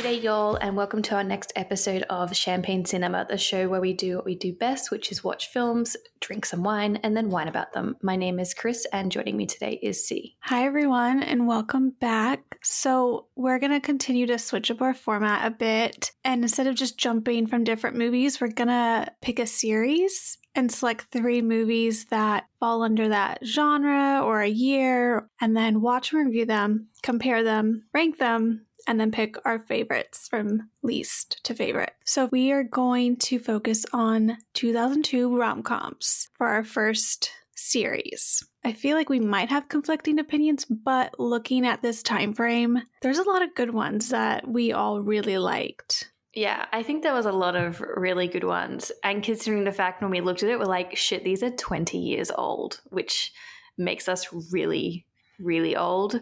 G'day, 0.00 0.22
y'all, 0.22 0.54
and 0.54 0.78
welcome 0.78 1.02
to 1.02 1.14
our 1.14 1.22
next 1.22 1.52
episode 1.56 2.04
of 2.08 2.34
Champagne 2.34 2.86
Cinema, 2.86 3.26
the 3.28 3.36
show 3.36 3.68
where 3.68 3.82
we 3.82 3.92
do 3.92 4.16
what 4.16 4.24
we 4.24 4.34
do 4.34 4.54
best, 4.54 4.90
which 4.90 5.12
is 5.12 5.22
watch 5.22 5.48
films, 5.48 5.94
drink 6.20 6.46
some 6.46 6.62
wine, 6.62 6.96
and 7.02 7.14
then 7.14 7.28
whine 7.28 7.48
about 7.48 7.74
them. 7.74 7.94
My 8.02 8.16
name 8.16 8.38
is 8.38 8.54
Chris, 8.54 8.86
and 8.94 9.12
joining 9.12 9.36
me 9.36 9.44
today 9.44 9.78
is 9.82 10.08
C. 10.08 10.38
Hi, 10.40 10.64
everyone, 10.64 11.22
and 11.22 11.46
welcome 11.46 11.90
back. 12.00 12.40
So, 12.62 13.26
we're 13.36 13.58
going 13.58 13.72
to 13.72 13.80
continue 13.80 14.24
to 14.28 14.38
switch 14.38 14.70
up 14.70 14.80
our 14.80 14.94
format 14.94 15.46
a 15.46 15.50
bit. 15.50 16.12
And 16.24 16.44
instead 16.44 16.66
of 16.66 16.76
just 16.76 16.96
jumping 16.96 17.46
from 17.46 17.64
different 17.64 17.98
movies, 17.98 18.40
we're 18.40 18.48
going 18.48 18.68
to 18.68 19.06
pick 19.20 19.38
a 19.38 19.46
series 19.46 20.38
and 20.54 20.72
select 20.72 21.08
three 21.12 21.42
movies 21.42 22.06
that 22.06 22.46
fall 22.58 22.82
under 22.82 23.08
that 23.10 23.44
genre 23.44 24.22
or 24.24 24.40
a 24.40 24.48
year, 24.48 25.28
and 25.42 25.54
then 25.54 25.82
watch 25.82 26.14
and 26.14 26.24
review 26.24 26.46
them, 26.46 26.88
compare 27.02 27.44
them, 27.44 27.84
rank 27.92 28.18
them, 28.18 28.64
and 28.86 29.00
then 29.00 29.10
pick 29.10 29.36
our 29.44 29.58
favorites 29.58 30.28
from 30.28 30.70
least 30.82 31.42
to 31.44 31.54
favorite. 31.54 31.92
So 32.04 32.26
we 32.26 32.52
are 32.52 32.64
going 32.64 33.16
to 33.18 33.38
focus 33.38 33.84
on 33.92 34.38
2002 34.54 35.36
rom 35.36 35.62
coms 35.62 36.28
for 36.36 36.46
our 36.46 36.64
first 36.64 37.30
series. 37.54 38.44
I 38.64 38.72
feel 38.72 38.96
like 38.96 39.08
we 39.08 39.20
might 39.20 39.48
have 39.50 39.68
conflicting 39.68 40.18
opinions, 40.18 40.64
but 40.64 41.18
looking 41.18 41.66
at 41.66 41.82
this 41.82 42.02
time 42.02 42.32
frame, 42.32 42.82
there's 43.02 43.18
a 43.18 43.28
lot 43.28 43.42
of 43.42 43.54
good 43.54 43.72
ones 43.72 44.10
that 44.10 44.48
we 44.48 44.72
all 44.72 45.00
really 45.00 45.38
liked. 45.38 46.10
Yeah, 46.34 46.66
I 46.72 46.82
think 46.82 47.02
there 47.02 47.14
was 47.14 47.26
a 47.26 47.32
lot 47.32 47.56
of 47.56 47.80
really 47.80 48.28
good 48.28 48.44
ones. 48.44 48.92
And 49.02 49.22
considering 49.22 49.64
the 49.64 49.72
fact 49.72 50.00
when 50.00 50.10
we 50.10 50.20
looked 50.20 50.42
at 50.42 50.48
it, 50.48 50.58
we're 50.58 50.66
like, 50.66 50.96
shit, 50.96 51.24
these 51.24 51.42
are 51.42 51.50
20 51.50 51.98
years 51.98 52.30
old, 52.30 52.80
which 52.90 53.32
makes 53.76 54.08
us 54.08 54.28
really, 54.52 55.06
really 55.38 55.76
old. 55.76 56.20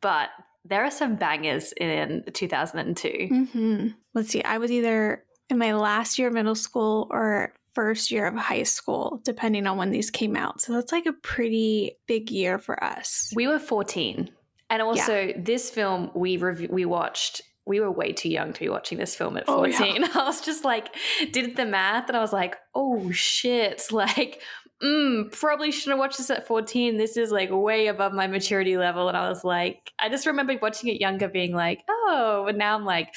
But 0.00 0.28
there 0.68 0.84
are 0.84 0.90
some 0.90 1.16
bangers 1.16 1.72
in 1.72 2.24
2002. 2.32 3.08
Mm-hmm. 3.08 3.88
Let's 4.14 4.28
see, 4.30 4.42
I 4.42 4.58
was 4.58 4.70
either 4.70 5.24
in 5.48 5.58
my 5.58 5.72
last 5.74 6.18
year 6.18 6.28
of 6.28 6.34
middle 6.34 6.54
school 6.54 7.08
or 7.10 7.54
first 7.72 8.10
year 8.10 8.26
of 8.26 8.34
high 8.34 8.64
school, 8.64 9.20
depending 9.24 9.66
on 9.66 9.76
when 9.76 9.90
these 9.90 10.10
came 10.10 10.36
out. 10.36 10.60
So 10.60 10.72
that's 10.72 10.92
like 10.92 11.06
a 11.06 11.12
pretty 11.12 11.96
big 12.06 12.30
year 12.30 12.58
for 12.58 12.82
us. 12.82 13.32
We 13.34 13.46
were 13.46 13.58
14. 13.58 14.30
And 14.70 14.82
also, 14.82 15.18
yeah. 15.20 15.32
this 15.36 15.70
film 15.70 16.10
we 16.14 16.36
rev- 16.36 16.70
we 16.70 16.84
watched 16.84 17.42
we 17.68 17.80
were 17.80 17.90
way 17.90 18.12
too 18.12 18.30
young 18.30 18.52
to 18.54 18.60
be 18.60 18.68
watching 18.68 18.96
this 18.96 19.14
film 19.14 19.36
at 19.36 19.46
14. 19.46 19.74
Oh, 19.78 19.84
yeah. 19.84 20.08
I 20.14 20.24
was 20.24 20.40
just 20.40 20.64
like, 20.64 20.88
did 21.32 21.54
the 21.54 21.66
math 21.66 22.08
and 22.08 22.16
I 22.16 22.20
was 22.20 22.32
like, 22.32 22.56
oh 22.74 23.10
shit. 23.12 23.82
Like, 23.92 24.40
mm, 24.82 25.32
probably 25.32 25.70
shouldn't 25.70 25.92
have 25.92 25.98
watched 25.98 26.18
this 26.18 26.30
at 26.30 26.46
14. 26.46 26.96
This 26.96 27.16
is 27.16 27.30
like 27.30 27.50
way 27.50 27.86
above 27.88 28.12
my 28.12 28.26
maturity 28.26 28.76
level. 28.76 29.08
And 29.08 29.16
I 29.16 29.28
was 29.28 29.44
like, 29.44 29.92
I 29.98 30.08
just 30.08 30.26
remember 30.26 30.54
watching 30.60 30.90
it 30.90 31.00
younger 31.00 31.28
being 31.28 31.54
like, 31.54 31.82
oh, 31.88 32.46
and 32.48 32.58
now 32.58 32.76
I'm 32.76 32.84
like, 32.84 33.14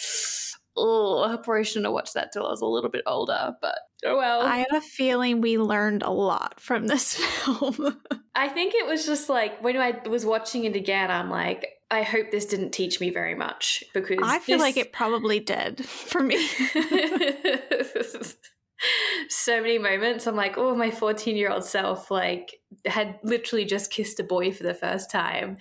oh, 0.78 1.24
I 1.24 1.36
probably 1.38 1.64
shouldn't 1.64 1.86
have 1.86 1.94
watched 1.94 2.14
that 2.14 2.32
till 2.32 2.46
I 2.46 2.50
was 2.50 2.62
a 2.62 2.66
little 2.66 2.90
bit 2.90 3.04
older, 3.06 3.54
but 3.62 3.80
oh 4.06 4.18
well. 4.18 4.42
I 4.42 4.58
have 4.58 4.74
a 4.74 4.82
feeling 4.82 5.42
we 5.42 5.58
learned 5.58 6.04
a 6.04 6.12
lot 6.12 6.60
from 6.60 6.88
this 6.88 7.16
film. 7.44 8.02
I 8.34 8.48
think 8.48 8.74
it 8.76 8.88
was 8.88 9.06
just 9.06 9.30
like 9.30 9.62
when 9.62 9.78
I 9.78 10.00
was 10.08 10.26
watching 10.26 10.64
it 10.66 10.76
again, 10.76 11.12
I'm 11.12 11.30
like, 11.30 11.68
I 11.90 12.04
hope 12.04 12.32
this 12.32 12.46
didn't 12.46 12.72
teach 12.72 13.02
me 13.02 13.10
very 13.10 13.36
much 13.36 13.84
because 13.94 14.20
I 14.24 14.40
feel 14.40 14.58
this... 14.58 14.64
like 14.64 14.78
it 14.78 14.94
probably 14.94 15.42
did 15.42 15.86
for 15.86 16.24
me. 16.24 16.38
so 19.30 19.62
many 19.62 19.78
moments 19.78 20.28
I'm 20.28 20.36
like, 20.36 20.58
oh, 20.58 20.76
my 20.76 20.92
14 20.92 21.36
year 21.36 21.52
old 21.52 21.64
self 21.64 22.12
like 22.12 22.60
had 22.86 23.20
literally 23.24 23.66
just 23.66 23.92
kissed 23.92 24.20
a 24.20 24.24
boy 24.24 24.52
for 24.52 24.64
the 24.64 24.74
first 24.74 25.10
time. 25.10 25.58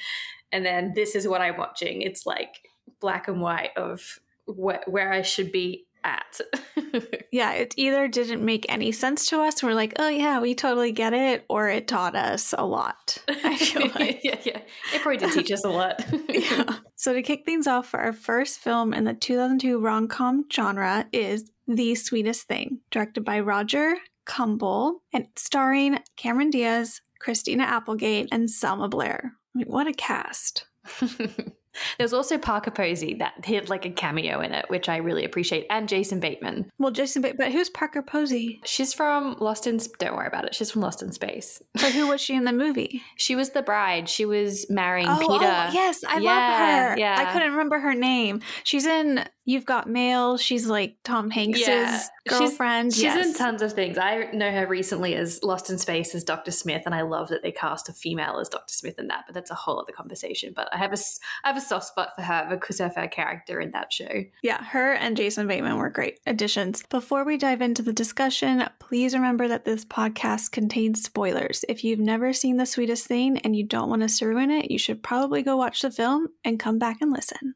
And 0.53 0.65
then 0.65 0.93
this 0.95 1.15
is 1.15 1.29
what 1.29 1.41
I'm 1.41 1.57
watching. 1.57 2.03
It's 2.03 2.27
like 2.27 2.69
black 3.01 3.29
and 3.29 3.41
white 3.41 3.71
of 3.77 4.19
wh- 4.47 4.87
where 4.87 5.13
I 5.13 5.23
should 5.23 5.53
be 5.53 5.87
at. 6.05 6.41
yeah, 7.33 7.53
it 7.53 7.75
either 7.77 8.09
didn't 8.09 8.45
make 8.45 8.67
any 8.69 8.93
sense 8.93 9.27
to 9.27 9.41
us. 9.41 9.63
We're 9.63 9.75
like, 9.75 9.95
oh 9.99 10.09
yeah, 10.09 10.41
we 10.41 10.55
totally 10.55 10.93
get 10.93 11.13
it, 11.13 11.45
or 11.49 11.69
it 11.69 11.89
taught 11.89 12.17
us 12.17 12.55
a 12.57 12.65
lot. 12.65 13.19
I 13.29 13.57
feel 13.57 13.83
like, 13.95 14.21
yeah, 14.23 14.39
yeah, 14.45 14.61
it 14.95 15.03
probably 15.03 15.19
did 15.19 15.33
teach 15.33 15.53
us 15.53 15.65
a 15.65 15.69
lot. 15.69 16.05
yeah. 16.29 16.77
So 16.97 17.13
to 17.13 17.23
kick 17.23 17.45
things 17.45 17.67
off 17.67 17.89
for 17.89 18.01
our 18.01 18.13
first 18.13 18.59
film 18.59 18.93
in 18.93 19.05
the 19.05 19.15
2002 19.15 19.79
rom 19.79 20.09
com 20.09 20.45
genre 20.53 21.07
is 21.13 21.51
The 21.75 21.95
Sweetest 21.95 22.49
Thing, 22.49 22.81
directed 22.91 23.25
by 23.25 23.41
Roger 23.41 23.97
Kumble 24.25 25.03
and 25.13 25.27
starring 25.37 25.99
Cameron 26.17 26.51
Diaz, 26.51 27.01
Christina 27.21 27.63
Applegate, 27.63 28.29
and 28.33 28.51
Selma 28.51 28.89
Blair. 28.89 29.35
I 29.55 29.59
mean, 29.59 29.67
what 29.69 29.87
a 29.87 29.93
cast! 29.93 30.67
There's 31.99 32.13
also 32.13 32.39
Parker 32.39 32.71
Posey 32.71 33.15
that 33.15 33.45
had 33.45 33.69
like 33.69 33.85
a 33.85 33.91
cameo 33.91 34.41
in 34.41 34.53
it, 34.53 34.67
which 34.69 34.89
I 34.89 34.97
really 34.97 35.25
appreciate, 35.25 35.67
and 35.71 35.89
Jason 35.89 36.21
Bateman. 36.21 36.71
Well, 36.79 36.91
Jason 36.91 37.23
Bateman, 37.23 37.47
but 37.47 37.53
who's 37.53 37.71
Parker 37.71 38.03
Posey? 38.03 38.61
She's 38.65 38.93
from 38.93 39.37
Lost 39.41 39.67
in. 39.67 39.79
Space. 39.79 39.95
Don't 39.99 40.17
worry 40.17 40.27
about 40.27 40.45
it. 40.45 40.55
She's 40.55 40.71
from 40.71 40.83
Lost 40.83 41.03
in 41.03 41.13
Space. 41.13 41.63
But 41.75 41.93
who 41.93 42.09
was 42.09 42.21
she 42.21 42.35
in 42.35 42.45
the 42.45 42.53
movie? 42.53 43.03
she 43.17 43.37
was 43.37 43.51
the 43.51 43.63
bride. 43.63 44.09
She 44.09 44.25
was 44.25 44.69
marrying 44.69 45.09
oh, 45.09 45.19
oh 45.23 45.39
Peter. 45.39 45.51
Oh, 45.51 45.71
yes, 45.73 46.03
I 46.05 46.19
yeah, 46.19 46.31
love 46.31 46.91
her. 46.91 46.99
Yeah, 46.99 47.17
I 47.19 47.33
couldn't 47.33 47.53
remember 47.53 47.79
her 47.79 47.95
name. 47.95 48.41
She's 48.65 48.87
in 48.87 49.25
You've 49.45 49.65
Got 49.65 49.89
Mail. 49.89 50.37
She's 50.37 50.67
like 50.67 50.97
Tom 51.03 51.31
Hanks's 51.31 51.67
yeah, 51.67 52.03
girlfriend. 52.29 52.93
She's, 52.93 53.03
yes. 53.03 53.17
she's 53.17 53.27
in 53.29 53.35
tons 53.35 53.63
of 53.63 53.73
things. 53.73 53.99
I 53.99 54.31
know 54.33 54.51
her 54.51 54.67
recently 54.67 55.15
as 55.15 55.43
Lost 55.43 55.71
in 55.71 55.79
Space 55.79 56.15
as 56.15 56.25
Dr. 56.25 56.51
Smith, 56.51 56.83
and 56.87 56.95
I 56.95 57.03
love 57.03 57.29
that 57.29 57.43
they 57.43 57.51
cast 57.51 57.89
a 57.89 57.93
female 57.93 58.39
as 58.39 58.49
Dr. 58.49 58.73
Smith 58.73 58.99
in 58.99 59.09
that. 59.09 59.25
But 59.27 59.35
that's 59.35 59.51
a 59.51 59.55
whole 59.55 59.81
other 59.81 59.93
conversation. 59.93 60.53
But 60.55 60.69
I 60.73 60.77
have 60.77 60.93
a 60.93 60.99
I 61.45 61.49
have 61.49 61.57
a 61.57 61.61
soft 61.61 61.87
spot 61.87 62.11
for 62.15 62.23
her 62.23 62.47
because 62.51 62.81
of 62.81 62.95
her 62.97 63.09
character 63.09 63.61
in 63.61 63.71
that 63.73 63.93
show. 63.93 64.25
Yeah, 64.43 64.63
her 64.63 64.93
and 64.93 65.17
Jason 65.17 65.47
Bateman 65.47 65.79
were 65.79 65.91
great 65.91 66.21
additions. 66.27 66.85
Before 66.91 67.25
we 67.25 67.37
dive 67.37 67.63
into 67.63 67.83
the 67.83 67.93
discussion, 67.93 68.69
please 68.79 69.15
remember 69.15 69.49
that 69.49 69.65
this 69.65 69.85
podcast 69.85 70.53
contains 70.53 71.03
spoilers. 71.03 71.65
If 71.69 71.83
you've 71.83 71.99
never 71.99 72.33
seen 72.33 72.57
The 72.57 72.67
Sweetest 72.67 73.07
Thing 73.07 73.39
and 73.39 73.57
you 73.57 73.65
don't 73.65 73.89
want 73.89 74.03
us 74.03 74.19
to 74.19 74.27
ruin 74.27 74.51
it, 74.51 74.71
you 74.71 74.79
should 74.79 75.03
probably 75.03 75.43
go 75.43 75.57
watch 75.57 75.83
the 75.83 75.91
film 75.91 76.29
and 76.45 76.61
come 76.61 76.79
back 76.79 76.99
and 77.01 77.13
listen. 77.13 77.55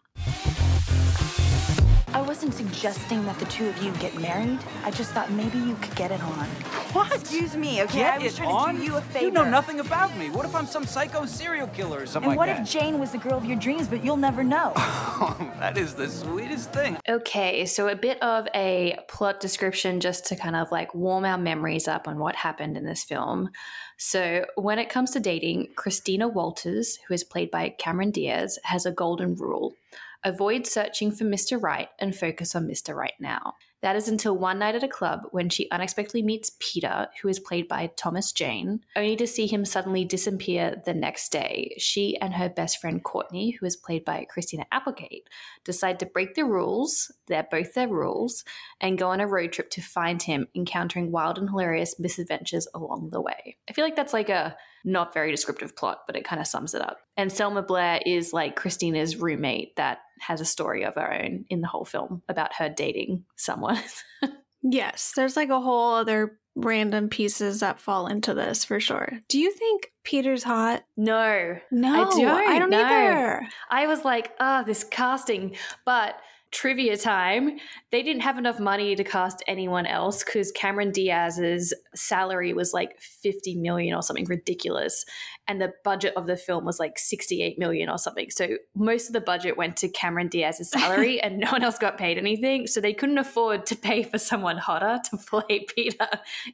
I 2.34 2.36
wasn't 2.36 2.54
suggesting 2.54 3.24
that 3.26 3.38
the 3.38 3.44
two 3.44 3.68
of 3.68 3.80
you 3.80 3.92
get 3.98 4.18
married. 4.18 4.58
I 4.82 4.90
just 4.90 5.12
thought 5.12 5.30
maybe 5.30 5.56
you 5.56 5.76
could 5.76 5.94
get 5.94 6.10
it 6.10 6.20
on. 6.20 6.46
What? 6.92 7.14
Excuse 7.14 7.56
me, 7.56 7.80
okay? 7.84 7.98
Get 7.98 8.14
I 8.14 8.18
was 8.24 8.34
it 8.34 8.36
trying 8.38 8.50
on? 8.50 8.74
to 8.74 8.80
do 8.80 8.86
you 8.86 8.96
a 8.96 9.00
favor. 9.00 9.26
You 9.26 9.30
know 9.30 9.48
nothing 9.48 9.78
about 9.78 10.16
me. 10.16 10.30
What 10.30 10.44
if 10.44 10.52
I'm 10.52 10.66
some 10.66 10.84
psycho 10.84 11.26
serial 11.26 11.68
killer 11.68 12.00
or 12.00 12.06
something 12.06 12.32
and 12.32 12.36
like 12.36 12.48
that? 12.48 12.56
And 12.56 12.66
what 12.66 12.66
if 12.66 12.72
Jane 12.72 12.98
was 12.98 13.12
the 13.12 13.18
girl 13.18 13.38
of 13.38 13.44
your 13.44 13.56
dreams, 13.56 13.86
but 13.86 14.04
you'll 14.04 14.16
never 14.16 14.42
know? 14.42 14.72
that 15.60 15.78
is 15.78 15.94
the 15.94 16.08
sweetest 16.08 16.72
thing. 16.72 16.96
Okay, 17.08 17.66
so 17.66 17.86
a 17.86 17.94
bit 17.94 18.20
of 18.20 18.48
a 18.52 18.98
plot 19.06 19.38
description 19.38 20.00
just 20.00 20.26
to 20.26 20.34
kind 20.34 20.56
of 20.56 20.72
like 20.72 20.92
warm 20.92 21.24
our 21.24 21.38
memories 21.38 21.86
up 21.86 22.08
on 22.08 22.18
what 22.18 22.34
happened 22.34 22.76
in 22.76 22.84
this 22.84 23.04
film. 23.04 23.50
So, 23.96 24.44
when 24.56 24.80
it 24.80 24.88
comes 24.88 25.12
to 25.12 25.20
dating, 25.20 25.68
Christina 25.76 26.26
Walters, 26.26 26.98
who 27.06 27.14
is 27.14 27.22
played 27.22 27.52
by 27.52 27.76
Cameron 27.78 28.10
Diaz, 28.10 28.58
has 28.64 28.86
a 28.86 28.90
golden 28.90 29.36
rule 29.36 29.76
avoid 30.24 30.66
searching 30.66 31.12
for 31.12 31.24
Mr. 31.24 31.62
Right 31.62 31.88
and 31.98 32.16
focus 32.16 32.54
on 32.54 32.66
Mr. 32.66 32.94
Right 32.94 33.14
now. 33.20 33.54
That 33.84 33.96
is 33.96 34.08
until 34.08 34.38
one 34.38 34.60
night 34.60 34.74
at 34.74 34.82
a 34.82 34.88
club 34.88 35.24
when 35.30 35.50
she 35.50 35.70
unexpectedly 35.70 36.22
meets 36.22 36.56
Peter, 36.58 37.08
who 37.20 37.28
is 37.28 37.38
played 37.38 37.68
by 37.68 37.90
Thomas 37.96 38.32
Jane, 38.32 38.80
only 38.96 39.14
to 39.16 39.26
see 39.26 39.46
him 39.46 39.66
suddenly 39.66 40.06
disappear 40.06 40.80
the 40.86 40.94
next 40.94 41.30
day. 41.30 41.74
She 41.76 42.16
and 42.18 42.32
her 42.32 42.48
best 42.48 42.80
friend 42.80 43.04
Courtney, 43.04 43.50
who 43.50 43.66
is 43.66 43.76
played 43.76 44.02
by 44.02 44.24
Christina 44.24 44.64
Applegate, 44.72 45.28
decide 45.64 46.00
to 46.00 46.06
break 46.06 46.34
the 46.34 46.46
rules, 46.46 47.12
they're 47.26 47.46
both 47.50 47.74
their 47.74 47.88
rules, 47.88 48.42
and 48.80 48.96
go 48.96 49.10
on 49.10 49.20
a 49.20 49.26
road 49.26 49.52
trip 49.52 49.68
to 49.72 49.82
find 49.82 50.22
him, 50.22 50.48
encountering 50.54 51.12
wild 51.12 51.36
and 51.36 51.50
hilarious 51.50 51.98
misadventures 51.98 52.66
along 52.74 53.10
the 53.10 53.20
way. 53.20 53.58
I 53.68 53.74
feel 53.74 53.84
like 53.84 53.96
that's 53.96 54.14
like 54.14 54.30
a 54.30 54.56
not 54.84 55.14
very 55.14 55.30
descriptive 55.30 55.74
plot, 55.74 56.00
but 56.06 56.16
it 56.16 56.24
kind 56.24 56.40
of 56.40 56.46
sums 56.46 56.74
it 56.74 56.82
up. 56.82 56.98
And 57.16 57.32
Selma 57.32 57.62
Blair 57.62 58.00
is 58.04 58.32
like 58.32 58.56
Christina's 58.56 59.16
roommate 59.16 59.76
that 59.76 59.98
has 60.20 60.40
a 60.40 60.44
story 60.44 60.84
of 60.84 60.94
her 60.94 61.12
own 61.12 61.44
in 61.48 61.60
the 61.60 61.68
whole 61.68 61.84
film 61.84 62.22
about 62.28 62.54
her 62.54 62.68
dating 62.68 63.24
someone. 63.36 63.78
yes, 64.62 65.12
there's 65.16 65.36
like 65.36 65.48
a 65.48 65.60
whole 65.60 65.94
other 65.94 66.38
random 66.56 67.08
pieces 67.08 67.60
that 67.60 67.80
fall 67.80 68.06
into 68.06 68.34
this 68.34 68.64
for 68.64 68.78
sure. 68.78 69.08
Do 69.28 69.38
you 69.38 69.52
think 69.52 69.92
Peter's 70.04 70.44
hot? 70.44 70.84
No. 70.96 71.58
No. 71.70 71.92
I 71.92 72.10
don't. 72.10 72.28
I 72.28 72.58
don't 72.58 72.70
no. 72.70 72.82
either. 72.82 73.46
I 73.70 73.86
was 73.86 74.04
like, 74.04 74.32
ah, 74.38 74.60
oh, 74.60 74.64
this 74.64 74.84
casting. 74.84 75.56
But 75.84 76.20
trivia 76.54 76.96
time, 76.96 77.58
they 77.90 78.02
didn't 78.02 78.22
have 78.22 78.38
enough 78.38 78.60
money 78.60 78.94
to 78.94 79.04
cast 79.04 79.42
anyone 79.48 79.86
else 79.86 80.22
because 80.22 80.52
Cameron 80.52 80.92
Diaz's 80.92 81.74
salary 81.94 82.54
was 82.54 82.72
like 82.72 82.98
50 83.00 83.56
million 83.56 83.94
or 83.94 84.02
something 84.02 84.24
ridiculous. 84.26 85.04
And 85.48 85.60
the 85.60 85.72
budget 85.82 86.14
of 86.16 86.26
the 86.26 86.36
film 86.36 86.64
was 86.64 86.78
like 86.78 86.98
68 86.98 87.58
million 87.58 87.90
or 87.90 87.98
something. 87.98 88.30
So 88.30 88.56
most 88.74 89.08
of 89.08 89.12
the 89.12 89.20
budget 89.20 89.58
went 89.58 89.76
to 89.78 89.88
Cameron 89.88 90.28
Diaz's 90.28 90.70
salary 90.70 91.20
and 91.22 91.38
no 91.38 91.50
one 91.50 91.64
else 91.64 91.76
got 91.76 91.98
paid 91.98 92.16
anything. 92.16 92.68
So 92.68 92.80
they 92.80 92.94
couldn't 92.94 93.18
afford 93.18 93.66
to 93.66 93.76
pay 93.76 94.04
for 94.04 94.18
someone 94.18 94.56
hotter 94.56 95.00
to 95.10 95.16
play 95.26 95.66
Peter, 95.74 96.08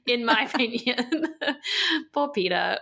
in 0.06 0.24
my 0.24 0.44
opinion. 0.52 1.34
Poor 2.12 2.28
Peter. 2.28 2.78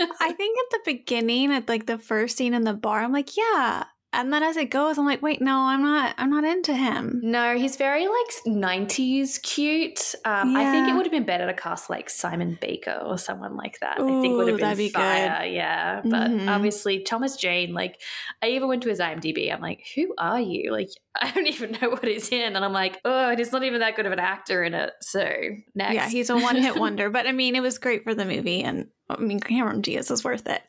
I 0.00 0.32
think 0.32 0.58
at 0.58 0.70
the 0.70 0.80
beginning, 0.84 1.50
at 1.50 1.68
like 1.68 1.86
the 1.86 1.98
first 1.98 2.36
scene 2.36 2.52
in 2.52 2.64
the 2.64 2.74
bar, 2.74 3.02
I'm 3.02 3.12
like, 3.12 3.36
yeah, 3.36 3.84
And 4.10 4.32
then 4.32 4.42
as 4.42 4.56
it 4.56 4.70
goes, 4.70 4.96
I'm 4.96 5.04
like, 5.04 5.20
wait, 5.20 5.42
no, 5.42 5.54
I'm 5.54 5.82
not. 5.82 6.14
I'm 6.16 6.30
not 6.30 6.42
into 6.42 6.74
him. 6.74 7.20
No, 7.22 7.56
he's 7.58 7.76
very 7.76 8.06
like 8.08 8.44
90s 8.46 9.40
cute. 9.42 10.14
Um, 10.24 10.56
I 10.56 10.70
think 10.72 10.88
it 10.88 10.94
would 10.94 11.04
have 11.04 11.12
been 11.12 11.26
better 11.26 11.46
to 11.46 11.52
cast 11.52 11.90
like 11.90 12.08
Simon 12.08 12.56
Baker 12.58 13.02
or 13.04 13.18
someone 13.18 13.54
like 13.54 13.78
that. 13.80 14.00
I 14.00 14.20
think 14.22 14.38
would 14.38 14.48
have 14.48 14.56
been 14.56 14.76
be 14.78 14.88
fire. 14.88 15.44
Yeah. 15.44 16.00
But 16.02 16.30
Mhm. 16.30 16.48
obviously, 16.48 17.00
Thomas 17.02 17.36
Jane, 17.36 17.74
like, 17.74 18.00
I 18.42 18.48
even 18.48 18.68
went 18.68 18.82
to 18.84 18.88
his 18.88 18.98
IMDb. 18.98 19.52
I'm 19.52 19.60
like, 19.60 19.84
who 19.94 20.14
are 20.16 20.40
you? 20.40 20.72
Like, 20.72 20.88
I 21.20 21.30
don't 21.30 21.46
even 21.46 21.72
know 21.72 21.90
what 21.90 22.04
he's 22.04 22.30
in. 22.30 22.56
And 22.56 22.64
I'm 22.64 22.72
like, 22.72 23.00
oh, 23.04 23.28
and 23.28 23.38
he's 23.38 23.52
not 23.52 23.62
even 23.62 23.80
that 23.80 23.94
good 23.94 24.06
of 24.06 24.12
an 24.12 24.20
actor 24.20 24.62
in 24.64 24.72
it. 24.72 24.92
So, 25.02 25.28
next. 25.74 25.94
Yeah, 25.94 26.08
he's 26.08 26.30
a 26.30 26.38
one 26.38 26.56
hit 26.56 26.76
wonder. 26.80 27.10
But 27.10 27.26
I 27.26 27.32
mean, 27.32 27.54
it 27.56 27.60
was 27.60 27.76
great 27.78 28.04
for 28.04 28.14
the 28.14 28.24
movie, 28.24 28.62
and 28.62 28.88
I 29.10 29.18
mean, 29.18 29.38
Cameron 29.40 29.82
Diaz 29.82 30.10
is 30.10 30.24
worth 30.24 30.46
it. 30.48 30.62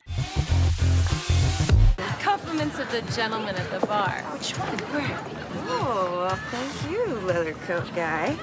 Compliments 2.49 2.79
of 2.79 2.91
the 2.91 3.03
gentleman 3.11 3.55
at 3.55 3.69
the 3.69 3.85
bar. 3.85 4.23
Which 4.33 4.57
one? 4.57 4.75
Where? 4.89 5.19
Oh, 5.69 6.35
thank 6.49 6.91
you, 6.91 7.19
leather 7.19 7.53
coat 7.53 7.85
guy. 7.93 8.35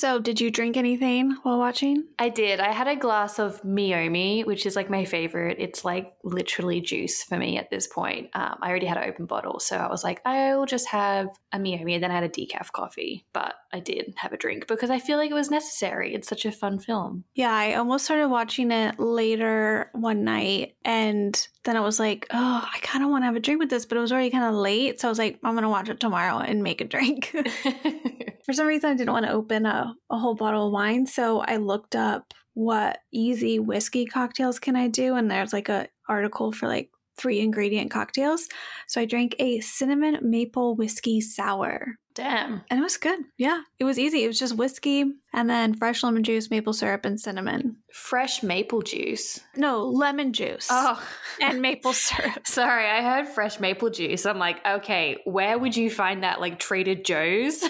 So, 0.00 0.18
did 0.18 0.40
you 0.40 0.50
drink 0.50 0.78
anything 0.78 1.36
while 1.42 1.58
watching? 1.58 2.04
I 2.18 2.30
did. 2.30 2.58
I 2.58 2.72
had 2.72 2.88
a 2.88 2.96
glass 2.96 3.38
of 3.38 3.60
Meiomi, 3.62 4.46
which 4.46 4.64
is 4.64 4.74
like 4.74 4.88
my 4.88 5.04
favorite. 5.04 5.58
It's 5.60 5.84
like 5.84 6.14
literally 6.24 6.80
juice 6.80 7.22
for 7.22 7.36
me 7.36 7.58
at 7.58 7.68
this 7.68 7.86
point. 7.86 8.30
Um, 8.32 8.56
I 8.62 8.70
already 8.70 8.86
had 8.86 8.96
an 8.96 9.10
open 9.10 9.26
bottle, 9.26 9.60
so 9.60 9.76
I 9.76 9.90
was 9.90 10.02
like, 10.02 10.22
I 10.24 10.56
will 10.56 10.64
just 10.64 10.88
have 10.88 11.28
a 11.52 11.58
Meiomi, 11.58 11.92
and 11.96 12.02
then 12.02 12.10
I 12.10 12.14
had 12.14 12.24
a 12.24 12.30
decaf 12.30 12.72
coffee. 12.72 13.26
But 13.34 13.56
I 13.74 13.80
did 13.80 14.14
have 14.16 14.32
a 14.32 14.38
drink 14.38 14.66
because 14.68 14.88
I 14.88 15.00
feel 15.00 15.18
like 15.18 15.30
it 15.30 15.34
was 15.34 15.50
necessary. 15.50 16.14
It's 16.14 16.28
such 16.28 16.46
a 16.46 16.50
fun 16.50 16.78
film. 16.78 17.24
Yeah, 17.34 17.52
I 17.52 17.74
almost 17.74 18.06
started 18.06 18.28
watching 18.28 18.70
it 18.70 18.98
later 18.98 19.90
one 19.92 20.24
night, 20.24 20.76
and 20.82 21.46
then 21.64 21.76
I 21.76 21.80
was 21.80 22.00
like, 22.00 22.26
oh, 22.30 22.68
I 22.74 22.78
kind 22.80 23.04
of 23.04 23.10
want 23.10 23.20
to 23.20 23.26
have 23.26 23.36
a 23.36 23.40
drink 23.40 23.60
with 23.60 23.68
this, 23.68 23.84
but 23.84 23.98
it 23.98 24.00
was 24.00 24.12
already 24.12 24.30
kind 24.30 24.44
of 24.44 24.54
late. 24.54 24.98
So 24.98 25.08
I 25.08 25.10
was 25.10 25.18
like, 25.18 25.38
I'm 25.44 25.52
going 25.52 25.62
to 25.62 25.68
watch 25.68 25.90
it 25.90 26.00
tomorrow 26.00 26.38
and 26.38 26.62
make 26.62 26.80
a 26.80 26.86
drink. 26.86 27.36
For 28.44 28.52
some 28.54 28.66
reason, 28.66 28.90
I 28.90 28.94
didn't 28.94 29.12
want 29.12 29.26
to 29.26 29.32
open 29.32 29.66
a, 29.66 29.89
a 30.10 30.18
whole 30.18 30.34
bottle 30.34 30.66
of 30.66 30.72
wine. 30.72 31.06
So 31.06 31.40
I 31.40 31.56
looked 31.56 31.94
up 31.96 32.32
what 32.54 32.98
easy 33.12 33.58
whiskey 33.58 34.04
cocktails 34.06 34.58
can 34.58 34.76
I 34.76 34.88
do. 34.88 35.14
And 35.14 35.30
there's 35.30 35.52
like 35.52 35.68
a 35.68 35.88
article 36.08 36.52
for 36.52 36.66
like 36.66 36.90
three 37.16 37.40
ingredient 37.40 37.90
cocktails. 37.90 38.48
So 38.88 39.00
I 39.00 39.04
drank 39.04 39.36
a 39.38 39.60
cinnamon 39.60 40.18
maple 40.22 40.74
whiskey 40.74 41.20
sour. 41.20 41.94
Damn. 42.14 42.62
And 42.70 42.80
it 42.80 42.82
was 42.82 42.96
good. 42.96 43.20
Yeah, 43.38 43.60
it 43.78 43.84
was 43.84 43.98
easy. 43.98 44.24
It 44.24 44.26
was 44.26 44.38
just 44.38 44.56
whiskey 44.56 45.04
and 45.32 45.48
then 45.48 45.74
fresh 45.74 46.02
lemon 46.02 46.24
juice, 46.24 46.50
maple 46.50 46.72
syrup, 46.72 47.04
and 47.04 47.20
cinnamon. 47.20 47.76
Fresh 47.94 48.42
maple 48.42 48.82
juice. 48.82 49.38
No, 49.54 49.84
lemon 49.84 50.32
juice. 50.32 50.66
Oh, 50.70 51.00
And 51.40 51.60
maple 51.62 51.92
syrup. 51.94 52.46
sorry. 52.46 52.86
I 52.86 53.02
heard 53.02 53.28
fresh 53.28 53.60
maple 53.60 53.90
juice. 53.90 54.26
I'm 54.26 54.38
like, 54.38 54.66
okay, 54.66 55.18
where 55.24 55.58
would 55.58 55.76
you 55.76 55.88
find 55.90 56.24
that? 56.24 56.40
Like 56.40 56.58
Trader 56.58 56.96
Joe's? 56.96 57.62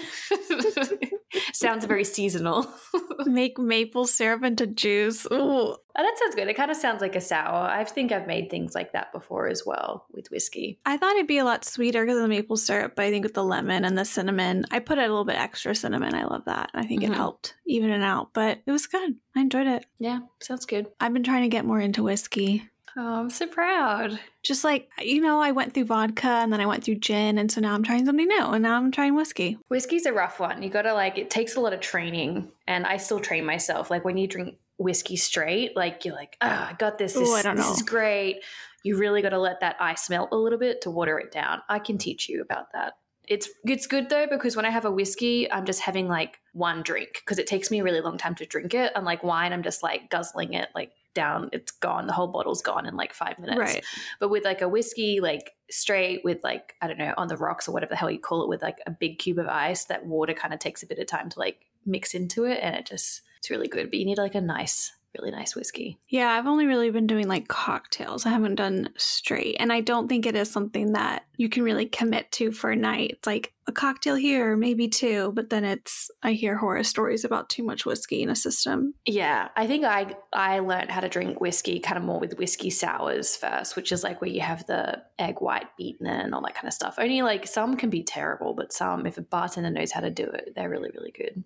Sounds 1.53 1.85
very 1.85 2.03
seasonal. 2.03 2.65
Make 3.25 3.57
maple 3.57 4.05
syrup 4.05 4.43
into 4.43 4.67
juice. 4.67 5.25
Ooh. 5.31 5.75
Oh, 5.93 6.03
that 6.03 6.17
sounds 6.17 6.35
good. 6.35 6.47
It 6.47 6.55
kind 6.55 6.71
of 6.71 6.77
sounds 6.77 7.01
like 7.01 7.15
a 7.17 7.21
sour. 7.21 7.67
I 7.69 7.83
think 7.83 8.11
I've 8.13 8.25
made 8.27 8.49
things 8.49 8.73
like 8.73 8.93
that 8.93 9.11
before 9.11 9.47
as 9.47 9.63
well 9.65 10.05
with 10.13 10.31
whiskey. 10.31 10.79
I 10.85 10.95
thought 10.97 11.15
it'd 11.15 11.27
be 11.27 11.37
a 11.37 11.43
lot 11.45 11.65
sweeter 11.65 12.03
because 12.05 12.15
of 12.17 12.23
the 12.23 12.29
maple 12.29 12.55
syrup, 12.55 12.93
but 12.95 13.03
I 13.05 13.11
think 13.11 13.23
with 13.25 13.33
the 13.33 13.43
lemon 13.43 13.83
and 13.83 13.97
the 13.97 14.05
cinnamon, 14.05 14.65
I 14.71 14.79
put 14.79 14.97
a 14.97 15.01
little 15.01 15.25
bit 15.25 15.35
extra 15.37 15.75
cinnamon. 15.75 16.15
I 16.15 16.23
love 16.23 16.45
that. 16.45 16.71
I 16.73 16.85
think 16.85 17.01
Mhm. 17.03 17.09
it 17.11 17.13
helped 17.15 17.55
even 17.65 17.89
it 17.89 18.01
out, 18.03 18.29
but 18.33 18.59
it 18.65 18.71
was 18.71 18.87
good. 18.87 19.15
I 19.35 19.41
enjoyed 19.41 19.67
it. 19.67 19.85
Yeah, 19.99 20.19
sounds 20.41 20.65
good. 20.65 20.87
I've 20.99 21.13
been 21.13 21.23
trying 21.23 21.43
to 21.43 21.49
get 21.49 21.65
more 21.65 21.81
into 21.81 22.03
whiskey. 22.03 22.69
Oh, 22.97 23.19
I'm 23.21 23.29
so 23.29 23.47
proud. 23.47 24.19
Just 24.43 24.63
like, 24.63 24.89
you 25.01 25.21
know, 25.21 25.41
I 25.41 25.51
went 25.51 25.73
through 25.73 25.85
vodka 25.85 26.27
and 26.27 26.51
then 26.51 26.59
I 26.59 26.65
went 26.65 26.83
through 26.83 26.95
gin, 26.95 27.37
and 27.37 27.51
so 27.51 27.61
now 27.61 27.73
I'm 27.73 27.83
trying 27.83 28.05
something 28.05 28.27
new, 28.27 28.45
and 28.45 28.63
now 28.63 28.75
I'm 28.75 28.91
trying 28.91 29.15
whiskey. 29.15 29.57
Whiskey's 29.69 30.05
a 30.05 30.13
rough 30.13 30.39
one. 30.39 30.61
You 30.61 30.69
gotta 30.69 30.93
like, 30.93 31.17
it 31.17 31.29
takes 31.29 31.55
a 31.55 31.61
lot 31.61 31.73
of 31.73 31.79
training, 31.79 32.51
and 32.67 32.85
I 32.85 32.97
still 32.97 33.19
train 33.19 33.45
myself. 33.45 33.89
Like 33.89 34.03
when 34.03 34.17
you 34.17 34.27
drink 34.27 34.57
whiskey 34.77 35.15
straight, 35.15 35.75
like 35.75 36.03
you're 36.03 36.15
like, 36.15 36.37
oh, 36.41 36.47
I 36.47 36.75
got 36.77 36.97
this. 36.97 37.13
This, 37.13 37.29
Ooh, 37.29 37.33
I 37.33 37.41
don't 37.41 37.55
this 37.55 37.67
know. 37.67 37.73
is 37.73 37.81
great. 37.83 38.43
You 38.83 38.97
really 38.97 39.21
gotta 39.21 39.39
let 39.39 39.59
that 39.61 39.77
ice 39.79 40.09
melt 40.09 40.29
a 40.31 40.37
little 40.37 40.59
bit 40.59 40.81
to 40.81 40.91
water 40.91 41.19
it 41.19 41.31
down. 41.31 41.61
I 41.69 41.79
can 41.79 41.97
teach 41.97 42.27
you 42.27 42.41
about 42.41 42.73
that. 42.73 42.93
It's 43.27 43.47
it's 43.63 43.87
good 43.87 44.09
though 44.09 44.27
because 44.29 44.55
when 44.55 44.65
I 44.65 44.71
have 44.71 44.83
a 44.83 44.91
whiskey, 44.91 45.49
I'm 45.49 45.65
just 45.65 45.79
having 45.79 46.07
like 46.09 46.39
one 46.53 46.81
drink 46.81 47.21
because 47.23 47.37
it 47.37 47.47
takes 47.47 47.71
me 47.71 47.79
a 47.79 47.83
really 47.83 48.01
long 48.01 48.17
time 48.17 48.35
to 48.35 48.45
drink 48.45 48.73
it. 48.73 48.91
Unlike 48.95 49.23
wine, 49.23 49.53
I'm 49.53 49.63
just 49.63 49.83
like 49.83 50.09
guzzling 50.09 50.53
it 50.53 50.67
like 50.75 50.91
down. 51.13 51.49
It's 51.51 51.71
gone. 51.71 52.07
The 52.07 52.13
whole 52.13 52.27
bottle's 52.27 52.61
gone 52.61 52.85
in 52.85 52.95
like 52.95 53.13
five 53.13 53.39
minutes. 53.39 53.59
Right. 53.59 53.85
But 54.19 54.29
with 54.29 54.45
like 54.45 54.61
a 54.61 54.69
whiskey, 54.69 55.19
like 55.19 55.51
straight 55.69 56.23
with 56.23 56.43
like, 56.43 56.75
I 56.81 56.87
don't 56.87 56.97
know, 56.97 57.13
on 57.17 57.27
the 57.27 57.37
rocks 57.37 57.67
or 57.67 57.71
whatever 57.71 57.91
the 57.91 57.97
hell 57.97 58.11
you 58.11 58.19
call 58.19 58.43
it, 58.43 58.49
with 58.49 58.61
like 58.61 58.79
a 58.85 58.91
big 58.91 59.19
cube 59.19 59.37
of 59.37 59.47
ice, 59.47 59.85
that 59.85 60.05
water 60.05 60.33
kind 60.33 60.53
of 60.53 60.59
takes 60.59 60.83
a 60.83 60.87
bit 60.87 60.99
of 60.99 61.07
time 61.07 61.29
to 61.29 61.39
like 61.39 61.65
mix 61.85 62.13
into 62.13 62.45
it 62.45 62.59
and 62.61 62.75
it 62.75 62.85
just, 62.85 63.21
it's 63.37 63.49
really 63.49 63.67
good. 63.67 63.89
But 63.89 63.99
you 63.99 64.05
need 64.05 64.17
like 64.17 64.35
a 64.35 64.41
nice, 64.41 64.91
really 65.17 65.31
nice 65.31 65.55
whiskey. 65.55 65.99
Yeah, 66.07 66.29
I've 66.29 66.47
only 66.47 66.65
really 66.65 66.89
been 66.89 67.07
doing 67.07 67.27
like 67.27 67.47
cocktails. 67.47 68.25
I 68.25 68.29
haven't 68.29 68.55
done 68.55 68.89
straight. 68.97 69.57
And 69.59 69.71
I 69.71 69.81
don't 69.81 70.07
think 70.07 70.25
it 70.25 70.35
is 70.35 70.49
something 70.49 70.93
that 70.93 71.25
you 71.37 71.49
can 71.49 71.63
really 71.63 71.85
commit 71.85 72.31
to 72.33 72.51
for 72.51 72.71
a 72.71 72.75
night. 72.75 73.11
It's 73.11 73.27
like 73.27 73.53
a 73.67 73.71
cocktail 73.71 74.15
here, 74.15 74.55
maybe 74.55 74.87
two, 74.87 75.31
but 75.33 75.49
then 75.49 75.63
it's, 75.63 76.09
I 76.23 76.33
hear 76.33 76.57
horror 76.57 76.83
stories 76.83 77.23
about 77.23 77.49
too 77.49 77.63
much 77.63 77.85
whiskey 77.85 78.21
in 78.21 78.29
a 78.29 78.35
system. 78.35 78.93
Yeah, 79.05 79.49
I 79.55 79.67
think 79.67 79.85
I 79.85 80.15
I 80.33 80.59
learned 80.59 80.91
how 80.91 81.01
to 81.01 81.09
drink 81.09 81.39
whiskey 81.39 81.79
kind 81.79 81.97
of 81.97 82.03
more 82.03 82.19
with 82.19 82.37
whiskey 82.37 82.69
sours 82.69 83.35
first, 83.35 83.75
which 83.75 83.91
is 83.91 84.03
like 84.03 84.21
where 84.21 84.29
you 84.29 84.41
have 84.41 84.65
the 84.67 85.01
egg 85.19 85.35
white 85.39 85.67
beaten 85.77 86.07
and 86.07 86.33
all 86.33 86.41
that 86.41 86.55
kind 86.55 86.67
of 86.67 86.73
stuff. 86.73 86.95
Only 86.97 87.21
like 87.21 87.47
some 87.47 87.77
can 87.77 87.89
be 87.89 88.03
terrible, 88.03 88.53
but 88.53 88.73
some, 88.73 89.05
if 89.05 89.17
a 89.17 89.21
bartender 89.21 89.69
knows 89.69 89.91
how 89.91 90.01
to 90.01 90.09
do 90.11 90.25
it, 90.25 90.53
they're 90.55 90.69
really 90.69 90.91
really 90.93 91.11
good. 91.11 91.43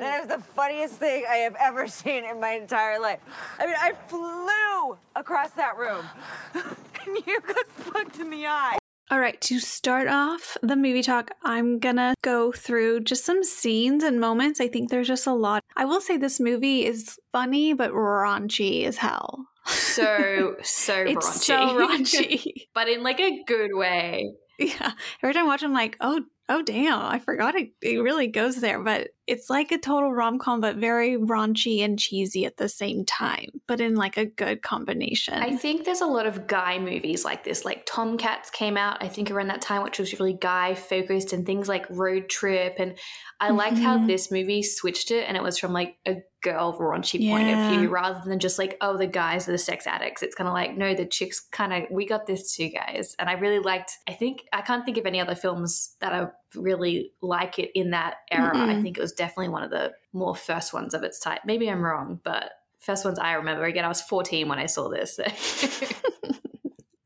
That 0.00 0.22
is 0.22 0.28
the 0.28 0.38
funniest 0.38 0.94
thing 0.94 1.24
I 1.28 1.36
have 1.36 1.56
ever 1.60 1.86
seen 1.86 2.24
in 2.24 2.40
my 2.40 2.52
entire 2.52 3.00
life. 3.00 3.20
I 3.58 3.66
mean, 3.66 3.76
I 3.78 3.92
flew 4.08 4.96
across 5.16 5.50
that 5.50 5.76
room, 5.76 6.04
and 6.54 7.26
you 7.26 7.40
got 7.40 7.66
fucked 7.68 8.18
in 8.20 8.30
the 8.30 8.46
eye. 8.46 8.78
All 9.10 9.20
right, 9.20 9.40
to 9.42 9.58
start 9.58 10.06
off 10.06 10.58
the 10.62 10.76
movie 10.76 11.02
talk, 11.02 11.30
I'm 11.42 11.78
gonna 11.78 12.14
go 12.22 12.52
through 12.52 13.00
just 13.00 13.24
some 13.24 13.42
scenes 13.42 14.02
and 14.02 14.20
moments. 14.20 14.60
I 14.60 14.68
think 14.68 14.90
there's 14.90 15.08
just 15.08 15.26
a 15.26 15.32
lot. 15.32 15.64
I 15.76 15.86
will 15.86 16.02
say 16.02 16.18
this 16.18 16.38
movie 16.38 16.84
is 16.84 17.18
funny, 17.32 17.72
but 17.72 17.92
raunchy 17.92 18.84
as 18.84 18.98
hell. 18.98 19.46
So 19.64 20.56
so 20.62 20.94
It's 20.94 21.26
raunchy, 21.26 21.42
so 21.42 21.54
raunchy. 21.54 22.52
but 22.74 22.88
in 22.88 23.02
like 23.02 23.20
a 23.20 23.42
good 23.44 23.70
way. 23.72 24.34
Yeah. 24.58 24.92
Every 25.22 25.32
time 25.32 25.44
I 25.44 25.48
watch, 25.48 25.62
I'm 25.62 25.72
like, 25.72 25.96
oh, 26.00 26.22
oh, 26.48 26.62
damn! 26.62 27.00
I 27.00 27.18
forgot 27.18 27.54
it. 27.54 27.70
It 27.80 27.98
really 28.02 28.26
goes 28.26 28.56
there, 28.56 28.82
but 28.82 29.08
it's 29.28 29.50
like 29.50 29.70
a 29.70 29.78
total 29.78 30.12
rom 30.12 30.38
com, 30.38 30.60
but 30.60 30.76
very 30.76 31.16
raunchy 31.16 31.84
and 31.84 31.98
cheesy 31.98 32.46
at 32.46 32.56
the 32.56 32.68
same 32.68 33.04
time, 33.04 33.46
but 33.66 33.80
in 33.80 33.94
like 33.94 34.16
a 34.16 34.24
good 34.24 34.62
combination. 34.62 35.34
I 35.34 35.54
think 35.54 35.84
there's 35.84 36.00
a 36.00 36.06
lot 36.06 36.26
of 36.26 36.46
guy 36.46 36.78
movies 36.78 37.24
like 37.24 37.44
this. 37.44 37.64
Like 37.64 37.84
Tomcats 37.86 38.50
came 38.50 38.76
out, 38.76 39.02
I 39.02 39.08
think, 39.08 39.30
around 39.30 39.48
that 39.48 39.60
time, 39.60 39.82
which 39.82 39.98
was 39.98 40.18
really 40.18 40.32
guy 40.32 40.74
focused 40.74 41.32
and 41.34 41.44
things 41.44 41.68
like 41.68 41.84
Road 41.90 42.28
Trip. 42.30 42.76
And 42.78 42.96
I 43.38 43.50
liked 43.50 43.78
how 43.78 43.98
Mhm. 43.98 44.06
this 44.06 44.32
movie 44.32 44.62
switched 44.62 45.10
it 45.10 45.24
and 45.28 45.36
it 45.36 45.42
was 45.42 45.58
from 45.58 45.72
like 45.72 45.96
a 46.06 46.16
girl 46.42 46.78
raunchy 46.78 47.28
point 47.30 47.50
of 47.50 47.68
view 47.68 47.88
rather 47.88 48.20
than 48.24 48.38
just 48.38 48.58
like, 48.58 48.76
oh, 48.80 48.96
the 48.96 49.06
guys 49.06 49.48
are 49.48 49.52
the 49.52 49.58
sex 49.58 49.86
addicts. 49.86 50.22
It's 50.22 50.34
kind 50.36 50.48
of 50.48 50.54
like, 50.54 50.76
no, 50.76 50.94
the 50.94 51.04
chicks 51.04 51.40
kind 51.40 51.72
of, 51.72 51.90
we 51.90 52.06
got 52.06 52.26
this 52.26 52.54
too, 52.54 52.68
guys. 52.70 53.14
And 53.18 53.28
I 53.28 53.32
really 53.34 53.58
liked, 53.58 53.92
I 54.08 54.12
think, 54.12 54.44
I 54.52 54.62
can't 54.62 54.84
think 54.84 54.96
of 54.98 55.06
any 55.06 55.20
other 55.20 55.34
films 55.34 55.96
that 56.00 56.12
are 56.12 56.34
really 56.54 57.12
like 57.20 57.58
it 57.58 57.70
in 57.74 57.90
that 57.90 58.16
era. 58.30 58.56
I 58.56 58.74
Mm-mm. 58.74 58.82
think 58.82 58.98
it 58.98 59.00
was 59.00 59.12
definitely 59.12 59.50
one 59.50 59.62
of 59.62 59.70
the 59.70 59.92
more 60.12 60.34
first 60.34 60.72
ones 60.72 60.94
of 60.94 61.02
its 61.02 61.20
type. 61.20 61.42
Maybe 61.44 61.70
I'm 61.70 61.82
wrong, 61.82 62.20
but 62.24 62.52
first 62.78 63.04
ones 63.04 63.18
I 63.18 63.32
remember. 63.32 63.64
Again, 63.64 63.84
I 63.84 63.88
was 63.88 64.00
14 64.02 64.48
when 64.48 64.58
I 64.58 64.66
saw 64.66 64.88
this. 64.88 65.18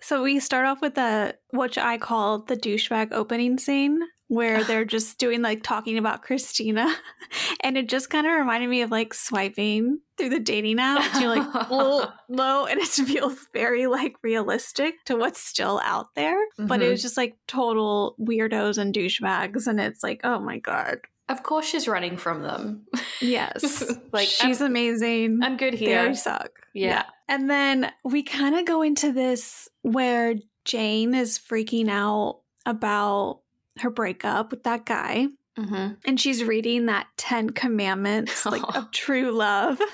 So 0.02 0.24
we 0.24 0.40
start 0.40 0.66
off 0.66 0.82
with 0.82 0.96
the 0.96 1.36
which 1.52 1.78
I 1.78 1.96
call 1.96 2.40
the 2.40 2.56
douchebag 2.56 3.12
opening 3.12 3.56
scene 3.56 4.00
where 4.32 4.64
they're 4.64 4.84
just 4.86 5.18
doing 5.18 5.42
like 5.42 5.62
talking 5.62 5.98
about 5.98 6.22
Christina. 6.22 6.94
And 7.64 7.78
it 7.78 7.88
just 7.88 8.10
kind 8.10 8.26
of 8.26 8.32
reminded 8.34 8.68
me 8.68 8.82
of 8.82 8.90
like 8.90 9.14
swiping 9.14 10.00
through 10.18 10.30
the 10.30 10.40
dating 10.40 10.78
app. 10.80 11.18
You're 11.20 11.34
like, 11.34 11.70
well, 11.70 12.12
low, 12.28 12.66
and 12.66 12.78
it 12.80 12.88
feels 12.88 13.46
very 13.54 13.86
like 13.86 14.16
realistic 14.22 14.94
to 15.06 15.16
what's 15.16 15.40
still 15.40 15.80
out 15.84 16.08
there. 16.14 16.36
But 16.58 16.82
it 16.82 16.86
Mhm. 16.86 16.90
was 16.90 17.02
just 17.02 17.16
like 17.16 17.36
total 17.46 18.16
weirdos 18.20 18.76
and 18.78 18.92
douchebags. 18.92 19.66
And 19.66 19.80
it's 19.80 20.02
like, 20.02 20.20
oh 20.24 20.40
my 20.40 20.58
God. 20.58 20.98
of 21.28 21.42
course, 21.42 21.64
she's 21.66 21.86
running 21.88 22.16
from 22.18 22.42
them. 22.42 22.84
Yes. 23.20 23.82
like 24.12 24.28
She's 24.28 24.60
I'm, 24.60 24.66
amazing. 24.72 25.38
I'm 25.42 25.56
good 25.56 25.72
here. 25.74 25.98
already 26.00 26.16
suck. 26.16 26.50
Yeah. 26.74 27.04
And 27.28 27.48
then 27.48 27.92
we 28.04 28.22
kind 28.24 28.56
of 28.56 28.66
go 28.66 28.82
into 28.82 29.12
this 29.12 29.68
where 29.82 30.34
Jane 30.66 31.14
is 31.14 31.38
freaking 31.38 31.88
out 31.88 32.40
about 32.66 33.40
her 33.78 33.90
breakup 33.90 34.50
with 34.50 34.64
that 34.64 34.84
guy. 34.84 35.26
hmm 35.56 35.88
And 36.04 36.20
she's 36.20 36.44
reading 36.44 36.86
that 36.86 37.06
10 37.16 37.50
commandments 37.50 38.46
like 38.46 38.62
of 38.74 38.90
true 38.92 39.30
love. 39.32 39.80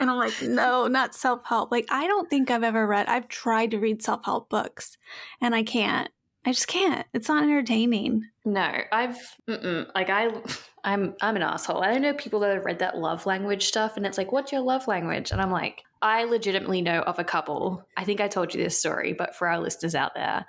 And 0.00 0.10
I'm 0.10 0.18
like, 0.18 0.42
no, 0.42 0.86
not 0.86 1.14
self 1.14 1.46
help. 1.46 1.70
Like, 1.70 1.86
I 1.88 2.06
don't 2.06 2.28
think 2.28 2.50
I've 2.50 2.64
ever 2.64 2.86
read, 2.86 3.06
I've 3.06 3.28
tried 3.28 3.70
to 3.70 3.78
read 3.78 4.02
self 4.02 4.24
help 4.24 4.50
books 4.50 4.98
and 5.40 5.54
I 5.54 5.62
can't. 5.62 6.10
I 6.44 6.52
just 6.52 6.68
can't. 6.68 7.06
It's 7.14 7.28
not 7.28 7.42
entertaining. 7.42 8.28
No, 8.44 8.70
I've 8.92 9.18
mm-mm. 9.48 9.86
like 9.94 10.10
I, 10.10 10.30
I'm 10.84 11.14
I'm 11.22 11.36
an 11.36 11.42
asshole. 11.42 11.82
I 11.82 11.96
know 11.98 12.12
people 12.12 12.40
that 12.40 12.54
have 12.54 12.64
read 12.64 12.80
that 12.80 12.98
love 12.98 13.24
language 13.24 13.64
stuff, 13.64 13.96
and 13.96 14.04
it's 14.04 14.18
like, 14.18 14.30
what's 14.30 14.52
your 14.52 14.60
love 14.60 14.86
language? 14.86 15.30
And 15.30 15.40
I'm 15.40 15.50
like, 15.50 15.82
I 16.02 16.24
legitimately 16.24 16.82
know 16.82 17.00
of 17.00 17.18
a 17.18 17.24
couple. 17.24 17.86
I 17.96 18.04
think 18.04 18.20
I 18.20 18.28
told 18.28 18.52
you 18.52 18.62
this 18.62 18.78
story, 18.78 19.14
but 19.14 19.34
for 19.34 19.48
our 19.48 19.58
listeners 19.58 19.94
out 19.94 20.12
there, 20.14 20.44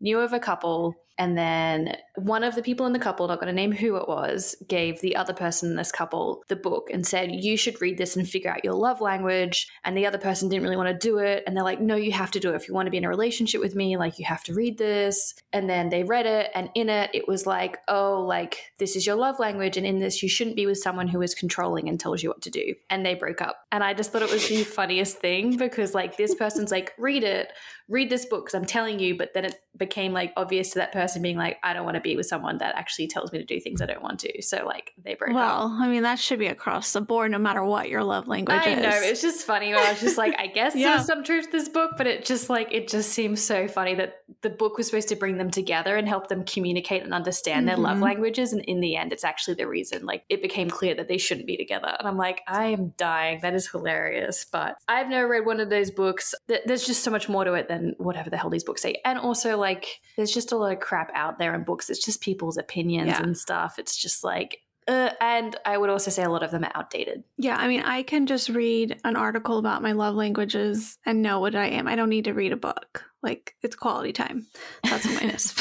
knew 0.00 0.20
of 0.20 0.32
a 0.32 0.38
couple 0.38 0.94
and 1.18 1.36
then 1.36 1.96
one 2.16 2.42
of 2.42 2.54
the 2.54 2.62
people 2.62 2.86
in 2.86 2.92
the 2.92 2.98
couple, 2.98 3.28
not 3.28 3.38
going 3.38 3.48
to 3.48 3.52
name 3.52 3.72
who 3.72 3.96
it 3.96 4.08
was, 4.08 4.56
gave 4.66 5.00
the 5.00 5.14
other 5.14 5.34
person 5.34 5.70
in 5.70 5.76
this 5.76 5.92
couple 5.92 6.42
the 6.48 6.56
book 6.56 6.88
and 6.90 7.06
said, 7.06 7.30
You 7.32 7.56
should 7.56 7.80
read 7.80 7.98
this 7.98 8.16
and 8.16 8.28
figure 8.28 8.50
out 8.50 8.64
your 8.64 8.74
love 8.74 9.00
language. 9.00 9.68
And 9.84 9.96
the 9.96 10.06
other 10.06 10.18
person 10.18 10.48
didn't 10.48 10.62
really 10.62 10.76
want 10.76 10.88
to 10.88 11.06
do 11.06 11.18
it. 11.18 11.44
And 11.46 11.54
they're 11.54 11.64
like, 11.64 11.80
No, 11.80 11.96
you 11.96 12.12
have 12.12 12.30
to 12.32 12.40
do 12.40 12.50
it. 12.50 12.56
If 12.56 12.66
you 12.66 12.74
want 12.74 12.86
to 12.86 12.90
be 12.90 12.96
in 12.96 13.04
a 13.04 13.10
relationship 13.10 13.60
with 13.60 13.74
me, 13.74 13.96
like, 13.96 14.18
you 14.18 14.24
have 14.24 14.42
to 14.44 14.54
read 14.54 14.78
this. 14.78 15.34
And 15.52 15.68
then 15.68 15.90
they 15.90 16.02
read 16.02 16.26
it. 16.26 16.50
And 16.54 16.70
in 16.74 16.88
it, 16.88 17.10
it 17.12 17.28
was 17.28 17.46
like, 17.46 17.78
Oh, 17.88 18.24
like, 18.26 18.72
this 18.78 18.96
is 18.96 19.06
your 19.06 19.16
love 19.16 19.38
language. 19.38 19.76
And 19.76 19.86
in 19.86 19.98
this, 19.98 20.22
you 20.22 20.28
shouldn't 20.30 20.56
be 20.56 20.66
with 20.66 20.78
someone 20.78 21.08
who 21.08 21.20
is 21.20 21.34
controlling 21.34 21.88
and 21.88 22.00
tells 22.00 22.22
you 22.22 22.30
what 22.30 22.42
to 22.42 22.50
do. 22.50 22.74
And 22.88 23.04
they 23.04 23.14
broke 23.14 23.42
up. 23.42 23.66
And 23.70 23.84
I 23.84 23.92
just 23.92 24.12
thought 24.12 24.22
it 24.22 24.32
was 24.32 24.48
the 24.48 24.64
funniest 24.64 25.18
thing 25.18 25.58
because, 25.58 25.94
like, 25.94 26.16
this 26.16 26.34
person's 26.34 26.70
like, 26.70 26.92
Read 26.98 27.24
it, 27.24 27.52
read 27.88 28.10
this 28.10 28.24
book 28.24 28.46
because 28.46 28.54
I'm 28.54 28.64
telling 28.64 28.98
you. 28.98 29.16
But 29.16 29.34
then 29.34 29.44
it 29.44 29.60
became 29.76 30.12
like 30.12 30.32
obvious 30.36 30.70
to 30.70 30.78
that 30.78 30.92
person 30.92 31.01
person 31.02 31.22
being 31.22 31.36
like, 31.36 31.58
I 31.62 31.72
don't 31.74 31.84
want 31.84 31.96
to 31.96 32.00
be 32.00 32.16
with 32.16 32.26
someone 32.26 32.58
that 32.58 32.74
actually 32.76 33.08
tells 33.08 33.32
me 33.32 33.38
to 33.38 33.44
do 33.44 33.58
things 33.60 33.82
I 33.82 33.86
don't 33.86 34.02
want 34.02 34.20
to. 34.20 34.42
So 34.42 34.64
like 34.64 34.92
they 35.04 35.14
broke 35.14 35.34
well, 35.34 35.66
up. 35.66 35.80
I 35.80 35.88
mean 35.88 36.02
that 36.04 36.18
should 36.18 36.38
be 36.38 36.46
across 36.46 36.92
the 36.92 37.00
board, 37.00 37.30
no 37.30 37.38
matter 37.38 37.64
what 37.64 37.88
your 37.88 38.04
love 38.04 38.28
language 38.28 38.60
is. 38.60 38.66
I 38.66 38.70
is. 38.70 38.82
know 38.82 38.90
it's 39.02 39.22
just 39.22 39.46
funny. 39.46 39.74
I 39.74 39.90
was 39.90 40.00
just 40.00 40.18
like, 40.18 40.34
I 40.38 40.46
guess 40.58 40.74
Yeah. 40.74 40.94
there's 40.96 41.06
some 41.06 41.24
truth 41.24 41.46
to 41.46 41.52
this 41.52 41.68
book, 41.68 41.92
but 41.98 42.06
it 42.06 42.24
just 42.24 42.48
like 42.48 42.68
it 42.72 42.88
just 42.88 43.10
seems 43.12 43.42
so 43.42 43.68
funny 43.68 43.94
that 43.96 44.16
the 44.42 44.50
book 44.50 44.76
was 44.78 44.86
supposed 44.86 45.08
to 45.08 45.16
bring 45.16 45.36
them 45.38 45.50
together 45.50 45.96
and 45.96 46.08
help 46.08 46.28
them 46.28 46.44
communicate 46.44 47.02
and 47.02 47.12
understand 47.14 47.66
their 47.68 47.76
love 47.76 47.98
Mhm. 47.98 48.02
languages, 48.02 48.52
and 48.52 48.62
in 48.64 48.80
the 48.80 48.96
end, 48.96 49.12
it's 49.12 49.24
actually 49.24 49.54
the 49.54 49.66
reason 49.68 50.06
like 50.06 50.24
it 50.28 50.40
became 50.42 50.70
clear 50.70 50.94
that 50.94 51.08
they 51.08 51.18
shouldn't 51.18 51.46
be 51.46 51.56
together. 51.56 51.94
And 51.98 52.06
I'm 52.08 52.16
like, 52.16 52.40
I 52.48 52.66
am 52.66 52.94
dying. 52.96 53.40
That 53.42 53.54
is 53.54 53.68
hilarious. 53.70 54.44
But 54.50 54.76
I've 54.88 55.08
never 55.08 55.28
read 55.28 55.46
one 55.46 55.60
of 55.60 55.70
those 55.70 55.90
books. 55.90 56.34
There's 56.46 56.86
just 56.86 57.02
so 57.02 57.10
much 57.10 57.28
more 57.28 57.44
to 57.44 57.52
it 57.54 57.68
than 57.68 57.94
whatever 57.98 58.30
the 58.30 58.36
hell 58.36 58.50
these 58.50 58.64
books 58.64 58.82
say, 58.82 59.00
and 59.04 59.18
also 59.18 59.56
like 59.58 60.00
there's 60.16 60.32
just 60.32 60.52
a 60.52 60.56
lot 60.56 60.72
of 60.72 60.80
crap 60.92 61.10
out 61.14 61.38
there 61.38 61.54
in 61.54 61.64
books. 61.64 61.88
It's 61.88 62.04
just 62.04 62.20
people's 62.20 62.58
opinions 62.58 63.06
Yeah. 63.08 63.22
and 63.22 63.34
stuff. 63.36 63.78
It's 63.78 63.96
just 63.96 64.22
like. 64.22 64.58
Uh, 64.86 65.10
and 65.22 65.56
I 65.64 65.78
would 65.78 65.88
also 65.88 66.10
say 66.10 66.22
a 66.22 66.28
lot 66.28 66.42
of 66.42 66.50
them 66.50 66.64
are 66.64 66.72
outdated. 66.74 67.22
Yeah, 67.38 67.56
I 67.56 67.66
mean, 67.66 67.80
I 67.82 68.02
can 68.02 68.26
just 68.26 68.50
read 68.50 69.00
an 69.04 69.16
article 69.16 69.56
about 69.58 69.80
my 69.80 69.92
love 69.92 70.16
languages 70.16 70.98
and 71.06 71.22
know 71.22 71.40
what 71.40 71.54
I 71.54 71.68
am. 71.68 71.86
I 71.88 71.94
don't 71.96 72.10
need 72.10 72.24
to 72.24 72.34
read 72.34 72.52
a 72.52 72.56
book. 72.56 73.04
Like, 73.22 73.54
it's 73.62 73.76
quality 73.76 74.12
time. 74.12 74.46
That's 74.82 75.06
what 75.06 75.22
mine 75.22 75.30
is. 75.30 75.54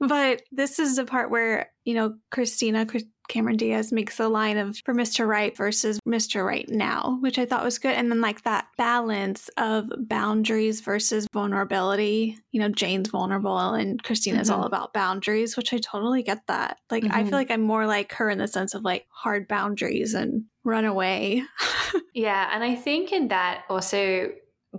but 0.00 0.42
this 0.50 0.78
is 0.78 0.96
the 0.96 1.04
part 1.04 1.30
where, 1.30 1.70
you 1.84 1.94
know, 1.94 2.16
Christina, 2.30 2.84
Chris- 2.86 3.04
Cameron 3.32 3.56
Diaz 3.56 3.92
makes 3.92 4.18
the 4.18 4.28
line 4.28 4.58
of 4.58 4.76
for 4.84 4.92
Mr. 4.94 5.26
Right 5.26 5.56
versus 5.56 5.98
Mr. 6.06 6.44
Right 6.44 6.68
now, 6.68 7.16
which 7.20 7.38
I 7.38 7.46
thought 7.46 7.64
was 7.64 7.78
good. 7.78 7.94
And 7.94 8.10
then, 8.10 8.20
like, 8.20 8.42
that 8.42 8.66
balance 8.76 9.48
of 9.56 9.90
boundaries 10.00 10.82
versus 10.82 11.26
vulnerability. 11.32 12.36
You 12.50 12.60
know, 12.60 12.68
Jane's 12.68 13.08
vulnerable 13.08 13.70
and 13.72 14.02
Christina's 14.02 14.50
Mhm. 14.50 14.54
all 14.58 14.64
about 14.64 14.92
boundaries, 14.92 15.56
which 15.56 15.72
I 15.72 15.78
totally 15.78 16.22
get 16.22 16.46
that. 16.48 16.78
Like, 16.90 17.04
I 17.04 17.22
Mhm. 17.22 17.28
feel 17.30 17.38
like 17.38 17.50
I'm 17.50 17.62
more 17.62 17.86
like 17.86 18.12
her 18.12 18.28
in 18.28 18.36
the 18.36 18.48
sense 18.48 18.74
of 18.74 18.82
like 18.82 19.06
hard 19.08 19.48
boundaries 19.48 20.12
and 20.12 20.44
run 20.64 20.84
away. 20.84 21.42
Yeah, 22.14 22.50
and 22.52 22.62
I 22.62 22.74
think 22.74 23.10
in 23.10 23.28
that 23.28 23.64
also 23.70 24.30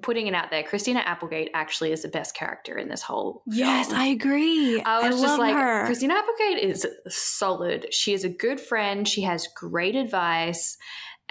putting 0.01 0.27
it 0.27 0.33
out 0.33 0.49
there, 0.49 0.63
Christina 0.63 0.99
Applegate 0.99 1.51
actually 1.53 1.91
is 1.91 2.01
the 2.01 2.07
best 2.07 2.35
character 2.35 2.77
in 2.77 2.89
this 2.89 3.01
whole. 3.01 3.43
Yes. 3.45 3.91
I 3.91 4.07
agree. 4.07 4.81
I 4.81 5.07
was 5.07 5.21
just 5.21 5.23
love 5.23 5.39
like, 5.39 5.55
her. 5.55 5.85
Christina 5.85 6.15
Applegate 6.15 6.63
is 6.63 6.87
solid. 7.07 7.93
She 7.93 8.13
is 8.13 8.23
a 8.23 8.29
good 8.29 8.59
friend. 8.59 9.07
She 9.07 9.21
has 9.21 9.47
great 9.55 9.95
advice. 9.95 10.77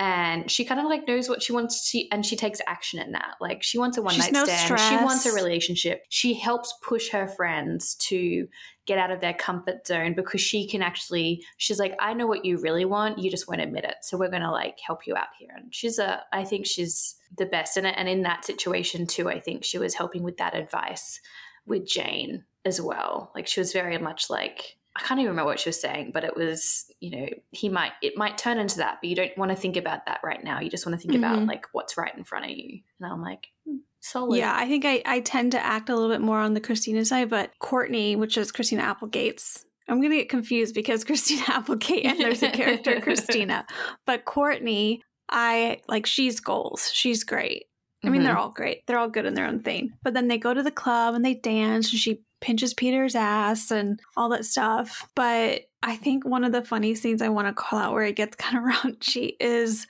And 0.03 0.51
she 0.51 0.65
kind 0.65 0.81
of 0.81 0.87
like 0.87 1.07
knows 1.07 1.29
what 1.29 1.45
she 1.45 1.53
wants 1.53 1.93
to, 1.93 2.09
and 2.11 2.27
she 2.27 2.35
takes 2.35 2.61
action 2.67 2.99
in 2.99 3.13
that. 3.13 3.37
Like 3.41 3.63
she 3.63 3.79
wants 3.79 3.97
a 3.99 4.03
one 4.03 4.19
night 4.19 4.33
no 4.33 4.45
stand. 4.45 4.81
She 4.81 4.97
wants 4.97 5.25
a 5.27 5.33
relationship. 5.33 6.05
She 6.09 6.35
helps 6.35 6.75
push 6.83 7.11
her 7.11 7.29
friends 7.29 7.95
to 8.09 8.49
get 8.85 8.99
out 8.99 9.13
of 9.13 9.21
their 9.21 9.33
comfort 9.33 9.87
zone 9.87 10.15
because 10.15 10.41
she 10.41 10.67
can 10.67 10.83
actually. 10.83 11.45
She's 11.57 11.79
like, 11.79 11.95
I 12.01 12.15
know 12.15 12.27
what 12.27 12.45
you 12.45 12.59
really 12.59 12.85
want. 12.85 13.21
You 13.21 13.31
just 13.31 13.47
won't 13.47 13.61
admit 13.61 13.85
it. 13.85 13.95
So 14.03 14.19
we're 14.19 14.29
gonna 14.29 14.51
like 14.51 14.81
help 14.85 15.07
you 15.07 15.15
out 15.15 15.29
here. 15.39 15.51
And 15.55 15.73
she's 15.73 16.01
a. 16.01 16.25
I 16.33 16.43
think 16.43 16.67
she's 16.67 17.15
the 17.39 17.47
best 17.47 17.77
in 17.77 17.87
it. 17.87 17.95
And 17.97 18.09
in 18.09 18.23
that 18.23 18.45
situation 18.45 19.07
too, 19.07 19.29
I 19.29 19.39
think 19.39 19.63
she 19.63 19.79
was 19.79 19.95
helping 19.95 20.25
with 20.25 20.37
that 20.39 20.57
advice 20.57 21.21
with 21.65 21.87
Jane 21.87 22.43
as 22.65 22.81
well. 22.81 23.31
Like 23.37 23.47
she 23.47 23.61
was 23.61 23.73
very 23.73 23.99
much 23.99 24.29
like 24.29 24.79
I 24.95 25.01
can't 25.01 25.19
even 25.21 25.31
remember 25.31 25.49
what 25.51 25.59
she 25.61 25.69
was 25.71 25.81
saying, 25.81 26.11
but 26.13 26.23
it 26.23 26.37
was, 26.37 26.85
you 27.01 27.11
know, 27.11 27.27
he 27.51 27.69
might 27.71 27.93
it 28.03 28.17
might 28.17 28.37
turn 28.37 28.59
into 28.59 28.77
that, 28.79 28.99
but 29.01 29.09
you 29.09 29.17
don't 29.17 29.37
want 29.39 29.51
to 29.51 29.57
think 29.57 29.77
about 29.77 30.05
that 30.07 30.21
right 30.23 30.43
now. 30.45 30.61
You 30.61 30.69
just 30.69 30.85
want 30.87 31.01
to 31.01 31.07
think 31.07 31.19
about 31.19 31.39
Mhm. 31.39 31.47
like 31.49 31.67
what's 31.73 31.97
right 31.97 32.15
in 32.17 32.25
front 32.25 32.45
of 32.45 32.51
you. 32.51 32.81
And 33.01 33.11
I'm 33.11 33.23
like, 33.23 33.49
hmm, 33.67 33.77
solid. 34.01 34.37
Yeah, 34.37 34.55
I 34.55 34.69
think 34.69 34.85
I, 34.85 35.03
I 35.07 35.21
tend 35.21 35.53
to 35.53 35.65
act 35.65 35.89
a 35.89 35.95
little 35.97 36.11
bit 36.11 36.21
more 36.21 36.39
on 36.39 36.53
the 36.55 36.61
Christina 36.61 37.05
side, 37.07 37.31
but 37.31 37.53
Courtney, 37.59 38.17
which 38.17 38.37
is 38.37 38.53
Christina 38.53 38.83
Applegate's, 38.83 39.65
I'm 39.89 39.99
going 40.01 40.11
to 40.13 40.17
get 40.19 40.29
confused 40.29 40.75
because 40.75 41.05
Christina 41.07 41.43
Applegate 41.49 42.05
and 42.07 42.21
there's 42.21 42.43
a 42.43 42.51
character, 42.51 43.01
Christina. 43.03 43.67
But 44.07 44.27
Courtney, 44.27 45.03
I 45.31 45.81
like, 45.89 46.05
she's 46.05 46.39
goals. 46.41 46.91
She's 46.93 47.25
great. 47.25 47.65
I 48.05 48.11
mean, 48.11 48.21
Mhm. 48.21 48.25
they're 48.25 48.39
all 48.39 48.51
great. 48.51 48.87
They're 48.87 48.99
all 48.99 49.09
good 49.09 49.25
in 49.27 49.35
their 49.35 49.47
own 49.47 49.61
thing. 49.61 49.93
But 50.03 50.13
then 50.13 50.29
they 50.29 50.37
go 50.37 50.53
to 50.53 50.63
the 50.63 50.71
club 50.71 51.15
and 51.15 51.25
they 51.25 51.35
dance 51.35 51.91
and 51.93 51.99
she 52.01 52.21
pinches 52.43 52.75
Peter's 52.75 53.15
ass 53.15 53.71
and 53.71 53.99
all 54.17 54.29
that 54.29 54.45
stuff. 54.45 55.09
But 55.15 55.63
I 55.83 55.97
think 55.97 56.27
one 56.27 56.45
of 56.45 56.53
the 56.53 56.63
funny 56.63 56.95
scenes 56.95 57.23
I 57.23 57.31
want 57.31 57.49
to 57.49 57.55
call 57.55 57.79
out 57.79 57.93
where 57.93 58.05
it 58.05 58.17
gets 58.17 58.37
kind 58.37 58.59
of 58.59 58.65
raunchy 58.65 59.37
is 59.41 59.87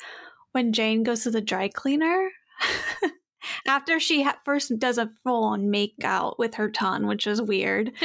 when 0.53 0.73
Jane 0.73 1.03
goes 1.03 1.25
to 1.25 1.31
the 1.31 1.41
dry 1.41 1.69
cleaner. 1.69 2.31
After 3.67 3.99
she 3.99 4.23
ha- 4.23 4.39
first 4.45 4.79
does 4.79 4.99
a 4.99 5.11
full 5.25 5.43
on 5.43 5.69
make 5.69 5.97
out 6.05 6.39
with 6.39 6.55
her 6.55 6.71
tongue, 6.71 7.09
which 7.09 7.27
is 7.27 7.43
weird. 7.43 7.93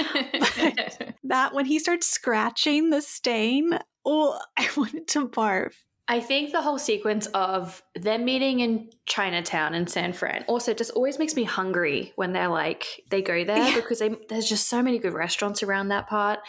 That 1.28 1.54
when 1.54 1.66
he 1.66 1.78
starts 1.78 2.08
scratching 2.08 2.90
the 2.90 3.02
stain, 3.02 3.78
oh, 4.06 4.40
I 4.58 4.70
wanted 4.78 5.10
to 5.10 5.28
barf. 5.28 5.74
I 6.10 6.22
think 6.22 6.54
the 6.54 6.62
whole 6.62 6.80
sequence 6.80 7.26
of 7.28 7.84
them 7.94 8.24
meeting 8.24 8.62
in 8.62 8.90
Chinatown 9.06 9.74
in 9.74 9.88
San 9.88 10.14
Fran 10.14 10.46
also 10.48 10.74
just 10.74 10.92
always 10.92 11.20
makes 11.20 11.36
me 11.36 11.44
hungry 11.44 12.14
when 12.16 12.32
they're 12.32 12.48
like 12.48 13.04
they 13.10 13.22
go 13.22 13.44
there 13.44 13.58
Yeah. 13.58 13.76
because 13.76 14.00
they, 14.00 14.16
there's 14.30 14.48
just 14.48 14.68
so 14.68 14.82
many 14.82 15.00
good 15.00 15.14
restaurants 15.14 15.64
around 15.64 15.90
that 15.90 16.08
part. 16.08 16.40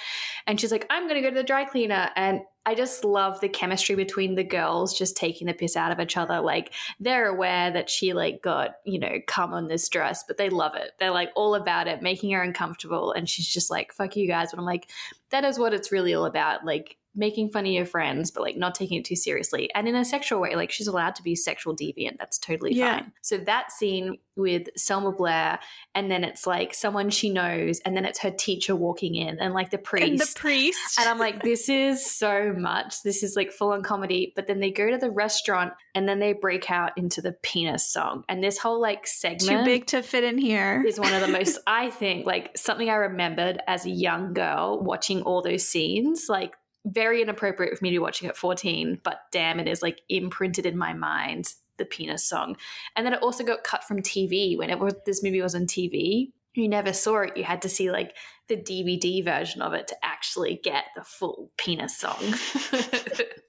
And 0.47 0.61
she's 0.61 0.71
like, 0.71 0.87
I'm 0.91 1.09
going 1.09 1.17
to 1.17 1.23
go 1.23 1.31
to 1.31 1.35
the 1.35 1.43
dry 1.43 1.65
cleaner, 1.65 2.11
and 2.15 2.43
I 2.65 2.75
just 2.75 3.03
love 3.05 3.41
the 3.41 3.49
chemistry 3.49 3.97
between 3.97 4.35
the 4.37 4.45
girls 4.45 4.97
just 4.97 5.17
taking 5.17 5.47
the 5.49 5.55
piss 5.55 5.75
out 5.75 5.91
of 5.91 5.99
each 5.99 6.17
other. 6.17 6.41
Like 6.41 6.73
they're 7.01 7.27
aware 7.27 7.73
that 7.73 7.91
she 7.91 8.13
like 8.13 8.43
got 8.43 8.77
you 8.85 9.01
know 9.01 9.17
come 9.27 9.53
on 9.55 9.67
this 9.67 9.89
dress, 9.89 10.23
but 10.23 10.37
they 10.37 10.51
love 10.51 10.77
it. 10.77 10.93
They're 11.01 11.11
like 11.11 11.31
all 11.35 11.57
about 11.57 11.89
it, 11.89 12.01
making 12.01 12.31
her 12.33 12.43
uncomfortable, 12.43 13.11
and 13.13 13.29
she's 13.29 13.49
just 13.49 13.71
like, 13.71 13.93
"Fuck 13.93 14.15
you 14.17 14.29
guys." 14.29 14.53
But 14.53 14.61
I'm 14.61 14.67
like, 14.67 14.89
that 15.31 15.45
is 15.45 15.59
what 15.59 15.75
it's 15.75 15.91
really 15.91 16.15
all 16.15 16.27
about. 16.27 16.65
Like 16.65 16.97
making 17.19 17.51
fun 17.51 17.67
of 17.67 17.73
your 17.73 17.85
friends, 17.85 18.31
but 18.31 18.43
like 18.43 18.57
not 18.57 18.75
taking 18.75 18.99
it 18.99 19.05
too 19.05 19.17
seriously. 19.17 19.71
And 19.75 19.89
in 19.89 19.95
a 19.95 20.05
sexual 20.05 20.41
way, 20.41 20.55
like 20.55 20.71
she's 20.71 20.87
allowed 20.87 21.17
to 21.17 21.23
be 21.23 21.35
sexual 21.35 21.75
deviant. 21.77 22.19
That's 22.19 22.39
totally 22.39 22.75
Yeah. 22.75 23.01
fine. 23.01 23.13
So 23.23 23.37
that 23.39 23.73
scene 23.73 24.19
with 24.37 24.69
Selma 24.77 25.11
Blair, 25.11 25.59
and 25.97 26.09
then 26.11 26.23
it's 26.23 26.47
like 26.47 26.73
someone 26.73 27.11
she 27.11 27.29
knows, 27.29 27.81
and 27.81 27.97
then 27.97 28.05
it's 28.05 28.21
her 28.21 28.31
teacher 28.31 28.77
walking 28.77 29.17
in, 29.17 29.41
and 29.41 29.53
like 29.53 29.71
the 29.71 29.79
priest. 29.79 30.07
And 30.09 30.19
the 30.21 30.33
priest. 30.37 30.99
And 31.01 31.09
I'm 31.09 31.19
like, 31.19 31.43
this 31.43 31.69
is 31.69 32.09
so 32.09 32.55
much. 32.57 33.03
This 33.03 33.23
is 33.25 33.35
like 33.35 33.51
full 33.51 33.73
on 33.73 33.83
comedy. 33.83 34.33
But 34.37 34.47
then 34.47 34.61
they 34.61 34.71
go 34.71 34.91
to 34.91 34.97
the 34.97 35.11
restaurant 35.11 35.73
and 35.95 36.09
then 36.09 36.21
they 36.21 36.33
break 36.35 36.71
out 36.71 36.93
into 36.97 37.21
the 37.21 37.33
penis 37.43 37.93
song. 37.93 38.23
And 38.29 38.43
this 38.43 38.59
whole 38.59 38.81
like 38.81 39.07
segment 39.09 39.61
too 39.61 39.65
big 39.65 39.87
to 39.87 40.03
fit 40.03 40.23
in 40.23 40.39
here. 40.39 40.85
is 40.87 41.01
one 41.01 41.13
of 41.13 41.21
the 41.21 41.29
most, 41.29 41.59
I 41.67 41.91
think, 41.91 42.25
like 42.25 42.57
something 42.57 42.89
I 42.89 42.95
remembered 42.95 43.61
as 43.67 43.87
a 43.87 43.91
young 43.91 44.35
girl 44.35 44.81
watching 44.81 45.23
all 45.23 45.43
those 45.43 45.67
scenes. 45.67 46.27
Like, 46.29 46.55
very 46.93 47.23
inappropriate 47.23 47.77
for 47.77 47.83
me 47.83 47.91
to 47.91 47.95
be 47.95 47.99
watching 47.99 48.29
at 48.29 48.37
14, 48.37 49.01
but 49.03 49.21
damn, 49.31 49.61
it 49.61 49.69
is 49.69 49.83
like 49.83 50.01
imprinted 50.09 50.67
in 50.67 50.77
my 50.77 50.93
mind 50.93 51.55
the 51.77 51.85
penis 51.85 52.25
song. 52.25 52.57
And 52.97 53.07
then 53.07 53.15
it 53.15 53.23
also 53.23 53.45
got 53.45 53.65
cut 53.65 53.85
from 53.85 54.03
TV 54.03 54.59
when 54.59 54.71
this 55.07 55.23
movie 55.23 55.41
was 55.41 55.55
on 55.55 55.67
TV. 55.67 56.33
You 56.55 56.69
never 56.69 56.93
saw 56.93 57.23
it. 57.23 57.37
You 57.37 57.45
had 57.45 57.63
to 57.63 57.69
see 57.69 57.91
like 57.91 58.17
the 58.49 58.57
DVD 58.57 59.25
version 59.25 59.63
of 59.63 59.75
it 59.75 59.89
to 59.89 59.97
actually 60.03 60.61
get 60.63 60.87
the 60.97 61.05
full 61.05 61.51
penis 61.57 61.97
song. 61.97 62.19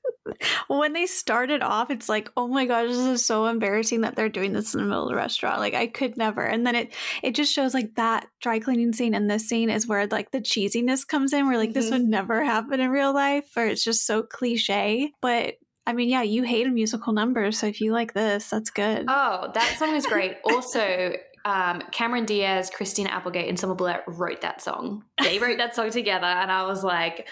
when 0.67 0.93
they 0.93 1.05
started 1.05 1.62
off, 1.62 1.89
it's 1.91 2.08
like, 2.10 2.29
oh 2.38 2.48
my 2.48 2.65
gosh, 2.65 2.88
this 2.89 2.98
is 2.98 3.25
so 3.25 3.46
embarrassing 3.48 4.01
that 4.01 4.15
they're 4.15 4.29
doing 4.29 4.53
this 4.53 4.74
in 4.74 4.79
the 4.81 4.86
middle 4.86 5.03
of 5.03 5.10
the 5.10 5.15
restaurant. 5.15 5.60
Like 5.60 5.74
I 5.74 5.88
could 5.88 6.17
never. 6.17 6.43
And 6.43 6.65
then 6.65 6.75
it 6.75 6.93
it 7.24 7.36
just 7.36 7.53
shows 7.53 7.74
like 7.74 7.96
that 7.96 8.27
dry 8.41 8.60
cleaning 8.60 8.93
scene 8.93 9.13
and 9.13 9.29
this 9.29 9.48
scene 9.48 9.69
is 9.69 9.88
where 9.88 10.08
like 10.08 10.31
the 10.31 10.41
cheesiness 10.41 11.08
comes 11.08 11.34
in, 11.34 11.48
where 11.48 11.58
like 11.58 11.74
this 11.74 11.88
Mhm. 11.89 11.91
would 11.91 12.05
never 12.08 12.43
happen 12.43 12.79
in 12.79 12.89
real 12.89 13.13
life, 13.13 13.55
or 13.58 13.65
it's 13.65 13.84
just 13.84 14.05
so 14.05 14.24
cliche. 14.24 15.12
But 15.22 15.55
I 15.88 15.93
mean, 15.93 16.10
yeah, 16.10 16.22
you 16.22 16.43
hate 16.43 16.67
a 16.67 16.72
musical 16.72 17.13
number, 17.13 17.51
so 17.51 17.65
if 17.67 17.81
you 17.81 17.91
like 17.93 18.13
this, 18.13 18.50
that's 18.50 18.69
good. 18.69 19.05
Oh, 19.08 19.50
that 19.53 19.75
song 19.79 19.96
is 19.96 20.05
great. 20.05 20.38
also, 20.43 21.13
um, 21.46 21.81
Cameron 21.91 22.25
Diaz, 22.25 22.69
Christina 22.69 23.10
Applegate, 23.10 23.50
and 23.50 23.60
Selma 23.60 23.74
Blair 23.74 24.03
wrote 24.05 24.41
that 24.41 24.62
song. 24.62 25.03
They 25.19 25.39
wrote 25.39 25.58
that 25.58 25.74
song 25.75 25.89
together, 25.89 26.27
and 26.27 26.51
I 26.51 26.65
was 26.67 26.84
like, 26.84 27.27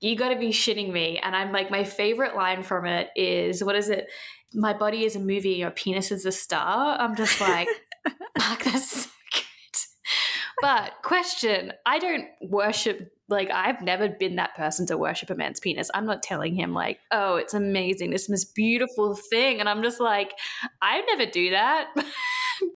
"You 0.00 0.16
got 0.16 0.30
to 0.30 0.36
be 0.36 0.48
shitting 0.48 0.92
me!" 0.92 1.18
And 1.18 1.34
I'm 1.36 1.52
like, 1.52 1.70
my 1.70 1.84
favorite 1.84 2.34
line 2.36 2.62
from 2.62 2.86
it 2.86 3.10
is, 3.16 3.62
"What 3.62 3.76
is 3.76 3.88
it? 3.88 4.08
My 4.52 4.72
body 4.72 5.04
is 5.04 5.16
a 5.16 5.20
movie, 5.20 5.50
your 5.50 5.70
penis 5.70 6.10
is 6.10 6.26
a 6.26 6.32
star." 6.32 6.98
I'm 6.98 7.14
just 7.16 7.40
like, 7.40 7.68
"Fuck, 8.38 8.64
that's 8.64 9.04
so 9.04 9.10
good." 9.32 9.78
But 10.62 10.92
question: 11.02 11.72
I 11.86 11.98
don't 11.98 12.26
worship. 12.42 13.12
Like 13.28 13.50
I've 13.50 13.80
never 13.80 14.08
been 14.08 14.36
that 14.36 14.56
person 14.56 14.86
to 14.86 14.98
worship 14.98 15.30
a 15.30 15.34
man's 15.36 15.60
penis. 15.60 15.90
I'm 15.94 16.06
not 16.06 16.22
telling 16.22 16.54
him 16.54 16.74
like, 16.74 16.98
"Oh, 17.10 17.36
it's 17.36 17.54
amazing, 17.54 18.10
this 18.10 18.28
most 18.28 18.54
beautiful 18.54 19.14
thing," 19.14 19.60
and 19.60 19.68
I'm 19.68 19.82
just 19.82 20.00
like, 20.00 20.32
I 20.82 21.00
never 21.02 21.30
do 21.30 21.50
that. 21.50 21.94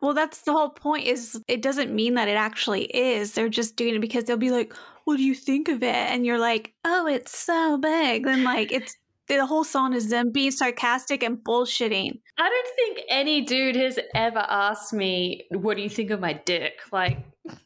Well, 0.02 0.14
that's 0.14 0.42
the 0.42 0.54
whole 0.54 0.70
point 0.70 1.08
is 1.08 1.42
it 1.48 1.62
doesn't 1.62 1.94
mean 1.94 2.16
that 2.16 2.28
it 2.28 2.36
actually 2.36 2.86
is. 2.86 3.34
They're 3.34 3.50
just 3.50 3.76
doing 3.76 3.96
it 3.96 4.02
because 4.02 4.26
they'll 4.26 4.38
be 4.38 4.52
like, 4.52 4.74
"What 5.06 5.18
do 5.18 5.24
you 5.24 5.36
think 5.36 5.68
of 5.68 5.84
it?" 5.84 5.96
And 5.96 6.26
you're 6.26 6.40
like, 6.40 6.74
"Oh, 6.86 7.08
it's 7.08 7.38
so 7.38 7.78
big." 7.78 8.26
Then 8.26 8.44
like 8.44 8.72
it's 8.72 8.96
the 9.28 9.46
whole 9.46 9.64
song 9.64 9.94
is 9.94 10.10
them 10.10 10.32
being 10.32 10.52
sarcastic 10.52 11.24
and 11.24 11.38
bullshitting. 11.38 12.20
I 12.38 12.50
don't 12.50 12.76
think 12.76 13.06
any 13.10 13.42
dude 13.42 13.76
has 13.76 14.00
ever 14.14 14.46
asked 14.48 14.94
me, 14.94 15.46
"What 15.52 15.78
do 15.78 15.84
you 15.84 15.90
think 15.90 16.12
of 16.12 16.20
my 16.20 16.34
dick?" 16.34 16.80
Like, 16.92 17.20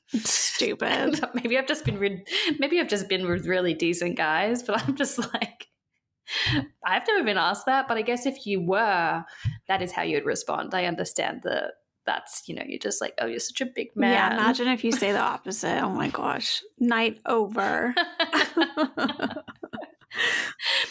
Stupid. 0.10 1.20
maybe 1.34 1.58
I've 1.58 1.68
just 1.68 1.86
been, 1.86 2.00
re- 2.00 2.26
maybe 2.60 2.80
I've 2.80 2.88
just 2.88 3.10
been 3.10 3.28
with 3.28 3.46
really 3.46 3.74
decent 3.74 4.16
guys, 4.18 4.64
but 4.64 4.82
I'm 4.88 4.96
just 4.96 5.18
like, 5.18 5.68
I've 6.84 7.08
never 7.08 7.24
been 7.24 7.38
asked 7.38 7.66
that. 7.66 7.88
But 7.88 7.98
I 7.98 8.02
guess 8.02 8.26
if 8.26 8.46
you 8.46 8.62
were, 8.62 9.24
that 9.68 9.82
is 9.82 9.92
how 9.92 10.04
you'd 10.04 10.26
respond. 10.26 10.74
I 10.74 10.86
understand 10.86 11.42
that. 11.44 11.74
That's 12.06 12.44
you 12.48 12.56
know, 12.56 12.64
you're 12.66 12.80
just 12.80 13.02
like, 13.02 13.14
oh, 13.20 13.26
you're 13.26 13.40
such 13.40 13.62
a 13.62 13.66
big 13.66 13.96
man. 13.96 14.12
Yeah, 14.12 14.34
imagine 14.34 14.68
if 14.68 14.84
you 14.84 14.92
say 14.92 15.12
the 15.12 15.20
opposite. 15.34 15.82
Oh 15.82 15.90
my 15.90 16.10
gosh. 16.10 16.62
Night 16.80 17.20
over. 17.26 17.94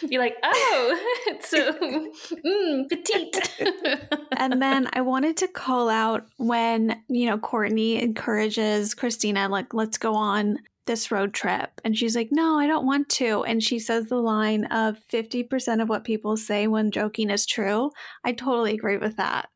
You're 0.02 0.20
like, 0.20 0.36
oh, 0.42 0.98
it's 1.28 1.48
so 1.48 1.72
mm, 1.72 2.88
petite. 2.88 3.36
and 4.36 4.60
then 4.60 4.88
I 4.92 5.00
wanted 5.00 5.36
to 5.38 5.48
call 5.48 5.88
out 5.88 6.26
when, 6.36 7.02
you 7.08 7.26
know, 7.26 7.38
Courtney 7.38 8.02
encourages 8.02 8.94
Christina, 8.94 9.48
like, 9.48 9.72
let's 9.72 9.98
go 9.98 10.14
on 10.14 10.58
this 10.86 11.10
road 11.10 11.32
trip. 11.32 11.80
And 11.84 11.96
she's 11.96 12.14
like, 12.14 12.28
no, 12.30 12.58
I 12.58 12.66
don't 12.66 12.86
want 12.86 13.08
to. 13.10 13.42
And 13.44 13.62
she 13.62 13.78
says 13.78 14.06
the 14.06 14.16
line 14.16 14.66
of 14.66 14.98
50% 15.10 15.80
of 15.80 15.88
what 15.88 16.04
people 16.04 16.36
say 16.36 16.66
when 16.66 16.90
joking 16.90 17.30
is 17.30 17.46
true. 17.46 17.90
I 18.24 18.32
totally 18.32 18.74
agree 18.74 18.98
with 18.98 19.16
that. 19.16 19.48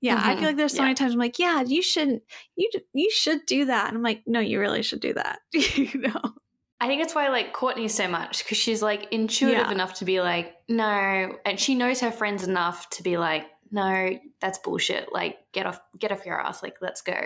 Yeah, 0.00 0.20
I 0.22 0.34
Mhm. 0.34 0.38
feel 0.38 0.48
like 0.48 0.56
there's 0.56 0.72
so 0.72 0.78
Yeah. 0.78 0.82
many 0.84 0.94
times 0.94 1.12
I'm 1.14 1.18
like, 1.18 1.38
yeah, 1.38 1.62
you 1.62 1.82
shouldn't, 1.82 2.22
you 2.56 2.70
you 2.94 3.10
should 3.10 3.44
do 3.46 3.64
that. 3.66 3.88
And 3.88 3.96
I'm 3.96 4.02
like, 4.02 4.22
no, 4.26 4.40
you 4.40 4.60
really 4.60 4.82
should 4.82 5.00
do 5.00 5.12
that. 5.14 5.40
you 5.52 5.90
know? 5.94 6.34
I 6.80 6.86
think 6.86 7.00
that's 7.02 7.14
why 7.14 7.26
I 7.26 7.30
like 7.30 7.52
Courtney 7.52 7.88
so 7.88 8.06
much 8.06 8.44
because 8.44 8.56
she's 8.58 8.80
like 8.82 9.08
intuitive 9.10 9.58
Yeah. 9.66 9.72
enough 9.72 9.94
to 9.94 10.04
be 10.04 10.20
like, 10.20 10.54
no, 10.68 11.36
and 11.44 11.58
she 11.58 11.74
knows 11.74 11.98
her 12.00 12.12
friends 12.12 12.44
enough 12.46 12.88
to 12.90 13.02
be 13.02 13.18
like, 13.18 13.46
no, 13.70 14.16
that's 14.40 14.58
bullshit. 14.60 15.12
Like, 15.12 15.38
get 15.52 15.66
off, 15.66 15.78
get 15.98 16.10
off 16.12 16.24
your 16.24 16.40
ass. 16.40 16.62
Like, 16.62 16.76
let's 16.80 17.02
go. 17.02 17.18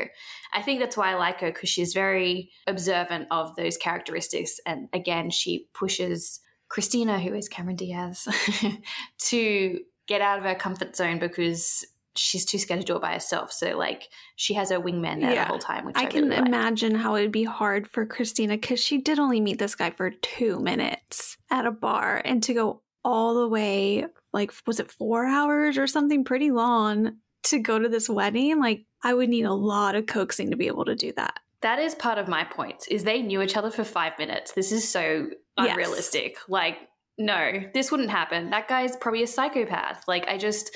I 0.53 0.63
think 0.63 0.81
that's 0.81 0.97
why 0.97 1.13
I 1.13 1.15
like 1.15 1.41
her 1.41 1.53
because 1.53 1.69
she's 1.69 1.93
very 1.93 2.51
observant 2.67 3.29
of 3.31 3.55
those 3.55 3.77
characteristics, 3.77 4.59
and 4.67 4.89
again, 4.93 5.31
she 5.31 5.69
pushes 5.73 6.41
Christina, 6.69 7.21
who 7.21 7.33
is 7.35 7.49
Cameron 7.49 7.77
Diaz, 7.77 8.27
to 9.19 9.81
get 10.09 10.21
out 10.21 10.39
of 10.39 10.45
her 10.45 10.55
comfort 10.57 10.97
zone 10.97 11.19
because 11.19 11.85
she's 12.15 12.45
too 12.45 12.59
scared 12.59 12.81
to 12.81 12.87
do 12.87 12.97
it 12.97 13.03
by 13.03 13.13
herself. 13.13 13.53
So, 13.53 13.77
like, 13.77 14.09
she 14.37 14.55
has 14.55 14.71
her 14.71 14.81
wingman 14.81 15.21
there 15.21 15.33
Yeah. 15.33 15.45
the 15.45 15.49
whole 15.51 15.59
time, 15.59 15.85
which 15.87 15.97
I, 15.97 16.03
I 16.03 16.07
can 16.07 16.25
really 16.25 16.37
like. 16.37 16.47
imagine 16.47 16.95
how 16.95 17.15
it 17.15 17.23
would 17.23 17.33
be 17.33 17.45
hard 17.45 17.89
for 17.89 18.05
Christina 18.07 18.55
because 18.55 18.81
she 18.81 18.99
did 18.99 19.19
only 19.19 19.41
meet 19.41 19.59
this 19.59 19.75
guy 19.75 19.91
for 19.91 20.11
two 20.11 20.61
minutes 20.61 21.37
at 21.51 21.67
a 21.67 21.71
bar 21.71 22.21
and 22.25 22.43
to 22.45 22.55
go 22.55 22.83
all 23.05 23.35
the 23.35 23.49
way, 23.49 24.07
like, 24.33 24.53
was 24.67 24.79
it 24.81 24.91
four 24.91 25.27
hours 25.27 25.77
or 25.79 25.87
something 25.87 26.25
pretty 26.25 26.51
long 26.51 27.17
to 27.45 27.59
go 27.59 27.79
to 27.79 27.89
this 27.89 28.09
wedding? 28.09 28.61
Like, 28.61 28.85
I 29.03 29.15
would 29.15 29.29
need 29.29 29.45
a 29.45 29.53
lot 29.55 29.95
of 29.97 30.07
coaxing 30.07 30.51
to 30.51 30.57
be 30.57 30.69
able 30.69 30.85
to 30.85 30.95
do 30.95 31.13
that. 31.17 31.41
That 31.63 31.79
is 31.79 31.95
part 31.95 32.19
of 32.19 32.29
my 32.29 32.45
point. 32.45 32.85
Is 32.91 33.05
they 33.05 33.23
knew 33.23 33.43
each 33.43 33.57
other 33.57 33.71
for 33.71 33.85
five 33.85 34.13
minutes. 34.19 34.53
This 34.53 34.71
is 34.73 34.89
so 34.89 35.29
Yes. 35.59 35.71
unrealistic. 35.73 36.37
Like, 36.49 36.77
no, 37.19 37.53
this 37.75 37.91
wouldn't 37.91 38.11
happen. 38.11 38.51
That 38.51 38.69
guy's 38.69 38.97
probably 38.97 39.23
a 39.23 39.27
psychopath. 39.27 40.05
Like, 40.09 40.27
I 40.29 40.39
just 40.39 40.75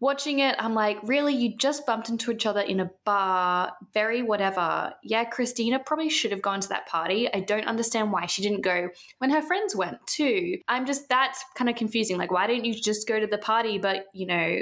watching 0.00 0.38
it, 0.38 0.56
I'm 0.58 0.74
like, 0.74 0.98
really, 1.02 1.34
you 1.34 1.56
just 1.56 1.86
bumped 1.86 2.08
into 2.08 2.30
each 2.30 2.46
other 2.46 2.60
in 2.60 2.80
a 2.80 2.90
bar, 3.04 3.72
very 3.92 4.22
whatever. 4.22 4.94
Yeah, 5.02 5.24
Christina 5.24 5.78
probably 5.78 6.08
should 6.08 6.30
have 6.30 6.42
gone 6.42 6.60
to 6.60 6.68
that 6.68 6.86
party. 6.86 7.32
I 7.32 7.40
don't 7.40 7.66
understand 7.66 8.12
why 8.12 8.26
she 8.26 8.42
didn't 8.42 8.62
go 8.62 8.88
when 9.18 9.30
her 9.30 9.42
friends 9.42 9.74
went 9.74 9.98
too. 10.06 10.58
I'm 10.68 10.86
just 10.86 11.08
that's 11.08 11.44
kind 11.54 11.68
of 11.68 11.76
confusing. 11.76 12.18
Like, 12.18 12.30
why 12.30 12.46
didn't 12.46 12.64
you 12.64 12.74
just 12.74 13.08
go 13.08 13.18
to 13.18 13.26
the 13.26 13.38
party? 13.38 13.78
But 13.78 14.06
you 14.12 14.26
know. 14.26 14.58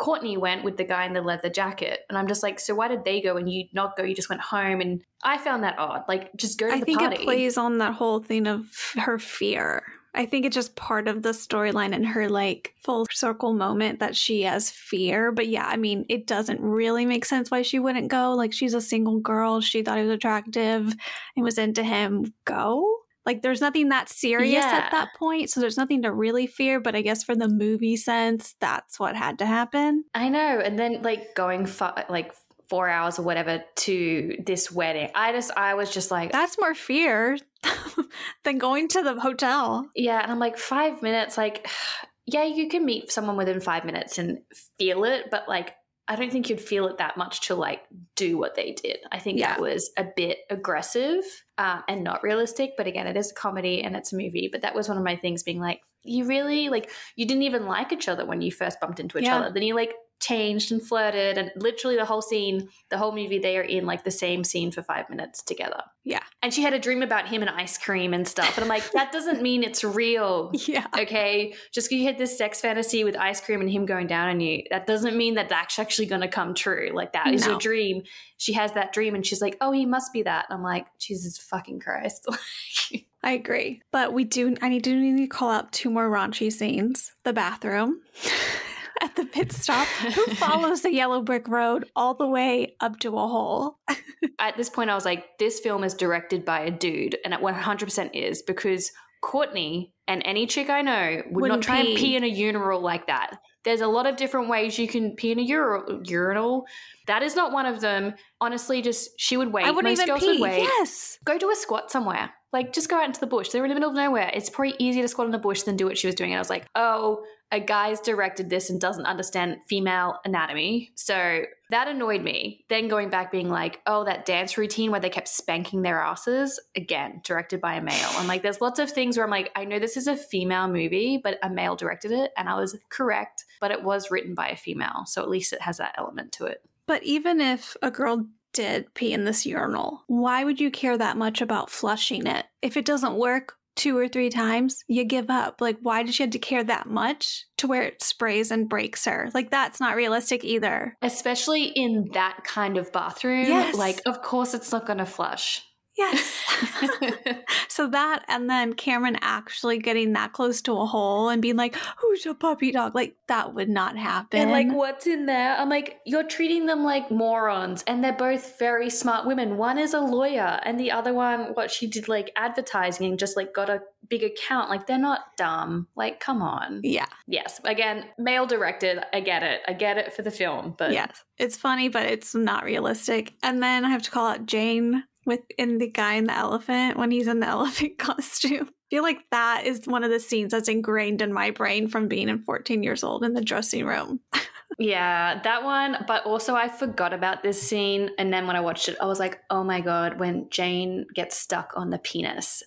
Courtney 0.00 0.36
went 0.36 0.62
with 0.62 0.76
the 0.76 0.84
guy 0.84 1.06
in 1.06 1.12
the 1.12 1.20
leather 1.20 1.50
jacket. 1.50 2.02
And 2.08 2.16
I'm 2.16 2.28
just 2.28 2.40
like, 2.40 2.60
so 2.60 2.72
why 2.72 2.86
did 2.86 3.04
they 3.04 3.20
go 3.20 3.36
and 3.36 3.50
you 3.52 3.64
not 3.72 3.96
go? 3.96 4.04
You 4.04 4.14
just 4.14 4.28
went 4.28 4.40
home. 4.40 4.80
And 4.80 5.00
I 5.24 5.38
found 5.38 5.64
that 5.64 5.76
odd. 5.76 6.04
Like, 6.06 6.30
just 6.36 6.56
go 6.56 6.68
to 6.68 6.72
I 6.72 6.78
the 6.78 6.94
party. 6.94 7.04
I 7.04 7.08
think 7.08 7.20
it 7.22 7.24
plays 7.24 7.58
on 7.58 7.78
that 7.78 7.94
whole 7.94 8.22
thing 8.22 8.46
of 8.46 8.68
her 8.94 9.18
fear. 9.18 9.82
I 10.14 10.26
think 10.26 10.46
it's 10.46 10.54
just 10.54 10.74
part 10.74 11.06
of 11.06 11.22
the 11.22 11.30
storyline 11.30 11.94
and 11.94 12.06
her 12.06 12.28
like 12.28 12.74
full 12.82 13.06
circle 13.12 13.52
moment 13.52 14.00
that 14.00 14.16
she 14.16 14.42
has 14.42 14.70
fear. 14.70 15.30
But 15.32 15.48
yeah, 15.48 15.66
I 15.66 15.76
mean, 15.76 16.06
it 16.08 16.26
doesn't 16.26 16.60
really 16.60 17.06
make 17.06 17.24
sense 17.24 17.50
why 17.50 17.62
she 17.62 17.78
wouldn't 17.78 18.08
go. 18.08 18.32
Like, 18.32 18.52
she's 18.52 18.74
a 18.74 18.80
single 18.80 19.20
girl. 19.20 19.60
She 19.60 19.82
thought 19.82 19.98
he 19.98 20.04
was 20.04 20.14
attractive 20.14 20.94
and 21.36 21.44
was 21.44 21.58
into 21.58 21.84
him. 21.84 22.32
Go. 22.44 22.96
Like, 23.26 23.42
there's 23.42 23.60
nothing 23.60 23.90
that 23.90 24.08
serious 24.08 24.64
Yeah. 24.64 24.80
at 24.84 24.90
that 24.92 25.08
point. 25.18 25.50
So 25.50 25.60
there's 25.60 25.76
nothing 25.76 26.02
to 26.02 26.12
really 26.12 26.46
fear. 26.46 26.80
But 26.80 26.96
I 26.96 27.02
guess 27.02 27.22
for 27.22 27.36
the 27.36 27.48
movie 27.48 27.96
sense, 27.96 28.54
that's 28.58 28.98
what 28.98 29.14
had 29.14 29.38
to 29.40 29.46
happen. 29.46 30.04
I 30.14 30.30
know. 30.30 30.60
And 30.64 30.78
then 30.78 31.02
like 31.02 31.34
going 31.34 31.66
for 31.66 31.92
like 32.08 32.32
four 32.68 32.88
hours 32.88 33.18
or 33.18 33.22
whatever 33.22 33.62
to 33.76 34.36
this 34.44 34.70
wedding. 34.70 35.10
I 35.14 35.32
just, 35.32 35.50
I 35.56 35.74
was 35.74 35.90
just 35.90 36.10
like, 36.10 36.32
That's 36.32 36.58
more 36.58 36.74
fear 36.74 37.38
than 38.44 38.58
going 38.58 38.88
to 38.88 39.02
the 39.02 39.18
hotel. 39.20 39.88
yeah. 39.94 40.20
And 40.22 40.30
I'm 40.30 40.38
like, 40.38 40.58
five 40.58 41.02
minutes, 41.02 41.36
like, 41.38 41.68
yeah, 42.26 42.44
you 42.44 42.68
can 42.68 42.84
meet 42.84 43.10
someone 43.10 43.36
within 43.36 43.60
five 43.60 43.84
minutes 43.84 44.18
and 44.18 44.40
feel 44.78 45.04
it. 45.04 45.26
But 45.30 45.48
like, 45.48 45.74
I 46.10 46.16
don't 46.16 46.30
think 46.32 46.48
you'd 46.48 46.60
feel 46.60 46.86
it 46.88 46.98
that 46.98 47.16
much 47.18 47.48
to 47.48 47.54
like 47.54 47.82
do 48.16 48.38
what 48.38 48.54
they 48.54 48.72
did. 48.72 48.98
I 49.12 49.18
think 49.18 49.38
Yeah. 49.38 49.48
that 49.54 49.60
was 49.60 49.90
a 49.96 50.04
bit 50.16 50.38
aggressive 50.50 51.22
um, 51.58 51.82
and 51.88 52.02
not 52.04 52.22
realistic. 52.22 52.72
But 52.76 52.86
again, 52.86 53.06
it 53.06 53.16
is 53.16 53.30
a 53.30 53.34
comedy 53.34 53.82
and 53.82 53.94
it's 53.96 54.12
a 54.12 54.16
movie. 54.16 54.48
But 54.50 54.62
that 54.62 54.74
was 54.74 54.88
one 54.88 54.96
of 54.98 55.04
my 55.04 55.16
things 55.16 55.42
being 55.42 55.60
like, 55.60 55.80
you 56.04 56.26
really 56.26 56.68
like, 56.70 56.90
you 57.16 57.26
didn't 57.26 57.42
even 57.42 57.66
like 57.66 57.92
each 57.92 58.08
other 58.08 58.24
when 58.24 58.40
you 58.40 58.50
first 58.52 58.80
bumped 58.80 59.00
into 59.00 59.18
each 59.18 59.24
Yeah. 59.24 59.38
other. 59.38 59.52
Then 59.52 59.62
you 59.64 59.74
like 59.74 59.94
changed 60.20 60.72
and 60.72 60.82
flirted. 60.82 61.38
And 61.38 61.50
literally 61.56 61.96
the 61.96 62.04
whole 62.04 62.22
scene, 62.22 62.68
the 62.90 62.98
whole 62.98 63.12
movie, 63.12 63.38
they 63.38 63.56
are 63.56 63.62
in 63.62 63.86
like 63.86 64.04
the 64.04 64.10
same 64.10 64.44
scene 64.44 64.70
for 64.70 64.82
five 64.82 65.08
minutes 65.10 65.42
together. 65.42 65.82
Yeah. 66.04 66.22
And 66.42 66.54
she 66.54 66.62
had 66.62 66.72
a 66.72 66.78
dream 66.78 67.02
about 67.02 67.28
him 67.28 67.42
and 67.42 67.50
ice 67.50 67.76
cream 67.76 68.14
and 68.14 68.26
stuff. 68.26 68.56
And 68.56 68.62
I'm 68.64 68.68
like, 68.68 68.90
that 68.92 69.12
doesn't 69.12 69.42
mean 69.42 69.62
it's 69.62 69.84
real. 69.84 70.52
Yeah. 70.68 70.86
Okay, 70.98 71.54
just 71.72 71.88
because 71.88 72.00
you 72.00 72.06
had 72.06 72.18
this 72.18 72.36
sex 72.36 72.60
fantasy 72.60 73.02
with 73.04 73.16
ice 73.16 73.40
cream 73.40 73.60
and 73.60 73.70
him 73.70 73.86
going 73.86 74.06
down 74.06 74.28
on 74.28 74.40
you, 74.40 74.64
that 74.70 74.86
doesn't 74.86 75.16
mean 75.16 75.34
that 75.34 75.48
that's 75.48 75.78
actually 75.78 76.06
going 76.06 76.20
to 76.20 76.28
come 76.28 76.52
true. 76.52 76.90
Like 76.92 77.12
that 77.12 77.28
is 77.28 77.42
No. 77.46 77.52
your 77.52 77.58
dream. 77.58 78.02
She 78.36 78.52
has 78.52 78.72
that 78.72 78.92
dream, 78.92 79.14
and 79.14 79.24
she's 79.26 79.40
like, 79.40 79.56
"Oh, 79.60 79.72
he 79.72 79.86
must 79.86 80.12
be 80.12 80.22
that." 80.22 80.46
And 80.48 80.56
I'm 80.56 80.62
like, 80.62 80.86
Jesus 80.98 81.38
fucking 81.38 81.80
Christ! 81.80 82.26
I 83.22 83.32
agree. 83.32 83.82
But 83.90 84.12
we 84.12 84.24
do 84.24 84.54
I 84.62 84.68
need 84.68 84.84
to 84.84 84.94
need 84.94 85.16
to 85.16 85.26
call 85.26 85.50
out 85.50 85.72
two 85.72 85.90
more 85.90 86.08
raunchy 86.10 86.52
scenes. 86.52 87.12
The 87.24 87.32
bathroom 87.32 88.00
at 89.02 89.16
the 89.16 89.24
pit 89.24 89.52
stop. 89.62 89.86
Who 89.86 90.26
follows 90.34 90.82
the 90.82 90.92
yellow 90.92 91.22
brick 91.22 91.48
road 91.48 91.86
all 91.96 92.14
the 92.14 92.26
way 92.26 92.76
up 92.80 92.98
to 93.00 93.08
a 93.16 93.28
hole? 93.28 93.78
At 94.40 94.56
this 94.56 94.70
point, 94.70 94.88
I 94.90 94.94
was 94.94 95.04
like, 95.04 95.24
this 95.38 95.58
film 95.60 95.82
is 95.84 95.94
directed 95.94 96.44
by 96.44 96.60
a 96.60 96.70
dude, 96.70 97.16
and 97.24 97.34
it 97.34 97.40
100% 97.40 98.10
is 98.14 98.42
because 98.42 98.90
Courtney 99.20 99.92
and 100.06 100.22
any 100.24 100.46
chick 100.46 100.70
I 100.70 100.82
know 100.82 101.22
would 101.30 101.42
Wouldn't 101.42 101.58
not 101.58 101.62
try 101.64 101.82
pee. 101.82 101.90
and 101.90 101.98
pee 101.98 102.16
in 102.16 102.24
a 102.24 102.28
urinal 102.28 102.80
like 102.80 103.08
that. 103.08 103.38
There's 103.64 103.80
a 103.80 103.88
lot 103.88 104.06
of 104.06 104.16
different 104.16 104.48
ways 104.48 104.78
you 104.78 104.86
can 104.86 105.16
pee 105.16 105.32
in 105.32 105.40
a 105.40 105.52
ur- 105.52 106.00
urinal. 106.04 106.66
That 107.08 107.22
is 107.24 107.34
not 107.34 107.52
one 107.52 107.66
of 107.66 107.80
them. 107.80 108.14
Honestly, 108.40 108.80
just 108.80 109.10
she 109.18 109.36
would 109.36 109.52
wait. 109.52 109.66
I 109.66 109.70
wouldn't 109.72 109.90
Most 109.90 109.98
even 110.02 110.06
girls 110.14 110.20
pee. 110.24 110.30
would 110.32 110.40
wait. 110.40 110.62
Yes. 110.62 111.18
Go 111.24 111.36
do 111.36 111.50
a 111.50 111.56
squat 111.56 111.90
somewhere. 111.90 112.30
Like, 112.52 112.72
just 112.72 112.88
go 112.88 112.96
out 112.96 113.04
into 113.04 113.20
the 113.20 113.26
bush. 113.26 113.50
They're 113.50 113.64
in 113.64 113.68
the 113.68 113.74
middle 113.74 113.90
of 113.90 113.96
nowhere. 113.96 114.30
It's 114.32 114.48
probably 114.48 114.74
easier 114.78 115.02
to 115.02 115.08
squat 115.08 115.26
in 115.26 115.32
the 115.32 115.38
bush 115.38 115.62
than 115.62 115.76
do 115.76 115.86
what 115.86 115.98
she 115.98 116.06
was 116.06 116.14
doing. 116.14 116.30
And 116.30 116.38
I 116.38 116.40
was 116.40 116.50
like, 116.50 116.66
oh, 116.74 117.22
a 117.50 117.60
guy's 117.60 118.00
directed 118.00 118.50
this 118.50 118.70
and 118.70 118.80
doesn't 118.80 119.06
understand 119.06 119.56
female 119.68 120.18
anatomy. 120.24 120.90
So 120.94 121.42
that 121.70 121.88
annoyed 121.88 122.22
me. 122.22 122.64
Then 122.68 122.88
going 122.88 123.10
back, 123.10 123.32
being 123.32 123.48
like, 123.48 123.80
oh, 123.86 124.04
that 124.04 124.26
dance 124.26 124.56
routine 124.58 124.90
where 124.90 125.00
they 125.00 125.10
kept 125.10 125.28
spanking 125.28 125.82
their 125.82 126.00
asses, 126.00 126.60
again, 126.76 127.20
directed 127.24 127.60
by 127.60 127.74
a 127.74 127.82
male. 127.82 128.08
I'm 128.12 128.26
like, 128.26 128.42
there's 128.42 128.60
lots 128.60 128.78
of 128.78 128.90
things 128.90 129.16
where 129.16 129.24
I'm 129.24 129.30
like, 129.30 129.50
I 129.54 129.64
know 129.64 129.78
this 129.78 129.96
is 129.96 130.06
a 130.06 130.16
female 130.16 130.68
movie, 130.68 131.20
but 131.22 131.38
a 131.42 131.50
male 131.50 131.76
directed 131.76 132.12
it. 132.12 132.32
And 132.36 132.48
I 132.48 132.58
was 132.58 132.78
correct, 132.90 133.44
but 133.60 133.70
it 133.70 133.82
was 133.82 134.10
written 134.10 134.34
by 134.34 134.48
a 134.48 134.56
female. 134.56 135.04
So 135.06 135.22
at 135.22 135.30
least 135.30 135.52
it 135.52 135.62
has 135.62 135.78
that 135.78 135.94
element 135.98 136.32
to 136.32 136.46
it. 136.46 136.62
But 136.86 137.02
even 137.02 137.40
if 137.40 137.76
a 137.82 137.90
girl 137.90 138.26
did 138.58 138.92
pee 138.92 139.12
in 139.12 139.24
this 139.24 139.46
urinal, 139.46 140.02
why 140.08 140.42
would 140.42 140.60
you 140.60 140.68
care 140.68 140.98
that 140.98 141.16
much 141.16 141.40
about 141.40 141.70
flushing 141.70 142.26
it? 142.26 142.44
If 142.60 142.76
it 142.76 142.84
doesn't 142.84 143.14
work 143.14 143.54
two 143.76 143.96
or 143.96 144.08
three 144.08 144.30
times, 144.30 144.82
you 144.88 145.04
give 145.04 145.30
up. 145.30 145.60
Like, 145.60 145.78
why 145.80 146.02
did 146.02 146.12
she 146.12 146.24
have 146.24 146.32
to 146.32 146.40
care 146.40 146.64
that 146.64 146.88
much 146.88 147.46
to 147.58 147.68
where 147.68 147.82
it 147.82 148.02
sprays 148.02 148.50
and 148.50 148.68
breaks 148.68 149.04
her? 149.04 149.30
Like, 149.32 149.52
that's 149.52 149.78
not 149.78 149.94
realistic 149.94 150.42
either. 150.42 150.96
Especially 151.02 151.66
in 151.76 152.08
that 152.14 152.40
kind 152.42 152.76
of 152.76 152.90
bathroom. 152.90 153.46
Yes. 153.46 153.76
Like, 153.76 154.02
of 154.04 154.22
course, 154.22 154.54
it's 154.54 154.72
not 154.72 154.86
going 154.86 154.98
to 154.98 155.06
flush. 155.06 155.62
Yes. 155.98 156.44
so 157.68 157.88
that, 157.88 158.24
and 158.28 158.48
then 158.48 158.72
Cameron 158.74 159.18
actually 159.20 159.78
getting 159.78 160.12
that 160.12 160.32
close 160.32 160.62
to 160.62 160.72
a 160.78 160.86
hole 160.86 161.28
and 161.28 161.42
being 161.42 161.56
like, 161.56 161.74
who's 161.98 162.24
a 162.24 162.34
puppy 162.34 162.70
dog? 162.70 162.94
Like, 162.94 163.16
that 163.26 163.54
would 163.54 163.68
not 163.68 163.96
happen. 163.98 164.40
And 164.40 164.50
like, 164.52 164.72
what's 164.72 165.08
in 165.08 165.26
there? 165.26 165.56
I'm 165.56 165.68
like, 165.68 165.98
you're 166.06 166.26
treating 166.26 166.66
them 166.66 166.84
like 166.84 167.10
morons, 167.10 167.82
and 167.86 168.02
they're 168.02 168.12
both 168.12 168.58
very 168.60 168.90
smart 168.90 169.26
women. 169.26 169.56
One 169.56 169.76
is 169.76 169.92
a 169.92 170.00
lawyer, 170.00 170.60
and 170.62 170.78
the 170.78 170.92
other 170.92 171.12
one, 171.12 171.54
what 171.54 171.70
she 171.70 171.88
did, 171.88 172.06
like 172.08 172.30
advertising 172.36 173.08
and 173.08 173.18
just 173.18 173.36
like 173.36 173.52
got 173.52 173.68
a 173.68 173.82
big 174.08 174.22
account. 174.22 174.70
Like, 174.70 174.86
they're 174.86 174.98
not 174.98 175.36
dumb. 175.36 175.88
Like, 175.96 176.20
come 176.20 176.42
on. 176.42 176.80
Yeah. 176.84 177.06
Yes. 177.26 177.60
Again, 177.64 178.04
male 178.18 178.46
directed. 178.46 179.00
I 179.12 179.20
get 179.20 179.42
it. 179.42 179.62
I 179.66 179.72
get 179.72 179.98
it 179.98 180.12
for 180.12 180.22
the 180.22 180.30
film, 180.30 180.74
but 180.78 180.92
Yes. 180.92 181.24
It's 181.38 181.56
funny, 181.56 181.88
but 181.88 182.06
it's 182.06 182.34
not 182.34 182.64
realistic. 182.64 183.34
And 183.42 183.62
then 183.62 183.84
I 183.84 183.90
have 183.90 184.02
to 184.02 184.10
call 184.10 184.28
out 184.28 184.46
Jane 184.46 185.04
with 185.28 185.40
in 185.56 185.78
the 185.78 185.86
guy 185.88 186.14
in 186.14 186.24
the 186.24 186.34
elephant 186.34 186.96
when 186.96 187.12
he's 187.12 187.28
in 187.28 187.38
the 187.38 187.46
elephant 187.56 187.98
costume. 187.98 188.68
I 188.68 188.88
feel 188.90 189.02
like 189.04 189.18
that 189.30 189.64
is 189.64 189.82
one 189.86 190.02
of 190.02 190.10
the 190.10 190.18
scenes 190.18 190.50
that's 190.50 190.68
ingrained 190.68 191.22
in 191.22 191.32
my 191.32 191.50
brain 191.50 191.88
from 191.88 192.08
being 192.08 192.28
in 192.28 192.38
14 192.40 192.82
years 192.82 193.04
old 193.04 193.22
in 193.22 193.34
the 193.34 193.42
dressing 193.42 193.84
room. 193.86 194.20
Yeah, 194.78 195.40
that 195.42 195.64
one. 195.64 196.04
But 196.06 196.24
also, 196.24 196.54
I 196.54 196.68
forgot 196.68 197.12
about 197.12 197.42
this 197.42 197.60
scene. 197.60 198.10
And 198.16 198.32
then 198.32 198.46
when 198.46 198.54
I 198.54 198.60
watched 198.60 198.88
it, 198.88 198.96
I 199.00 199.06
was 199.06 199.18
like, 199.18 199.40
oh 199.50 199.64
my 199.64 199.80
God, 199.80 200.20
when 200.20 200.48
Jane 200.50 201.06
gets 201.14 201.36
stuck 201.36 201.72
on 201.74 201.90
the 201.90 201.98
penis 201.98 202.62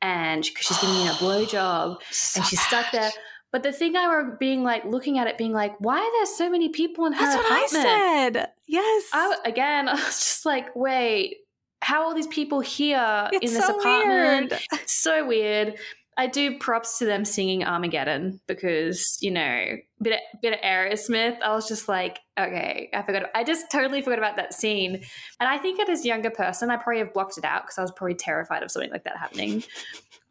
and 0.00 0.44
because 0.44 0.66
she's 0.66 0.78
giving 0.78 0.94
me 0.96 1.08
a 1.08 1.12
blowjob 1.14 1.96
and 2.36 2.44
she's 2.46 2.60
stuck 2.60 2.92
there. 2.92 3.10
But 3.50 3.62
the 3.62 3.72
thing 3.72 3.96
I 3.96 4.08
were 4.08 4.36
being 4.38 4.62
like, 4.62 4.84
looking 4.84 5.18
at 5.18 5.26
it, 5.26 5.38
being 5.38 5.52
like, 5.54 5.74
why 5.80 5.98
are 5.98 6.12
there 6.18 6.26
so 6.26 6.50
many 6.50 6.68
people 6.68 7.06
in 7.06 7.14
her 7.14 7.18
That's 7.18 7.36
what 7.36 7.50
I 7.50 7.64
apartment? 7.64 8.34
said. 8.36 8.48
Yes. 8.66 9.04
I, 9.12 9.38
again, 9.44 9.88
I 9.88 9.94
was 9.94 10.20
just 10.20 10.46
like, 10.46 10.76
wait, 10.76 11.38
how 11.80 12.00
are 12.00 12.04
all 12.06 12.14
these 12.14 12.26
people 12.26 12.60
here 12.60 13.28
it's 13.32 13.52
in 13.52 13.56
this 13.56 13.66
so 13.66 13.78
apartment? 13.78 14.50
weird. 14.50 14.82
so 14.86 15.26
weird. 15.26 15.74
I 16.16 16.26
do 16.26 16.58
props 16.58 16.98
to 16.98 17.04
them 17.04 17.24
singing 17.24 17.64
Armageddon 17.64 18.40
because 18.48 19.18
you 19.20 19.30
know 19.30 19.76
bit 20.02 20.14
of, 20.14 20.40
bit 20.42 20.52
of 20.52 20.58
Aerosmith. 20.60 21.40
I 21.40 21.54
was 21.54 21.68
just 21.68 21.88
like, 21.88 22.18
okay, 22.38 22.90
I 22.92 23.02
forgot. 23.02 23.30
I 23.36 23.44
just 23.44 23.70
totally 23.70 24.02
forgot 24.02 24.18
about 24.18 24.36
that 24.36 24.52
scene, 24.52 24.94
and 24.94 25.48
I 25.48 25.58
think 25.58 25.78
as 25.88 26.04
a 26.04 26.08
younger 26.08 26.30
person, 26.30 26.70
I 26.70 26.76
probably 26.76 26.98
have 26.98 27.14
blocked 27.14 27.38
it 27.38 27.44
out 27.44 27.62
because 27.62 27.78
I 27.78 27.82
was 27.82 27.92
probably 27.92 28.16
terrified 28.16 28.64
of 28.64 28.70
something 28.72 28.90
like 28.90 29.04
that 29.04 29.16
happening. 29.16 29.62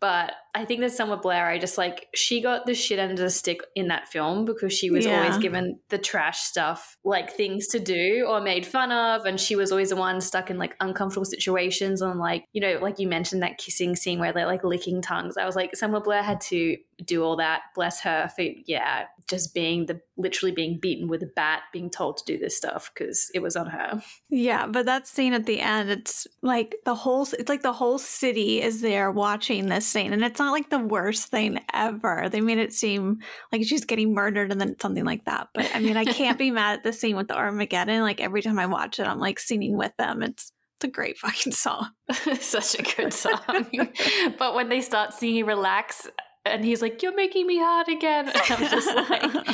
But 0.02 0.34
I 0.58 0.66
think 0.66 0.82
that 0.82 0.92
Selma 0.92 1.18
Blair, 1.18 1.48
I 1.48 1.58
just 1.60 1.78
like 1.78 2.08
she 2.14 2.42
got 2.42 2.66
the 2.66 2.74
shit 2.74 3.00
of 3.00 3.16
the 3.16 3.30
stick 3.30 3.62
in 3.76 3.88
that 3.90 4.08
film 4.08 4.46
because 4.46 4.74
she 4.74 4.90
was 4.90 5.06
Yeah. 5.06 5.18
always 5.18 5.38
given 5.38 5.80
the 5.90 5.98
trash 5.98 6.40
stuff, 6.40 6.98
like 7.04 7.32
things 7.34 7.68
to 7.68 7.80
do 7.80 8.26
or 8.28 8.42
made 8.42 8.66
fun 8.66 8.92
of, 8.92 9.26
and 9.26 9.40
she 9.40 9.56
was 9.56 9.72
always 9.72 9.90
the 9.90 9.96
one 9.96 10.20
stuck 10.22 10.50
in 10.50 10.58
like 10.58 10.76
uncomfortable 10.80 11.26
situations 11.26 12.02
and 12.02 12.20
like 12.20 12.46
you 12.54 12.62
know, 12.62 12.80
like 12.82 13.00
you 13.00 13.08
mentioned 13.08 13.42
that 13.44 13.58
kissing 13.58 13.96
scene 13.96 14.20
where 14.20 14.34
they're 14.34 14.46
like 14.46 14.64
licking 14.64 15.02
tongues. 15.02 15.38
I 15.38 15.46
was 15.46 15.56
like, 15.56 15.76
Selma 15.76 16.02
Blair 16.02 16.24
had 16.24 16.42
to 16.42 16.78
do 17.06 17.24
all 17.24 17.36
that. 17.38 17.62
Bless 17.76 18.02
her 18.02 18.30
for 18.36 18.42
yeah, 18.66 19.06
just 19.30 19.54
being 19.54 19.86
the 19.86 20.02
literally 20.18 20.52
being 20.52 20.80
beaten 20.80 21.08
with 21.08 21.22
a 21.22 21.28
bat, 21.36 21.62
being 21.72 21.90
told 21.92 22.18
to 22.18 22.24
do 22.26 22.40
this 22.40 22.58
stuff 22.58 22.90
because 22.94 23.30
it 23.36 23.42
was 23.42 23.56
on 23.56 23.68
her. 23.68 24.02
Yeah, 24.30 24.66
but 24.66 24.86
that 24.88 25.08
scene 25.08 25.34
at 25.34 25.46
the 25.46 25.60
end, 25.60 25.92
it's 25.92 26.26
like 26.42 26.76
the 26.86 26.96
whole 26.96 27.22
it's 27.38 27.50
like 27.50 27.62
the 27.62 27.74
whole 27.74 28.00
city 28.00 28.62
is 28.62 28.82
there 28.82 29.12
watching 29.12 29.68
this 29.68 29.86
scene 29.86 30.12
and 30.14 30.24
it's 30.24 30.40
not 30.40 30.47
like 30.52 30.70
the 30.70 30.80
worst 30.80 31.28
thing 31.28 31.60
ever. 31.74 32.30
They 32.30 32.42
made 32.42 32.58
it 32.58 32.74
seem 32.74 33.20
like 33.52 33.64
she's 33.64 33.86
getting 33.86 34.14
murdered 34.14 34.52
and 34.52 34.60
then 34.60 34.76
something 34.80 35.06
like 35.06 35.26
that. 35.26 35.50
But 35.54 35.70
I 35.74 35.80
mean, 35.80 35.98
I 35.98 36.06
can't 36.06 36.38
be 36.38 36.52
mad 36.52 36.78
at 36.78 36.84
the 36.84 36.94
scene 36.94 37.16
with 37.16 37.28
the 37.28 37.36
Armageddon. 37.36 38.02
Like 38.02 38.22
every 38.22 38.42
time 38.42 38.60
I 38.60 38.66
watch 38.66 39.00
it, 39.00 39.08
I'm 39.08 39.20
like 39.20 39.40
singing 39.40 39.78
with 39.78 39.96
them. 39.98 40.24
It's 40.24 40.52
it's 40.78 40.86
a 40.86 40.92
great 40.92 41.18
fucking 41.18 41.54
song. 41.54 41.90
Such 42.40 42.78
a 42.78 42.84
good 42.84 43.12
song. 43.12 43.40
but 44.38 44.54
when 44.54 44.70
they 44.70 44.82
start 44.82 45.12
singing 45.12 45.46
Relax, 45.46 46.08
and 46.52 46.64
he's 46.64 46.82
like, 46.82 47.02
You're 47.02 47.16
making 47.16 47.48
me 47.48 47.60
hard 47.60 47.88
again. 47.88 48.28
And 48.36 48.52
I'm 48.52 48.70
just 48.70 48.96
like, 48.96 49.48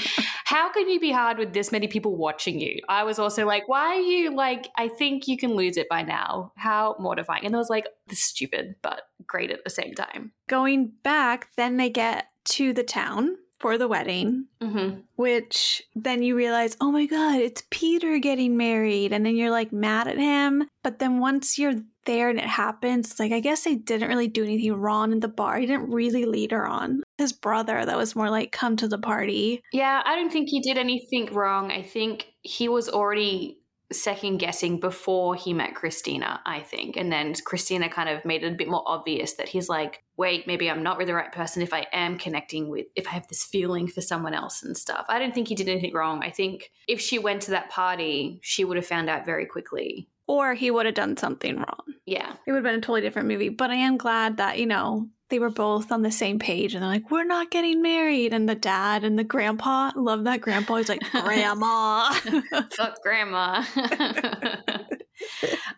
How 0.45 0.71
can 0.71 0.89
you 0.89 0.99
be 0.99 1.12
hard 1.12 1.38
with 1.38 1.53
this 1.53 1.71
many 1.71 1.88
people 1.88 2.15
watching 2.15 2.60
you? 2.60 2.79
I 2.89 3.03
was 3.03 3.19
also 3.19 3.45
like, 3.45 3.67
Why 3.67 3.95
are 3.95 3.99
you 3.99 4.36
like, 4.36 4.69
I 4.77 4.88
think 4.88 5.27
you 5.27 5.38
can 5.38 5.56
lose 5.56 5.77
it 5.77 5.89
by 5.89 6.03
now. 6.03 6.51
How 6.56 6.95
mortifying. 6.99 7.45
And 7.45 7.56
I 7.56 7.60
was 7.60 7.69
like, 7.69 7.86
This 8.08 8.19
is 8.19 8.25
stupid, 8.25 8.75
but 8.82 9.01
great 9.27 9.51
at 9.51 9.63
the 9.63 9.69
same 9.69 9.93
time. 9.93 10.32
Going 10.47 10.93
back, 11.03 11.49
then 11.58 11.77
they 11.77 11.89
get 11.89 12.27
to 12.45 12.73
the 12.73 12.84
town 12.84 13.38
for 13.63 13.80
the 13.80 13.88
wedding. 13.88 14.45
Mm-hmm. 14.62 14.99
which 15.15 15.84
then 15.95 16.23
you 16.23 16.36
realize, 16.36 16.78
oh 16.80 16.91
my 16.91 17.06
God, 17.06 17.39
it's 17.39 17.63
Peter 17.69 18.17
getting 18.17 18.56
married. 18.56 19.12
And 19.12 19.26
then 19.26 19.36
you're 19.36 19.52
like 19.52 19.73
mad 19.73 20.08
at 20.08 20.17
him. 20.17 20.63
But 20.84 20.99
then 20.99 21.19
once 21.19 21.58
you're 21.60 21.82
there 22.06 22.30
and 22.30 22.39
it 22.39 22.45
happens, 22.45 23.12
it's 23.12 23.19
like, 23.19 23.32
I 23.32 23.39
guess 23.41 23.63
they 23.63 23.76
didn't 23.76 24.08
really 24.08 24.28
do 24.28 24.43
anything 24.43 24.73
wrong 24.73 25.12
in 25.12 25.19
the 25.19 25.28
bar. 25.28 25.58
He 25.58 25.65
didn't 25.65 25.91
really 25.91 26.26
lead 26.26 26.52
her 26.52 26.65
on. 26.65 27.04
His 27.17 27.34
brother, 27.34 27.86
that 27.86 27.97
was 27.97 28.15
more 28.15 28.30
like, 28.30 28.52
come 28.52 28.76
to 28.78 28.88
the 28.88 28.97
party. 28.97 29.62
Yeah, 29.73 30.02
I 30.06 30.15
don't 30.15 30.32
think 30.32 30.49
he 30.49 30.62
did 30.62 30.78
anything 30.78 31.34
wrong. 31.34 31.71
I 31.71 31.82
think 31.82 32.28
he 32.41 32.69
was 32.69 32.89
already 32.89 33.60
second 33.91 34.38
guessing 34.38 34.80
before 34.80 35.36
he 35.36 35.54
met 35.54 35.76
Christina, 35.76 36.41
I 36.46 36.62
think. 36.62 36.96
And 36.98 37.12
then 37.12 37.34
Christina 37.46 37.89
kind 37.89 38.10
of 38.10 38.26
made 38.26 38.43
it 38.43 38.54
a 38.54 38.56
bit 38.56 38.67
more 38.67 38.84
obvious 38.86 39.34
that 39.34 39.50
he's 39.50 39.69
like, 39.69 40.04
wait, 40.17 40.48
maybe 40.48 40.69
I'm 40.69 40.84
not 40.84 40.98
really 40.98 41.12
the 41.12 41.15
right 41.15 41.32
person 41.32 41.62
if 41.62 41.74
I 41.74 41.86
am 41.91 42.17
connecting 42.17 42.69
with, 42.69 42.88
if 42.96 43.08
I 43.08 43.12
have 43.12 43.28
this 43.28 43.43
feeling 43.43 43.88
for 43.88 44.02
someone 44.02 44.34
else 44.34 44.63
and 44.63 44.78
stuff. 44.78 45.06
I 45.10 45.19
don't 45.19 45.34
think 45.34 45.48
he 45.48 45.56
did 45.56 45.69
anything 45.69 45.93
wrong. 45.93 46.24
I 46.24 46.30
think 46.30 46.72
if 46.88 47.02
she 47.02 47.19
went 47.19 47.41
to 47.43 47.52
that 47.52 47.69
party, 47.69 48.39
she 48.41 48.63
would 48.63 48.78
have 48.78 48.88
found 48.88 49.10
out 49.10 49.26
very 49.26 49.46
quickly. 49.46 50.10
Or 50.28 50.54
he 50.54 50.72
would 50.72 50.86
have 50.86 50.96
done 50.96 51.17
something 51.17 51.58
wrong. 51.58 51.84
Yeah. 52.06 52.34
It 52.48 52.52
would 52.52 52.58
have 52.58 52.63
been 52.63 52.76
a 52.76 52.82
totally 52.82 53.02
different 53.02 53.28
movie. 53.28 53.50
But 53.50 53.72
I 53.72 53.76
am 53.76 53.98
glad 53.98 54.38
that, 54.38 54.58
you 54.58 54.65
know, 54.65 55.10
they 55.34 55.39
were 55.39 55.50
both 55.50 55.91
on 55.91 56.04
the 56.04 56.12
same 56.12 56.38
page 56.38 56.76
and 56.76 56.84
they're 56.84 56.89
like, 56.91 57.10
we're 57.10 57.24
not 57.24 57.50
getting 57.50 57.82
married. 57.82 58.34
And 58.34 58.48
the 58.48 58.54
dad 58.54 59.04
and 59.04 59.17
the 59.17 59.24
grandpa, 59.24 59.89
love 59.96 60.26
that 60.26 60.41
grandpa. 60.41 60.76
He's 60.76 60.89
like, 60.89 61.02
Grandma. 61.10 62.13
Fuck 62.72 63.02
grandma. 63.02 63.63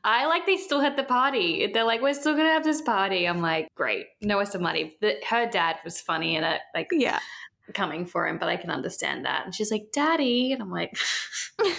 I 0.03 0.25
like 0.25 0.45
they 0.45 0.57
still 0.57 0.81
had 0.81 0.97
the 0.97 1.05
party. 1.05 1.71
They're 1.73 1.85
like, 1.85 2.01
we're 2.01 2.13
still 2.13 2.33
gonna 2.33 2.49
have 2.49 2.65
this 2.65 2.81
party. 2.81 3.25
I'm 3.25 3.41
like, 3.41 3.69
great. 3.75 4.07
No 4.21 4.39
waste 4.39 4.55
of 4.55 4.61
money. 4.61 4.97
The, 4.99 5.15
her 5.29 5.49
dad 5.49 5.77
was 5.85 6.01
funny 6.01 6.35
in 6.35 6.43
it, 6.43 6.55
uh, 6.55 6.57
like 6.73 6.89
yeah. 6.91 7.19
coming 7.73 8.05
for 8.05 8.27
him, 8.27 8.37
but 8.37 8.49
I 8.49 8.57
can 8.57 8.71
understand 8.71 9.23
that. 9.23 9.45
And 9.45 9.55
she's 9.55 9.71
like, 9.71 9.85
Daddy. 9.93 10.51
And 10.51 10.61
I'm 10.61 10.69
like, 10.69 10.97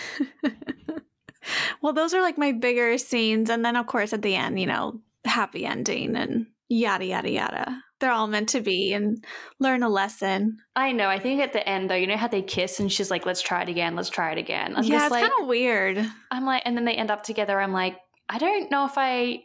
Well, 1.83 1.93
those 1.93 2.15
are 2.15 2.23
like 2.23 2.39
my 2.39 2.53
bigger 2.53 2.97
scenes. 2.97 3.51
And 3.51 3.63
then, 3.63 3.77
of 3.77 3.87
course, 3.87 4.15
at 4.15 4.23
the 4.23 4.35
end, 4.35 4.59
you 4.59 4.67
know, 4.67 4.99
happy 5.27 5.67
ending 5.67 6.17
and 6.17 6.47
yada, 6.69 7.05
yada, 7.05 7.31
yada. 7.31 7.83
They're 7.99 8.13
all 8.13 8.27
meant 8.27 8.51
to 8.51 8.61
be 8.61 8.93
and 8.93 9.25
learn 9.59 9.83
a 9.83 9.89
lesson. 9.89 10.59
I 10.75 10.93
know. 10.93 11.09
I 11.09 11.19
think 11.19 11.41
at 11.41 11.53
the 11.55 11.67
end 11.67 11.89
though, 11.91 11.95
you 11.95 12.07
know 12.07 12.17
how 12.19 12.29
they 12.29 12.43
kiss 12.43 12.79
and 12.79 12.93
she's 12.93 13.11
like, 13.11 13.25
let's 13.25 13.41
try 13.41 13.63
it 13.63 13.69
again, 13.71 13.97
let's 13.97 14.11
try 14.11 14.33
it 14.33 14.39
again. 14.39 14.77
I'm 14.77 14.85
yeah, 14.85 15.05
it's 15.05 15.11
like 15.11 15.23
kind 15.23 15.43
of 15.43 15.49
weird. 15.49 16.07
I'm 16.31 16.45
like, 16.45 16.63
and 16.67 16.77
then 16.77 16.85
they 16.85 16.95
end 16.95 17.11
up 17.11 17.23
together. 17.23 17.59
I'm 17.59 17.73
like, 17.73 17.97
I 18.29 18.37
don't 18.39 18.71
know 18.71 18.85
if 18.85 18.99
I 18.99 19.45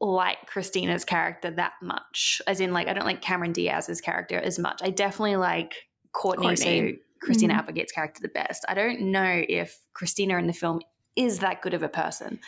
like 0.00 0.46
Christina's 0.46 1.04
character 1.04 1.50
that 1.50 1.72
much. 1.82 2.40
As 2.46 2.60
in, 2.60 2.72
like, 2.72 2.88
I 2.88 2.94
don't 2.94 3.04
like 3.06 3.20
Cameron 3.22 3.52
Diaz's 3.52 4.00
character 4.00 4.38
as 4.38 4.58
much. 4.58 4.80
I 4.82 4.90
definitely 4.90 5.36
like 5.36 5.74
Courtney, 6.12 6.46
Courtney. 6.48 6.92
so 6.92 6.96
Christina 7.20 7.54
Mhm. 7.54 7.58
Applegate's 7.58 7.92
character 7.92 8.20
the 8.22 8.28
best. 8.28 8.64
I 8.68 8.74
don't 8.74 9.00
know 9.12 9.42
if 9.48 9.78
Christina 9.94 10.38
in 10.38 10.46
the 10.46 10.52
film 10.52 10.80
is 11.16 11.40
that 11.40 11.62
good 11.62 11.74
of 11.74 11.82
a 11.82 11.88
person, 11.88 12.38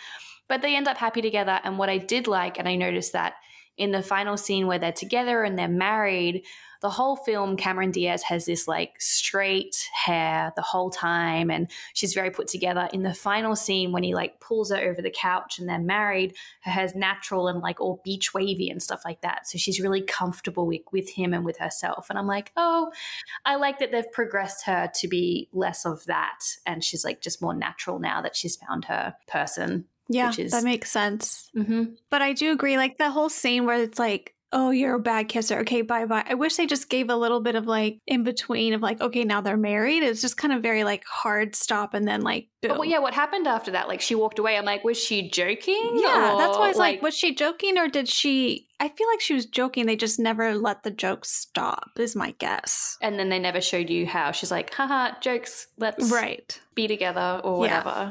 but 0.48 0.62
they 0.62 0.76
end 0.76 0.88
up 0.88 0.96
happy 0.98 1.20
together. 1.22 1.60
And 1.64 1.78
what 1.78 1.88
I 1.88 1.98
did 1.98 2.26
like, 2.26 2.58
and 2.58 2.68
I 2.68 2.76
noticed 2.76 3.12
that 3.12 3.34
in 3.76 3.90
the 3.92 4.02
final 4.02 4.36
scene 4.36 4.66
where 4.66 4.78
they're 4.78 4.92
together 4.92 5.42
and 5.42 5.58
they're 5.58 5.68
married, 5.68 6.44
the 6.82 6.90
whole 6.90 7.16
film, 7.16 7.56
Cameron 7.56 7.90
Diaz 7.90 8.22
has 8.24 8.44
this 8.44 8.68
like 8.68 9.00
straight 9.00 9.88
hair 9.92 10.52
the 10.56 10.62
whole 10.62 10.90
time, 10.90 11.50
and 11.50 11.70
she's 11.94 12.14
very 12.14 12.30
put 12.30 12.48
together. 12.48 12.88
In 12.92 13.02
the 13.02 13.14
final 13.14 13.56
scene, 13.56 13.92
when 13.92 14.02
he 14.02 14.14
like 14.14 14.40
pulls 14.40 14.70
her 14.70 14.76
over 14.76 15.00
the 15.00 15.10
couch 15.10 15.58
and 15.58 15.68
they're 15.68 15.78
married, 15.78 16.34
her 16.62 16.70
hair's 16.70 16.94
natural 16.94 17.48
and 17.48 17.60
like 17.60 17.80
all 17.80 18.00
beach 18.04 18.34
wavy 18.34 18.68
and 18.68 18.82
stuff 18.82 19.02
like 19.04 19.22
that. 19.22 19.46
So 19.48 19.58
she's 19.58 19.80
really 19.80 20.02
comfortable 20.02 20.66
with, 20.66 20.82
with 20.92 21.10
him 21.10 21.32
and 21.32 21.44
with 21.44 21.58
herself. 21.58 22.08
And 22.10 22.18
I'm 22.18 22.26
like, 22.26 22.52
oh, 22.56 22.92
I 23.44 23.56
like 23.56 23.78
that 23.78 23.90
they've 23.90 24.12
progressed 24.12 24.66
her 24.66 24.90
to 24.94 25.08
be 25.08 25.48
less 25.52 25.86
of 25.86 26.04
that. 26.06 26.40
And 26.66 26.84
she's 26.84 27.04
like 27.04 27.20
just 27.20 27.42
more 27.42 27.54
natural 27.54 27.98
now 27.98 28.20
that 28.20 28.36
she's 28.36 28.56
found 28.56 28.84
her 28.86 29.16
person. 29.26 29.86
Yeah, 30.08 30.32
is- 30.36 30.52
that 30.52 30.64
makes 30.64 30.90
sense. 30.90 31.50
hmm 31.54 31.84
But 32.10 32.22
I 32.22 32.32
do 32.32 32.52
agree, 32.52 32.76
like 32.76 32.98
the 32.98 33.10
whole 33.10 33.28
scene 33.28 33.66
where 33.66 33.82
it's 33.82 33.98
like, 33.98 34.32
oh, 34.52 34.70
you're 34.70 34.94
a 34.94 35.00
bad 35.00 35.28
kisser. 35.28 35.58
Okay, 35.60 35.82
bye 35.82 36.06
bye. 36.06 36.24
I 36.26 36.34
wish 36.34 36.54
they 36.56 36.66
just 36.66 36.88
gave 36.88 37.10
a 37.10 37.16
little 37.16 37.40
bit 37.40 37.56
of 37.56 37.66
like 37.66 37.98
in 38.06 38.22
between 38.22 38.72
of 38.74 38.80
like, 38.80 39.00
okay, 39.00 39.24
now 39.24 39.40
they're 39.40 39.56
married. 39.56 40.02
It's 40.04 40.20
just 40.22 40.36
kind 40.38 40.54
of 40.54 40.62
very 40.62 40.84
like 40.84 41.04
hard 41.04 41.56
stop 41.56 41.92
and 41.94 42.06
then 42.06 42.22
like, 42.22 42.48
boom. 42.62 42.70
But 42.70 42.78
well, 42.78 42.88
yeah, 42.88 43.00
what 43.00 43.12
happened 43.12 43.48
after 43.48 43.72
that? 43.72 43.88
Like 43.88 44.00
she 44.00 44.14
walked 44.14 44.38
away. 44.38 44.56
I'm 44.56 44.64
like, 44.64 44.84
was 44.84 44.96
she 44.96 45.28
joking? 45.30 45.98
Yeah, 46.00 46.36
that's 46.38 46.56
why 46.56 46.66
I 46.66 46.68
was 46.68 46.76
like, 46.78 47.02
was 47.02 47.14
she 47.18 47.34
joking 47.34 47.76
or 47.76 47.88
did 47.88 48.08
she? 48.08 48.68
I 48.78 48.88
feel 48.88 49.08
like 49.08 49.20
she 49.20 49.34
was 49.34 49.46
joking. 49.46 49.84
They 49.86 49.96
just 49.96 50.20
never 50.20 50.54
let 50.54 50.84
the 50.84 50.90
joke 50.92 51.24
stop, 51.24 51.90
is 51.98 52.14
my 52.14 52.30
guess. 52.38 52.96
and 53.02 53.18
then 53.18 53.28
they 53.28 53.40
never 53.40 53.60
showed 53.60 53.90
you 53.90 54.06
how. 54.06 54.30
She's 54.32 54.50
like, 54.52 54.72
haha, 54.72 55.18
jokes. 55.20 55.66
Let's 55.76 56.10
Right. 56.10 56.58
be 56.74 56.86
together 56.86 57.40
or 57.42 57.58
whatever. 57.58 57.90
Yeah. 57.90 58.10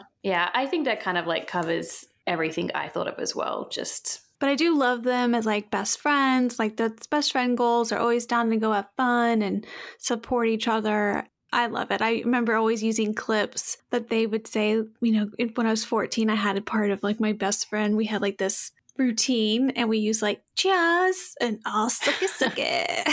I 0.54 0.66
think 0.66 0.86
that 0.86 1.02
kind 1.02 1.18
of 1.18 1.28
like 1.28 1.48
covers 1.48 2.06
everything 2.26 2.72
I 2.74 2.88
thought 2.88 3.08
of 3.08 3.20
as 3.20 3.36
well. 3.36 3.70
Just 3.70 4.22
But 4.40 4.50
I 4.50 4.56
do 4.56 4.76
love 4.76 5.04
them 5.04 5.36
as 5.36 5.46
like 5.46 5.70
best 5.70 6.00
friends. 6.00 6.58
Like 6.58 6.78
the 6.78 6.98
best 7.12 7.32
friend 7.32 7.56
goals 7.56 7.92
are 7.92 8.00
always 8.00 8.26
down 8.26 8.50
to 8.50 8.58
go 8.58 8.72
have 8.72 8.90
fun 8.98 9.44
and 9.44 9.66
support 10.00 10.48
each 10.48 10.68
other. 10.68 11.28
I 11.54 11.68
love 11.68 11.92
it. 11.92 12.02
I 12.02 12.22
remember 12.22 12.56
always 12.56 12.84
using 12.84 13.14
clips 13.14 13.78
that 13.92 14.10
they 14.10 14.26
would 14.26 14.48
say, 14.48 14.72
you 14.72 15.12
know, 15.12 15.30
when 15.54 15.68
I 15.68 15.70
was 15.70 15.86
14, 15.86 16.30
I 16.30 16.36
had 16.36 16.58
a 16.58 16.62
part 16.62 16.90
of 16.90 17.04
like 17.04 17.20
my 17.20 17.32
best 17.32 17.70
friend. 17.70 17.96
We 17.96 18.06
had 18.06 18.22
like 18.22 18.40
this 18.40 18.72
routine 18.98 19.72
and 19.72 19.90
we 19.90 19.98
use 19.98 20.22
like 20.22 20.42
cheers 20.56 21.36
and 21.42 21.60
suck 21.90 22.22
it 22.22 22.30
suck 22.30 22.54
it. 22.58 23.10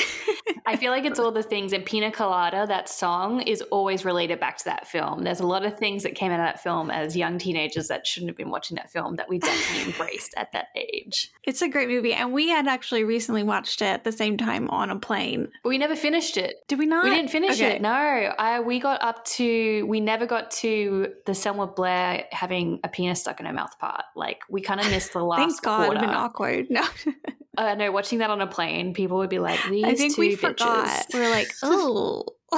I 0.66 0.76
feel 0.76 0.92
like 0.92 1.04
it's 1.04 1.18
all 1.18 1.32
the 1.32 1.42
things. 1.42 1.72
And 1.72 1.84
Pina 1.84 2.12
Colada, 2.12 2.66
that 2.68 2.88
song, 2.88 3.40
is 3.42 3.62
always 3.62 4.04
related 4.04 4.38
back 4.38 4.58
to 4.58 4.64
that 4.66 4.86
film. 4.86 5.24
There's 5.24 5.40
a 5.40 5.46
lot 5.46 5.64
of 5.64 5.76
things 5.76 6.04
that 6.04 6.14
came 6.14 6.30
out 6.30 6.38
of 6.38 6.46
that 6.46 6.62
film 6.62 6.88
as 6.90 7.16
young 7.16 7.38
teenagers 7.38 7.88
that 7.88 8.06
shouldn't 8.06 8.30
have 8.30 8.36
been 8.36 8.48
watching 8.50 8.76
that 8.76 8.90
film 8.90 9.16
that 9.16 9.28
we 9.28 9.38
definitely 9.40 9.82
embraced 9.92 10.34
at 10.36 10.52
that 10.52 10.66
age. 10.76 11.32
it's 11.44 11.62
a 11.62 11.68
great 11.68 11.88
movie. 11.88 12.14
And 12.14 12.32
we 12.32 12.48
had 12.48 12.68
actually 12.68 13.02
recently 13.02 13.42
watched 13.42 13.82
it 13.82 13.86
at 13.86 14.04
the 14.04 14.12
same 14.12 14.36
time 14.36 14.70
on 14.70 14.88
a 14.90 14.98
plane. 14.98 15.48
But 15.64 15.70
we 15.70 15.78
never 15.78 15.96
finished 15.96 16.36
it. 16.36 16.56
Did 16.68 16.78
we 16.78 16.86
not? 16.86 17.04
We 17.04 17.10
didn't 17.10 17.30
finish 17.30 17.60
Okay. 17.60 17.76
it. 17.76 17.82
No, 17.82 17.90
I 17.90 18.60
we 18.60 18.78
got 18.78 19.02
up 19.02 19.24
to 19.24 19.84
we 19.86 19.98
never 20.00 20.26
got 20.26 20.52
to 20.52 21.12
the 21.26 21.34
Selma 21.34 21.66
Blair 21.66 22.26
having 22.30 22.78
a 22.84 22.88
penis 22.88 23.20
stuck 23.20 23.40
in 23.40 23.46
her 23.46 23.52
mouth 23.52 23.76
part. 23.80 24.04
Like 24.14 24.42
we 24.48 24.60
kind 24.60 24.78
of 24.80 24.88
missed 24.90 25.12
the 25.12 25.24
last. 25.24 25.42
Thank 25.78 25.92
God, 25.94 25.96
it'd 25.96 25.98
quarter. 25.98 26.06
been 26.06 26.16
awkward. 26.16 26.70
No, 26.70 26.86
Uh, 27.58 27.74
no, 27.74 27.92
watching 27.92 28.20
that 28.20 28.30
on 28.30 28.40
a 28.40 28.46
plane, 28.46 28.94
people 28.94 29.18
would 29.18 29.28
be 29.28 29.38
like, 29.38 29.60
"These 29.68 29.84
I 29.84 29.94
think 29.94 30.14
two 30.14 30.20
we 30.22 30.36
bitches." 30.36 30.40
forgot. 30.40 31.06
We're 31.12 31.28
like, 31.30 31.52
oh. 31.62 32.24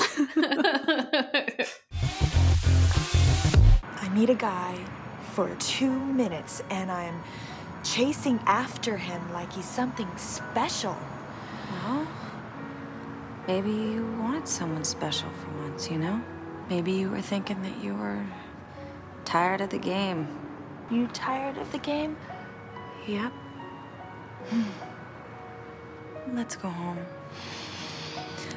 I 3.96 4.08
meet 4.12 4.30
a 4.30 4.34
guy 4.34 4.76
for 5.32 5.54
two 5.56 5.90
minutes 5.90 6.62
and 6.70 6.90
I'm 6.92 7.22
chasing 7.82 8.38
after 8.46 8.96
him 8.96 9.32
like 9.32 9.52
he's 9.52 9.64
something 9.64 10.08
special. 10.16 10.96
Well, 11.84 12.06
maybe 13.48 13.70
you 13.70 14.06
wanted 14.20 14.46
someone 14.48 14.84
special 14.84 15.28
for 15.30 15.48
once, 15.62 15.90
you 15.90 15.98
know? 15.98 16.22
Maybe 16.70 16.92
you 16.92 17.10
were 17.10 17.20
thinking 17.20 17.62
that 17.62 17.82
you 17.82 17.94
were 17.94 18.24
tired 19.24 19.60
of 19.60 19.70
the 19.70 19.78
game. 19.78 20.28
You 20.90 21.06
tired 21.08 21.58
of 21.58 21.70
the 21.72 21.78
game? 21.78 22.16
Yep. 23.06 23.32
Let's 26.32 26.56
go 26.56 26.68
home. 26.68 26.98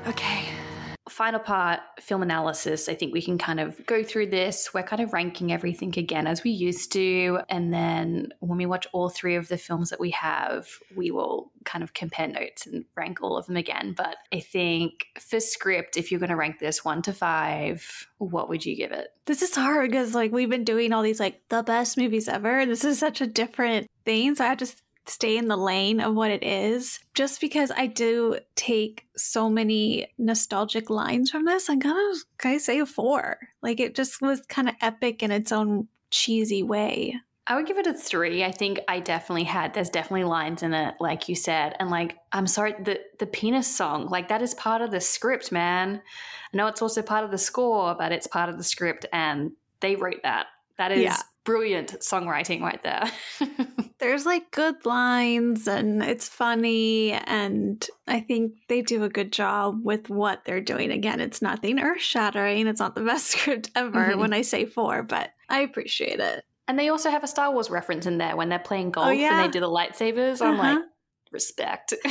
Okay. 0.07 0.45
Final 1.09 1.39
part, 1.39 1.79
film 1.99 2.21
analysis. 2.21 2.87
I 2.87 2.93
think 2.93 3.13
we 3.13 3.21
can 3.21 3.37
kind 3.37 3.59
of 3.59 3.83
go 3.85 4.03
through 4.03 4.27
this. 4.27 4.73
We're 4.73 4.83
kind 4.83 5.01
of 5.01 5.13
ranking 5.13 5.51
everything 5.51 5.97
again 5.97 6.27
as 6.27 6.43
we 6.43 6.51
used 6.51 6.91
to. 6.93 7.39
And 7.49 7.73
then 7.73 8.33
when 8.39 8.57
we 8.57 8.65
watch 8.65 8.87
all 8.93 9.09
three 9.09 9.35
of 9.35 9.47
the 9.47 9.57
films 9.57 9.89
that 9.89 9.99
we 9.99 10.11
have, 10.11 10.67
we 10.95 11.11
will 11.11 11.51
kind 11.65 11.83
of 11.83 11.93
compare 11.93 12.27
notes 12.27 12.67
and 12.67 12.85
rank 12.95 13.19
all 13.21 13.35
of 13.35 13.47
them 13.47 13.57
again. 13.57 13.93
But 13.97 14.17
I 14.31 14.39
think 14.39 15.07
for 15.19 15.39
script, 15.39 15.97
if 15.97 16.11
you're 16.11 16.19
going 16.19 16.29
to 16.29 16.35
rank 16.35 16.59
this 16.59 16.85
one 16.85 17.01
to 17.03 17.13
five, 17.13 18.07
what 18.19 18.47
would 18.49 18.65
you 18.65 18.75
give 18.75 18.91
it? 18.91 19.07
This 19.25 19.41
is 19.41 19.55
hard 19.55 19.89
because 19.89 20.13
like 20.13 20.31
we've 20.31 20.49
been 20.49 20.63
doing 20.63 20.93
all 20.93 21.03
these 21.03 21.19
like 21.19 21.41
the 21.49 21.63
best 21.63 21.97
movies 21.97 22.27
ever. 22.27 22.65
This 22.65 22.85
is 22.85 22.99
such 22.99 23.21
a 23.21 23.27
different 23.27 23.87
thing. 24.07 24.35
So 24.35 24.45
I 24.45 24.47
have 24.47 24.57
to 24.59 24.73
stay 25.05 25.37
in 25.37 25.47
the 25.47 25.57
lane 25.57 25.99
of 25.99 26.15
what 26.15 26.31
it 26.31 26.43
is. 26.43 26.99
Just 27.13 27.41
because 27.41 27.71
I 27.71 27.87
do 27.87 28.39
take 28.55 29.05
so 29.15 29.49
many 29.49 30.07
nostalgic 30.17 30.89
lines 30.89 31.29
from 31.29 31.45
this, 31.45 31.69
I'm 31.69 31.79
gonna 31.79 32.15
can 32.37 32.55
I 32.55 32.57
say 32.57 32.79
a 32.79 32.85
four. 32.85 33.37
Like 33.61 33.79
it 33.79 33.95
just 33.95 34.21
was 34.21 34.41
kind 34.47 34.69
of 34.69 34.75
epic 34.81 35.21
in 35.21 35.31
its 35.31 35.51
own 35.51 35.87
cheesy 36.09 36.63
way. 36.63 37.15
I 37.49 37.55
would 37.55 37.65
give 37.65 37.77
it 37.77 37.87
a 37.87 37.93
three. 37.93 38.43
I 38.43 38.51
think 38.51 38.79
I 38.89 38.99
definitely 38.99 39.45
had. 39.45 39.73
There's 39.73 39.89
definitely 39.89 40.25
lines 40.25 40.63
in 40.63 40.73
it, 40.73 40.95
like 40.99 41.29
you 41.29 41.35
said, 41.35 41.75
and 41.79 41.89
like 41.89 42.17
I'm 42.31 42.47
sorry, 42.47 42.75
the 42.83 42.99
the 43.19 43.27
penis 43.27 43.73
song, 43.73 44.07
like 44.07 44.29
that 44.29 44.41
is 44.41 44.53
part 44.53 44.81
of 44.81 44.91
the 44.91 45.01
script, 45.01 45.51
man. 45.51 46.01
I 46.53 46.57
know 46.57 46.67
it's 46.67 46.81
also 46.81 47.01
part 47.01 47.23
of 47.23 47.31
the 47.31 47.37
score, 47.37 47.95
but 47.97 48.11
it's 48.11 48.27
part 48.27 48.49
of 48.49 48.57
the 48.57 48.63
script, 48.63 49.05
and 49.13 49.51
they 49.79 49.95
wrote 49.95 50.21
that. 50.23 50.47
That 50.77 50.91
is 50.91 51.03
Yeah. 51.03 51.17
Brilliant 51.47 51.91
songwriting 52.01 52.61
right 52.61 52.83
there. 52.83 53.09
There's 53.99 54.25
like 54.25 54.51
good 54.51 54.85
lines 54.85 55.67
and 55.67 56.03
it's 56.03 56.27
funny 56.29 57.13
and 57.13 57.83
I 58.07 58.19
think 58.19 58.53
they 58.67 58.81
do 58.81 59.03
a 59.03 59.09
good 59.09 59.31
job 59.31 59.79
with 59.83 60.09
what 60.09 60.43
they're 60.45 60.61
doing. 60.61 60.91
Again, 60.91 61.19
it's 61.21 61.41
nothing 61.41 61.79
earth 61.79 62.01
shattering. 62.01 62.67
It's 62.67 62.79
not 62.81 62.95
the 62.95 63.01
best 63.01 63.25
script 63.31 63.71
ever 63.75 64.11
Mhm. 64.11 64.19
when 64.19 64.33
I 64.33 64.41
say 64.41 64.65
four, 64.65 65.01
but 65.03 65.31
I 65.49 65.61
appreciate 65.61 66.19
it. 66.19 66.43
and 66.67 66.77
they 66.77 66.89
also 66.89 67.09
have 67.09 67.23
a 67.23 67.27
Star 67.27 67.51
Wars 67.53 67.69
reference 67.69 68.05
in 68.05 68.17
there 68.17 68.35
when 68.35 68.49
they're 68.49 68.59
playing 68.59 68.91
golf 68.91 69.07
and 69.09 69.19
yeah? 69.19 69.41
they 69.41 69.47
do 69.49 69.61
the 69.61 69.67
lightsabers. 69.69 70.41
I'm 70.45 70.57
like, 70.57 70.77
Uh-huh. 70.77 70.85
respect. 71.31 71.93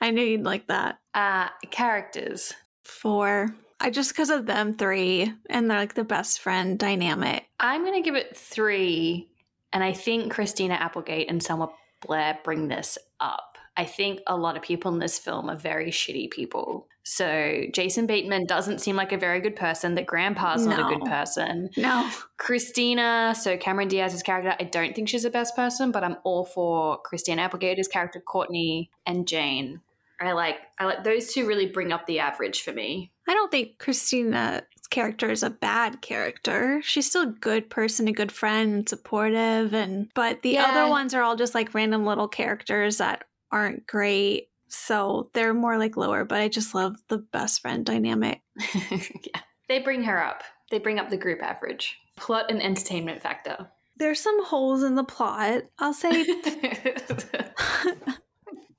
I 0.00 0.10
knew 0.10 0.22
you'd 0.22 0.44
like 0.44 0.66
that. 0.68 0.98
uh, 1.14 1.48
characters. 1.70 2.52
Four. 2.84 3.54
I 3.80 3.90
just 3.90 4.10
because 4.10 4.30
of 4.30 4.46
them 4.46 4.74
three 4.74 5.32
and 5.50 5.70
they're 5.70 5.78
like 5.78 5.94
the 5.94 6.04
best 6.04 6.40
friend 6.40 6.78
dynamic. 6.78 7.44
I'm 7.60 7.82
going 7.82 8.02
to 8.02 8.06
give 8.06 8.14
it 8.14 8.36
three. 8.36 9.28
And 9.72 9.84
I 9.84 9.92
think 9.92 10.32
Christina 10.32 10.74
Applegate 10.74 11.28
and 11.30 11.42
Selma 11.42 11.68
Blair 12.00 12.38
bring 12.44 12.68
this 12.68 12.96
up. 13.20 13.58
I 13.76 13.84
think 13.84 14.20
a 14.26 14.36
lot 14.36 14.56
of 14.56 14.62
people 14.62 14.92
in 14.92 14.98
this 15.00 15.18
film 15.18 15.50
are 15.50 15.56
very 15.56 15.90
shitty 15.90 16.30
people. 16.30 16.88
So 17.02 17.64
Jason 17.72 18.06
Bateman 18.06 18.46
doesn't 18.46 18.80
seem 18.80 18.96
like 18.96 19.12
a 19.12 19.18
very 19.18 19.40
good 19.40 19.54
person. 19.54 19.94
The 19.94 20.02
grandpa's 20.02 20.66
not 20.66 20.90
a 20.90 20.96
good 20.96 21.06
person. 21.06 21.70
No. 21.76 22.10
Christina, 22.36 23.32
so 23.38 23.56
Cameron 23.56 23.86
Diaz's 23.86 24.24
character, 24.24 24.56
I 24.58 24.64
don't 24.64 24.92
think 24.92 25.08
she's 25.08 25.22
the 25.22 25.30
best 25.30 25.54
person, 25.54 25.92
but 25.92 26.02
I'm 26.02 26.16
all 26.24 26.44
for 26.44 26.98
Christina 27.02 27.42
Applegate's 27.42 27.86
character, 27.86 28.18
Courtney, 28.18 28.90
and 29.06 29.28
Jane. 29.28 29.82
I 30.20 30.32
like 30.32 30.56
I 30.78 30.86
like 30.86 31.04
those 31.04 31.32
two 31.32 31.46
really 31.46 31.66
bring 31.66 31.92
up 31.92 32.06
the 32.06 32.20
average 32.20 32.62
for 32.62 32.72
me. 32.72 33.12
I 33.28 33.34
don't 33.34 33.50
think 33.50 33.78
Christina's 33.78 34.62
character 34.90 35.30
is 35.30 35.42
a 35.42 35.50
bad 35.50 36.00
character. 36.00 36.80
She's 36.82 37.08
still 37.08 37.22
a 37.24 37.34
good 37.40 37.68
person, 37.68 38.08
a 38.08 38.12
good 38.12 38.32
friend, 38.32 38.74
and 38.74 38.88
supportive 38.88 39.74
and 39.74 40.08
but 40.14 40.42
the 40.42 40.50
Yeah. 40.50 40.66
other 40.66 40.90
ones 40.90 41.12
are 41.14 41.22
all 41.22 41.36
just 41.36 41.54
like 41.54 41.74
random 41.74 42.06
little 42.06 42.28
characters 42.28 42.98
that 42.98 43.24
aren't 43.52 43.86
great. 43.86 44.48
So 44.68 45.30
they're 45.34 45.54
more 45.54 45.78
like 45.78 45.96
lower, 45.96 46.24
but 46.24 46.40
I 46.40 46.48
just 46.48 46.74
love 46.74 46.96
the 47.08 47.18
best 47.18 47.60
friend 47.60 47.84
dynamic. 47.84 48.40
yeah. 48.90 49.40
They 49.68 49.80
bring 49.80 50.04
her 50.04 50.22
up. 50.22 50.42
They 50.70 50.78
bring 50.78 50.98
up 50.98 51.10
the 51.10 51.16
group 51.16 51.42
average. 51.42 51.96
Plot 52.16 52.46
and 52.50 52.62
entertainment 52.62 53.22
factor. 53.22 53.68
There's 53.98 54.20
some 54.20 54.44
holes 54.44 54.82
in 54.82 54.94
the 54.94 55.04
plot. 55.04 55.62
I'll 55.78 55.94
say 55.94 56.10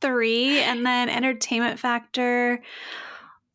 three, 0.02 0.60
and 0.60 0.86
then 0.86 1.10
entertainment 1.10 1.80
factor. 1.80 2.62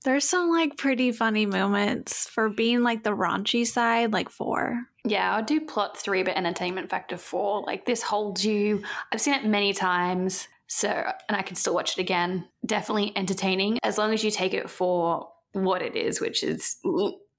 There's 0.05 0.25
some 0.25 0.51
like 0.51 0.77
pretty 0.77 1.13
funny 1.13 1.47
moments 1.47 2.29
for 2.29 2.49
being 2.49 2.83
like 2.83 3.05
the 3.05 3.11
raunchy 3.11 3.67
side, 3.67 4.13
like 4.13 4.29
four. 4.29 4.81
yeah, 5.05 5.35
I'll 5.35 5.45
do 5.45 5.61
plot 5.61 5.97
three, 5.97 6.23
but 6.23 6.37
entertainment 6.37 6.91
factor 6.91 7.17
four. 7.17 7.63
Like 7.63 7.87
this 7.87 8.03
holds 8.03 8.45
you. 8.45 8.83
I've 9.13 9.21
seen 9.21 9.35
it 9.35 9.45
many 9.45 9.73
times. 9.73 10.49
So, 10.67 10.89
and 11.29 11.37
I 11.37 11.43
can 11.43 11.55
still 11.55 11.75
watch 11.75 11.99
it 11.99 12.01
again. 12.01 12.49
Definitely 12.65 13.13
entertaining 13.15 13.79
as 13.83 13.99
long 13.99 14.15
as 14.15 14.25
you 14.25 14.31
take 14.31 14.55
it 14.55 14.71
for 14.71 15.29
what 15.53 15.83
it 15.83 15.97
is, 15.97 16.19
which 16.21 16.43
is 16.43 16.79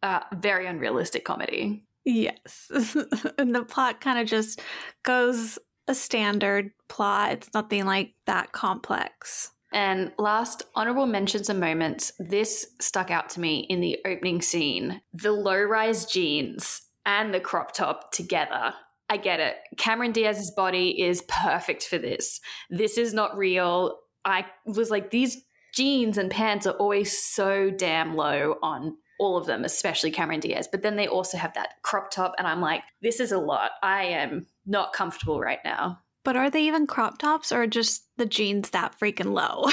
uh, 0.03 0.19
very 0.33 0.67
unrealistic 0.67 1.25
comedy. 1.25 1.83
Yes. 2.05 2.69
and 3.37 3.55
the 3.55 3.63
plot 3.63 4.01
kind 4.01 4.19
of 4.19 4.27
just 4.27 4.61
goes 5.01 5.57
a 5.87 5.95
standard 5.95 6.71
plot. 6.87 7.33
It's 7.33 7.53
nothing 7.53 7.85
like 7.85 8.13
that 8.25 8.51
complex. 8.51 9.51
And 9.71 10.11
last 10.19 10.63
honorable 10.75 11.07
mentions 11.07 11.49
and 11.49 11.59
moments. 11.59 12.11
This 12.19 12.67
stuck 12.79 13.09
out 13.09 13.29
to 13.31 13.39
me 13.39 13.61
in 13.69 13.81
the 13.81 13.97
opening 14.05 14.41
scene. 14.41 15.01
The 15.13 15.31
low 15.31 15.61
rise 15.61 16.05
jeans 16.05 16.83
and 17.05 17.33
the 17.33 17.39
crop 17.39 17.73
top 17.73 18.11
together. 18.11 18.73
I 19.09 19.17
get 19.17 19.39
it. 19.39 19.55
Cameron 19.77 20.11
Diaz's 20.11 20.51
body 20.51 21.01
is 21.01 21.23
perfect 21.27 21.83
for 21.83 21.97
this. 21.97 22.39
This 22.69 22.97
is 22.97 23.13
not 23.13 23.37
real. 23.37 23.99
I 24.23 24.45
was 24.65 24.89
like, 24.89 25.09
these 25.11 25.43
jeans 25.73 26.17
and 26.17 26.29
pants 26.29 26.67
are 26.67 26.75
always 26.75 27.17
so 27.17 27.71
damn 27.71 28.15
low 28.15 28.57
on 28.61 28.95
all 29.19 29.37
of 29.37 29.45
them, 29.45 29.63
especially 29.63 30.11
Cameron 30.11 30.39
Diaz. 30.39 30.67
But 30.71 30.81
then 30.81 30.95
they 30.95 31.07
also 31.07 31.37
have 31.37 31.53
that 31.53 31.81
crop 31.81 32.11
top, 32.11 32.35
and 32.37 32.47
I'm 32.47 32.61
like, 32.61 32.83
this 33.01 33.19
is 33.19 33.31
a 33.31 33.37
lot. 33.37 33.71
I 33.81 34.05
am 34.05 34.47
not 34.65 34.93
comfortable 34.93 35.39
right 35.39 35.59
now. 35.63 35.99
But 36.23 36.37
are 36.37 36.49
they 36.49 36.63
even 36.63 36.87
crop 36.87 37.17
tops 37.17 37.51
or 37.51 37.67
just 37.67 38.07
the 38.15 38.25
jeans 38.25 38.69
that 38.69 38.97
freaking 38.97 39.33
low? 39.33 39.69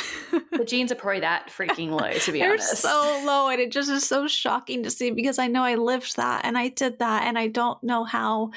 the 0.50 0.64
jeans 0.64 0.90
are 0.90 0.96
probably 0.96 1.20
that 1.20 1.48
freaking 1.48 1.90
low, 1.90 2.10
to 2.10 2.32
be 2.32 2.40
They're 2.40 2.52
honest. 2.52 2.78
so 2.78 3.22
low, 3.24 3.48
and 3.48 3.60
it 3.60 3.70
just 3.70 3.88
is 3.88 4.06
so 4.06 4.26
shocking 4.26 4.82
to 4.82 4.90
see 4.90 5.12
because 5.12 5.38
I 5.38 5.46
know 5.46 5.62
I 5.62 5.76
lived 5.76 6.16
that 6.16 6.44
and 6.44 6.58
I 6.58 6.68
did 6.68 6.98
that, 6.98 7.24
and 7.24 7.38
I 7.38 7.46
don't 7.46 7.82
know 7.84 8.04
how. 8.04 8.50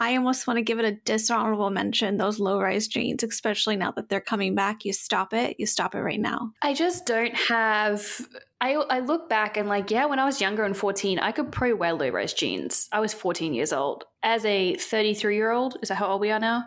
I 0.00 0.16
almost 0.16 0.46
want 0.46 0.56
to 0.56 0.62
give 0.62 0.78
it 0.78 0.86
a 0.86 0.92
dishonorable 0.92 1.68
mention. 1.68 2.16
Those 2.16 2.40
low 2.40 2.58
rise 2.58 2.88
jeans, 2.88 3.22
especially 3.22 3.76
now 3.76 3.90
that 3.92 4.08
they're 4.08 4.20
coming 4.20 4.54
back, 4.54 4.86
you 4.86 4.94
stop 4.94 5.34
it. 5.34 5.56
You 5.58 5.66
stop 5.66 5.94
it 5.94 6.00
right 6.00 6.18
now. 6.18 6.52
I 6.62 6.72
just 6.72 7.04
don't 7.04 7.34
have. 7.34 8.26
I, 8.62 8.72
I 8.72 9.00
look 9.00 9.28
back 9.28 9.58
and 9.58 9.68
like, 9.68 9.90
yeah, 9.90 10.06
when 10.06 10.18
I 10.18 10.24
was 10.24 10.40
younger 10.40 10.64
and 10.64 10.74
14, 10.74 11.18
I 11.18 11.32
could 11.32 11.52
probably 11.52 11.74
wear 11.74 11.92
low 11.92 12.08
rise 12.08 12.32
jeans. 12.32 12.88
I 12.92 13.00
was 13.00 13.12
14 13.12 13.52
years 13.52 13.74
old. 13.74 14.04
As 14.22 14.44
a 14.46 14.74
33 14.76 15.36
year 15.36 15.50
old, 15.50 15.76
is 15.82 15.90
that 15.90 15.96
how 15.96 16.08
old 16.08 16.22
we 16.22 16.30
are 16.30 16.40
now? 16.40 16.64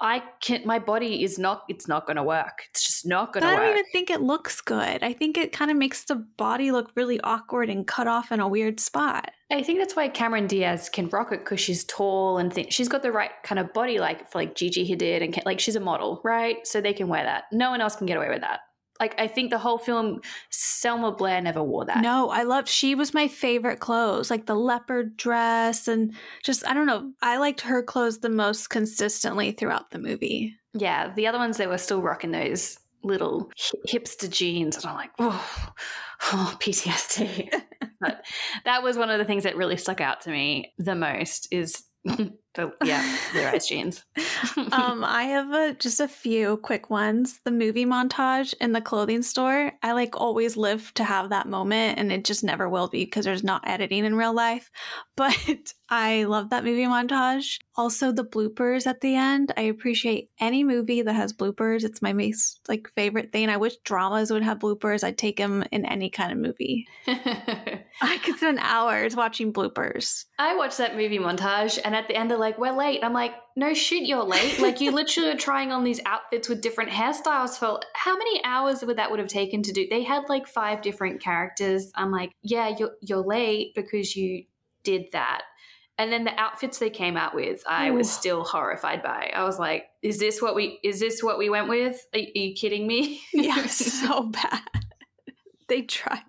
I 0.00 0.22
can 0.40 0.60
not 0.60 0.66
my 0.66 0.78
body 0.78 1.22
is 1.22 1.38
not 1.38 1.64
it's 1.68 1.88
not 1.88 2.06
gonna 2.06 2.24
work. 2.24 2.64
It's 2.70 2.86
just 2.86 3.06
not 3.06 3.32
gonna 3.32 3.46
work. 3.46 3.58
I 3.58 3.60
don't 3.60 3.70
even 3.70 3.84
think 3.92 4.10
it 4.10 4.20
looks 4.20 4.60
good. 4.60 5.02
I 5.02 5.12
think 5.12 5.38
it 5.38 5.52
kind 5.52 5.70
of 5.70 5.76
makes 5.76 6.04
the 6.04 6.16
body 6.16 6.70
look 6.70 6.90
really 6.96 7.20
awkward 7.20 7.70
and 7.70 7.86
cut 7.86 8.06
off 8.06 8.30
in 8.30 8.40
a 8.40 8.48
weird 8.48 8.78
spot. 8.78 9.30
I 9.50 9.62
think 9.62 9.78
that's 9.78 9.94
why 9.94 10.08
Cameron 10.08 10.48
Diaz 10.48 10.88
can 10.88 11.08
rock 11.08 11.32
it 11.32 11.40
because 11.40 11.60
she's 11.60 11.84
tall 11.84 12.38
and 12.38 12.52
th- 12.52 12.72
she's 12.72 12.88
got 12.88 13.02
the 13.02 13.12
right 13.12 13.30
kind 13.44 13.58
of 13.58 13.72
body, 13.72 13.98
like 13.98 14.30
for 14.30 14.38
like 14.38 14.54
Gigi 14.54 14.86
Hadid 14.88 15.22
and 15.22 15.40
like 15.46 15.60
she's 15.60 15.76
a 15.76 15.80
model, 15.80 16.20
right? 16.24 16.66
So 16.66 16.80
they 16.80 16.92
can 16.92 17.08
wear 17.08 17.22
that. 17.22 17.44
No 17.52 17.70
one 17.70 17.80
else 17.80 17.96
can 17.96 18.06
get 18.06 18.16
away 18.16 18.28
with 18.28 18.40
that. 18.40 18.60
Like 19.00 19.14
I 19.18 19.26
think 19.26 19.50
the 19.50 19.58
whole 19.58 19.78
film, 19.78 20.20
Selma 20.50 21.12
Blair 21.12 21.40
never 21.40 21.62
wore 21.62 21.84
that. 21.86 22.02
No, 22.02 22.30
I 22.30 22.42
loved. 22.42 22.68
She 22.68 22.94
was 22.94 23.14
my 23.14 23.28
favorite 23.28 23.80
clothes, 23.80 24.30
like 24.30 24.46
the 24.46 24.54
leopard 24.54 25.16
dress, 25.16 25.88
and 25.88 26.14
just 26.42 26.66
I 26.66 26.74
don't 26.74 26.86
know. 26.86 27.12
I 27.22 27.38
liked 27.38 27.60
her 27.62 27.82
clothes 27.82 28.18
the 28.18 28.28
most 28.28 28.70
consistently 28.70 29.52
throughout 29.52 29.90
the 29.90 29.98
movie. 29.98 30.54
Yeah, 30.74 31.12
the 31.14 31.26
other 31.26 31.38
ones 31.38 31.56
they 31.56 31.66
were 31.66 31.78
still 31.78 32.02
rocking 32.02 32.30
those 32.32 32.78
little 33.02 33.50
hipster 33.88 34.30
jeans, 34.30 34.76
and 34.76 34.86
I'm 34.86 34.96
like, 34.96 35.10
oh, 35.18 35.72
oh 36.32 36.56
PTSD. 36.60 37.50
but 38.00 38.24
that 38.64 38.82
was 38.82 38.96
one 38.96 39.10
of 39.10 39.18
the 39.18 39.24
things 39.24 39.44
that 39.44 39.56
really 39.56 39.76
stuck 39.76 40.00
out 40.00 40.22
to 40.22 40.30
me 40.30 40.74
the 40.78 40.94
most 40.94 41.48
is 41.50 41.84
the 42.56 42.72
yeah 42.84 43.16
the 43.32 43.44
rise 43.44 43.68
jeans. 43.68 44.04
um, 44.72 45.04
I 45.04 45.24
have 45.24 45.52
a, 45.52 45.74
just 45.74 46.00
a 46.00 46.08
few 46.08 46.56
quick 46.58 46.90
ones. 46.90 47.40
The 47.44 47.50
movie 47.50 47.86
montage 47.86 48.54
in 48.60 48.72
the 48.72 48.80
clothing 48.80 49.22
store. 49.22 49.72
I 49.82 49.92
like 49.92 50.20
always 50.20 50.56
live 50.56 50.92
to 50.94 51.04
have 51.04 51.30
that 51.30 51.48
moment, 51.48 51.98
and 51.98 52.10
it 52.10 52.24
just 52.24 52.42
never 52.42 52.68
will 52.68 52.88
be 52.88 53.04
because 53.04 53.24
there's 53.24 53.44
not 53.44 53.66
editing 53.66 54.04
in 54.04 54.16
real 54.16 54.34
life. 54.34 54.70
But 55.16 55.72
I 55.88 56.24
love 56.24 56.50
that 56.50 56.62
movie 56.62 56.84
montage. 56.84 57.58
Also, 57.74 58.12
the 58.12 58.22
bloopers 58.24 58.86
at 58.86 59.00
the 59.00 59.14
end. 59.14 59.50
I 59.56 59.62
appreciate 59.62 60.28
any 60.38 60.62
movie 60.62 61.00
that 61.00 61.14
has 61.14 61.32
bloopers. 61.32 61.84
It's 61.84 62.02
my 62.02 62.12
most 62.12 62.60
like 62.68 62.88
favorite 62.94 63.32
thing. 63.32 63.48
I 63.48 63.56
wish 63.56 63.76
dramas 63.78 64.30
would 64.30 64.42
have 64.42 64.58
bloopers. 64.58 65.02
I'd 65.02 65.16
take 65.16 65.38
them 65.38 65.64
in 65.72 65.86
any 65.86 66.10
kind 66.10 66.32
of 66.32 66.38
movie. 66.38 66.86
I 67.06 68.18
could 68.22 68.36
spend 68.36 68.58
hours 68.60 69.16
watching 69.16 69.52
bloopers. 69.52 70.26
I 70.38 70.54
watched 70.56 70.78
that 70.78 70.96
movie 70.96 71.18
montage, 71.18 71.78
and 71.84 71.94
at 71.94 72.08
the 72.08 72.16
end 72.16 72.30
they're 72.30 72.36
like, 72.46 72.58
"We're 72.58 72.72
late." 72.76 73.00
I'm 73.02 73.12
like, 73.12 73.34
"No 73.56 73.74
shit, 73.74 74.04
you're 74.04 74.22
late." 74.24 74.58
Like 74.66 74.80
you 74.80 74.90
literally 74.92 75.30
are 75.30 75.36
trying 75.36 75.72
on 75.72 75.84
these 75.84 76.00
outfits 76.06 76.48
with 76.48 76.60
different 76.60 76.90
hairstyles 76.90 77.58
for 77.58 77.80
how 77.94 78.16
many 78.16 78.42
hours 78.44 78.82
would 78.84 78.98
that 78.98 79.10
would 79.10 79.20
have 79.20 79.28
taken 79.28 79.62
to 79.62 79.72
do? 79.72 79.86
They 79.88 80.02
had 80.02 80.22
like 80.28 80.46
five 80.46 80.82
different 80.82 81.20
characters. 81.20 81.90
I'm 81.94 82.10
like, 82.10 82.32
"Yeah, 82.42 82.68
you're 82.78 82.92
you're 83.02 83.26
late 83.26 83.74
because 83.74 84.14
you 84.16 84.44
did 84.84 85.06
that." 85.12 85.42
And 85.98 86.12
then 86.12 86.24
the 86.24 86.38
outfits 86.38 86.78
they 86.78 86.90
came 86.90 87.16
out 87.16 87.34
with, 87.34 87.62
I 87.66 87.90
was 87.90 88.10
still 88.10 88.44
horrified 88.44 89.02
by. 89.02 89.32
I 89.34 89.44
was 89.44 89.58
like, 89.58 89.86
"Is 90.02 90.18
this 90.18 90.42
what 90.42 90.54
we? 90.54 90.78
Is 90.84 91.00
this 91.00 91.22
what 91.22 91.38
we 91.38 91.48
went 91.48 91.68
with? 91.68 92.06
Are, 92.14 92.20
are 92.20 92.38
you 92.38 92.54
kidding 92.54 92.86
me?" 92.86 93.22
Yeah, 93.32 93.66
so 93.66 94.24
bad. 94.24 94.62
they 95.68 95.82
tried. 95.82 96.22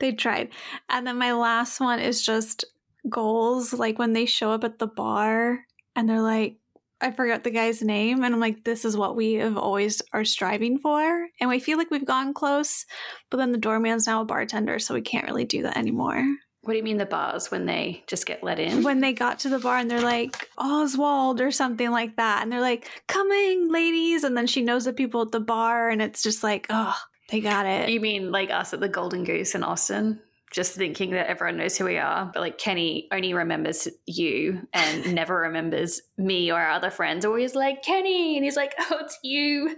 They 0.00 0.12
tried. 0.12 0.50
And 0.88 1.06
then 1.06 1.18
my 1.18 1.32
last 1.32 1.80
one 1.80 2.00
is 2.00 2.24
just 2.24 2.64
goals. 3.08 3.72
Like 3.72 3.98
when 3.98 4.12
they 4.12 4.26
show 4.26 4.52
up 4.52 4.64
at 4.64 4.78
the 4.78 4.86
bar 4.86 5.64
and 5.96 6.08
they're 6.08 6.22
like, 6.22 6.56
I 7.00 7.10
forgot 7.10 7.44
the 7.44 7.50
guy's 7.50 7.82
name. 7.82 8.24
And 8.24 8.34
I'm 8.34 8.40
like, 8.40 8.64
this 8.64 8.84
is 8.84 8.96
what 8.96 9.14
we 9.16 9.34
have 9.34 9.58
always 9.58 10.00
are 10.12 10.24
striving 10.24 10.78
for. 10.78 11.26
And 11.40 11.50
we 11.50 11.58
feel 11.58 11.76
like 11.76 11.90
we've 11.90 12.06
gone 12.06 12.32
close, 12.32 12.86
but 13.30 13.36
then 13.36 13.52
the 13.52 13.58
doorman's 13.58 14.06
now 14.06 14.22
a 14.22 14.24
bartender, 14.24 14.78
so 14.78 14.94
we 14.94 15.02
can't 15.02 15.26
really 15.26 15.44
do 15.44 15.62
that 15.62 15.76
anymore. 15.76 16.24
what 16.62 16.72
do 16.72 16.78
you 16.78 16.82
mean 16.82 16.96
the 16.96 17.04
bars 17.04 17.50
when 17.50 17.66
they 17.66 18.02
just 18.06 18.24
get 18.24 18.42
let 18.42 18.58
in? 18.58 18.82
When 18.82 19.00
they 19.00 19.12
got 19.12 19.40
to 19.40 19.50
the 19.50 19.58
bar 19.58 19.76
and 19.76 19.90
they're 19.90 20.00
like, 20.00 20.48
Oswald 20.56 21.42
or 21.42 21.50
something 21.50 21.90
like 21.90 22.16
that. 22.16 22.42
And 22.42 22.50
they're 22.50 22.60
like, 22.60 22.88
coming, 23.06 23.70
ladies. 23.70 24.24
And 24.24 24.34
then 24.34 24.46
she 24.46 24.62
knows 24.62 24.86
the 24.86 24.94
people 24.94 25.20
at 25.20 25.32
the 25.32 25.40
bar. 25.40 25.90
And 25.90 26.00
it's 26.00 26.22
just 26.22 26.42
like, 26.42 26.66
oh, 26.70 26.96
they 27.28 27.40
got 27.40 27.66
it. 27.66 27.90
You 27.90 28.00
mean 28.00 28.30
like 28.30 28.50
us 28.50 28.72
at 28.72 28.80
the 28.80 28.88
Golden 28.88 29.24
Goose 29.24 29.54
in 29.54 29.62
Austin? 29.62 30.20
Just 30.54 30.74
thinking 30.76 31.10
that 31.10 31.26
everyone 31.26 31.56
knows 31.56 31.76
who 31.76 31.84
we 31.84 31.98
are, 31.98 32.30
but 32.32 32.38
like 32.38 32.58
Kenny 32.58 33.08
only 33.10 33.34
remembers 33.34 33.88
you 34.06 34.68
and 34.72 35.12
never 35.14 35.34
remembers 35.40 36.00
me 36.16 36.52
or 36.52 36.60
our 36.60 36.70
other 36.70 36.90
friends. 36.90 37.24
Always 37.24 37.56
like 37.56 37.82
Kenny, 37.82 38.36
and 38.36 38.44
he's 38.44 38.54
like, 38.54 38.72
"Oh, 38.78 38.98
it's 39.00 39.18
you, 39.24 39.76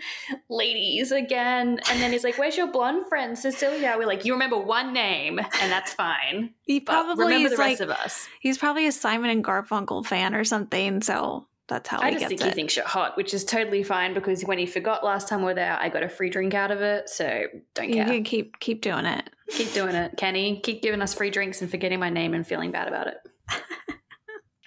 ladies 0.50 1.12
again." 1.12 1.80
And 1.90 2.02
then 2.02 2.12
he's 2.12 2.24
like, 2.24 2.36
"Where's 2.36 2.58
your 2.58 2.66
blonde 2.66 3.06
friend, 3.08 3.38
Cecilia?" 3.38 3.94
We're 3.96 4.06
like, 4.06 4.26
"You 4.26 4.34
remember 4.34 4.58
one 4.58 4.92
name, 4.92 5.38
and 5.38 5.72
that's 5.72 5.94
fine, 5.94 6.52
He 6.66 6.80
probably 6.80 7.24
remember 7.24 7.46
is 7.46 7.52
the 7.52 7.58
rest 7.58 7.80
like, 7.80 7.88
of 7.88 7.96
us." 7.96 8.28
He's 8.40 8.58
probably 8.58 8.86
a 8.86 8.92
Simon 8.92 9.30
and 9.30 9.42
Garfunkel 9.42 10.04
fan 10.04 10.34
or 10.34 10.44
something, 10.44 11.00
so 11.00 11.46
that's 11.68 11.88
how 11.88 12.00
I 12.00 12.12
just 12.12 12.26
think 12.28 12.40
it. 12.40 12.46
he 12.46 12.50
thinks 12.52 12.76
you're 12.76 12.86
hot, 12.86 13.16
which 13.16 13.34
is 13.34 13.44
totally 13.44 13.82
fine 13.82 14.14
because 14.14 14.42
when 14.42 14.58
he 14.58 14.66
forgot 14.66 15.04
last 15.04 15.28
time 15.28 15.40
we 15.40 15.46
were 15.46 15.54
there, 15.54 15.76
I 15.80 15.88
got 15.88 16.04
a 16.04 16.08
free 16.08 16.30
drink 16.30 16.54
out 16.54 16.70
of 16.70 16.80
it. 16.80 17.08
So 17.08 17.44
don't 17.74 17.88
care. 17.88 17.96
you 17.96 18.04
care. 18.04 18.14
can 18.14 18.24
keep 18.24 18.60
keep 18.60 18.82
doing 18.82 19.04
it. 19.04 19.28
Keep 19.48 19.72
doing 19.72 19.94
it, 19.94 20.16
Kenny. 20.16 20.60
Keep 20.62 20.82
giving 20.82 21.02
us 21.02 21.14
free 21.14 21.30
drinks 21.30 21.62
and 21.62 21.70
forgetting 21.70 21.98
my 21.98 22.10
name 22.10 22.34
and 22.34 22.46
feeling 22.46 22.70
bad 22.70 22.88
about 22.88 23.08
it. 23.08 23.16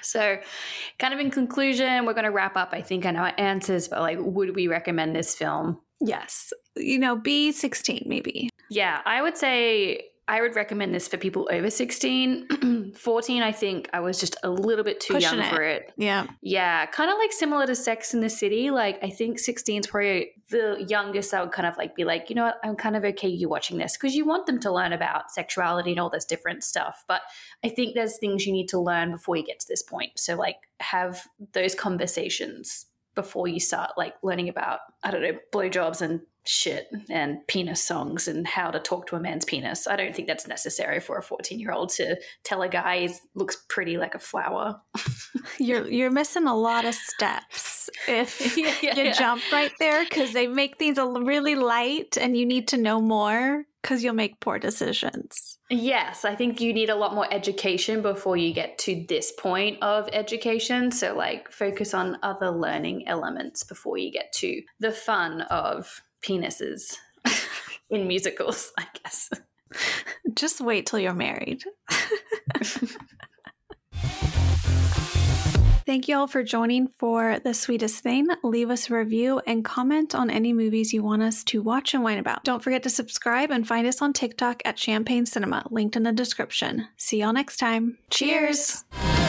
so, 0.02 0.40
kind 0.98 1.14
of 1.14 1.20
in 1.20 1.32
conclusion, 1.32 2.06
we're 2.06 2.14
going 2.14 2.24
to 2.24 2.32
wrap 2.32 2.56
up. 2.56 2.70
I 2.72 2.82
think 2.82 3.06
I 3.06 3.12
know 3.12 3.22
our 3.22 3.34
answers, 3.38 3.88
but 3.88 4.00
like, 4.00 4.18
would 4.20 4.56
we 4.56 4.68
recommend 4.68 5.16
this 5.16 5.36
film? 5.36 5.80
Yes, 6.02 6.54
you 6.76 7.00
know, 7.00 7.18
B 7.18 7.52
sixteen 7.52 8.04
maybe. 8.08 8.50
Yeah, 8.70 9.02
I 9.06 9.22
would 9.22 9.38
say 9.38 10.09
I 10.30 10.42
would 10.42 10.56
recommend 10.56 10.94
this 10.94 11.08
for 11.08 11.18
people 11.18 11.50
over 11.52 11.72
16. 11.72 12.94
14, 12.96 13.42
I 13.42 13.52
think 13.52 13.90
I 13.94 14.00
was 14.00 14.20
just 14.20 14.38
a 14.44 14.50
little 14.50 14.84
bit 14.84 15.00
too 15.00 15.16
Pushing 15.16 15.40
young 15.40 15.48
it. 15.48 15.54
for 15.54 15.64
it. 15.64 15.92
Yeah, 15.98 16.28
Yeah, 16.42 16.86
kind 16.86 17.10
of 17.10 17.18
like 17.18 17.32
similar 17.32 17.66
to 17.66 17.76
Sex 17.76 18.14
in 18.14 18.22
the 18.22 18.30
City. 18.30 18.70
Like, 18.70 19.00
I 19.04 19.10
think 19.10 19.40
16 19.40 19.80
is 19.80 19.88
probably 19.88 20.34
the 20.52 20.86
youngest 20.88 21.34
I 21.34 21.42
would 21.42 21.52
kind 21.52 21.68
of 21.68 21.76
like 21.78 21.96
be 21.96 22.04
like, 22.04 22.30
you 22.30 22.36
know 22.36 22.44
what, 22.44 22.60
I'm 22.64 22.76
kind 22.76 22.96
of 22.96 23.04
okay 23.06 23.28
you 23.28 23.50
watching 23.50 23.80
this 23.80 23.98
because 23.98 24.16
you 24.16 24.24
want 24.24 24.46
them 24.46 24.60
to 24.60 24.72
learn 24.72 24.94
about 24.94 25.32
sexuality 25.32 25.92
and 25.92 26.00
all 26.00 26.12
this 26.12 26.26
different 26.26 26.64
stuff. 26.64 27.04
But 27.08 27.22
I 27.64 27.70
think 27.70 27.96
there's 27.96 28.20
things 28.20 28.46
you 28.46 28.54
need 28.54 28.70
to 28.70 28.80
learn 28.80 29.12
before 29.12 29.36
you 29.36 29.44
get 29.44 29.60
to 29.62 29.68
this 29.68 29.82
point. 29.82 30.12
So, 30.20 30.36
like, 30.36 30.58
have 30.80 31.28
those 31.54 31.74
conversations 31.74 32.86
before 33.16 33.48
you 33.48 33.60
start 33.60 33.92
like 33.98 34.14
learning 34.22 34.48
about, 34.48 34.80
I 35.04 35.12
don't 35.12 35.24
know, 35.24 35.38
blowjobs 35.52 36.02
and 36.02 36.22
shit 36.50 36.88
and 37.10 37.46
penis 37.48 37.84
songs 37.84 38.28
and 38.28 38.48
how 38.48 38.72
to 38.72 38.80
talk 38.80 39.08
to 39.08 39.16
a 39.16 39.20
man's 39.20 39.46
penis. 39.46 39.88
I 39.88 39.96
don't 39.96 40.16
think 40.16 40.28
that's 40.28 40.48
necessary 40.48 41.00
for 41.00 41.18
a 41.18 41.24
14 41.24 41.60
year 41.60 41.72
old 41.72 41.90
to 41.92 42.18
tell 42.44 42.62
a 42.62 42.70
guy 42.70 43.08
he 43.08 43.14
looks 43.36 43.64
pretty 43.70 43.98
like 43.98 44.16
a 44.16 44.20
flower. 44.20 44.82
you're 45.60 45.88
you're 45.88 46.12
missing 46.12 46.48
a 46.48 46.56
lot 46.56 46.86
of 46.86 46.96
steps 46.96 47.90
if 48.08 48.40
Yeah, 48.58 48.74
yeah, 48.82 48.96
you 48.96 49.04
yeah. 49.06 49.12
jump 49.14 49.42
right 49.52 49.72
there 49.80 50.04
because 50.04 50.34
they 50.34 50.48
make 50.48 50.78
things 50.78 50.98
really 50.98 51.56
light, 51.56 52.18
and 52.18 52.38
you 52.38 52.46
need 52.46 52.68
to 52.70 52.78
know 52.78 53.02
more 53.02 53.66
because 53.82 54.04
you'll 54.04 54.14
make 54.14 54.40
poor 54.40 54.60
decisions. 54.60 55.58
Yes, 55.70 56.26
I 56.26 56.36
think 56.36 56.60
you 56.60 56.74
need 56.74 56.90
a 56.90 56.96
lot 56.96 57.14
more 57.14 57.32
education 57.32 58.02
before 58.02 58.36
you 58.36 58.54
get 58.54 58.78
to 58.80 59.06
this 59.08 59.32
point 59.32 59.82
of 59.82 60.10
education. 60.12 60.92
So, 60.92 61.16
like, 61.16 61.52
focus 61.52 61.94
on 61.94 62.18
other 62.24 62.50
learning 62.50 63.08
elements 63.08 63.64
before 63.64 63.98
you 63.98 64.12
get 64.12 64.34
to 64.34 64.62
the 64.80 64.92
fun 64.92 65.42
of 65.42 66.02
penises 66.22 66.98
in 67.90 68.08
musicals, 68.08 68.72
I 68.78 68.86
guess. 69.04 69.30
Just 70.34 70.62
wait 70.62 70.86
till 70.86 71.00
you're 71.00 71.14
married. 71.14 71.64
Thank 75.90 76.08
you 76.08 76.18
all 76.18 76.28
for 76.28 76.44
joining 76.44 76.88
for 76.88 77.40
The 77.40 77.56
Sweetest 77.56 78.04
Thing. 78.04 78.28
Leave 78.44 78.70
us 78.70 78.92
a 78.92 78.94
review 78.94 79.42
and 79.48 79.66
comment 79.66 80.14
on 80.14 80.30
any 80.30 80.54
movies 80.54 80.94
you 80.94 81.02
want 81.02 81.24
us 81.24 81.44
to 81.46 81.64
watch 81.64 81.96
and 81.96 82.04
whine 82.04 82.20
about. 82.20 82.44
Don't 82.44 82.62
forget 82.62 82.84
to 82.84 82.92
subscribe 82.92 83.50
and 83.50 83.68
find 83.68 83.88
us 83.88 84.00
on 84.00 84.14
TikTok 84.14 84.62
at 84.66 84.78
Champagne 84.78 85.26
Cinema, 85.26 85.66
linked 85.72 85.96
in 85.96 86.04
the 86.04 86.12
description. 86.12 86.88
See 86.98 87.22
y'all 87.22 87.34
next 87.34 87.58
time. 87.58 87.98
Cheers. 88.12 88.84
Cheers. 88.92 89.29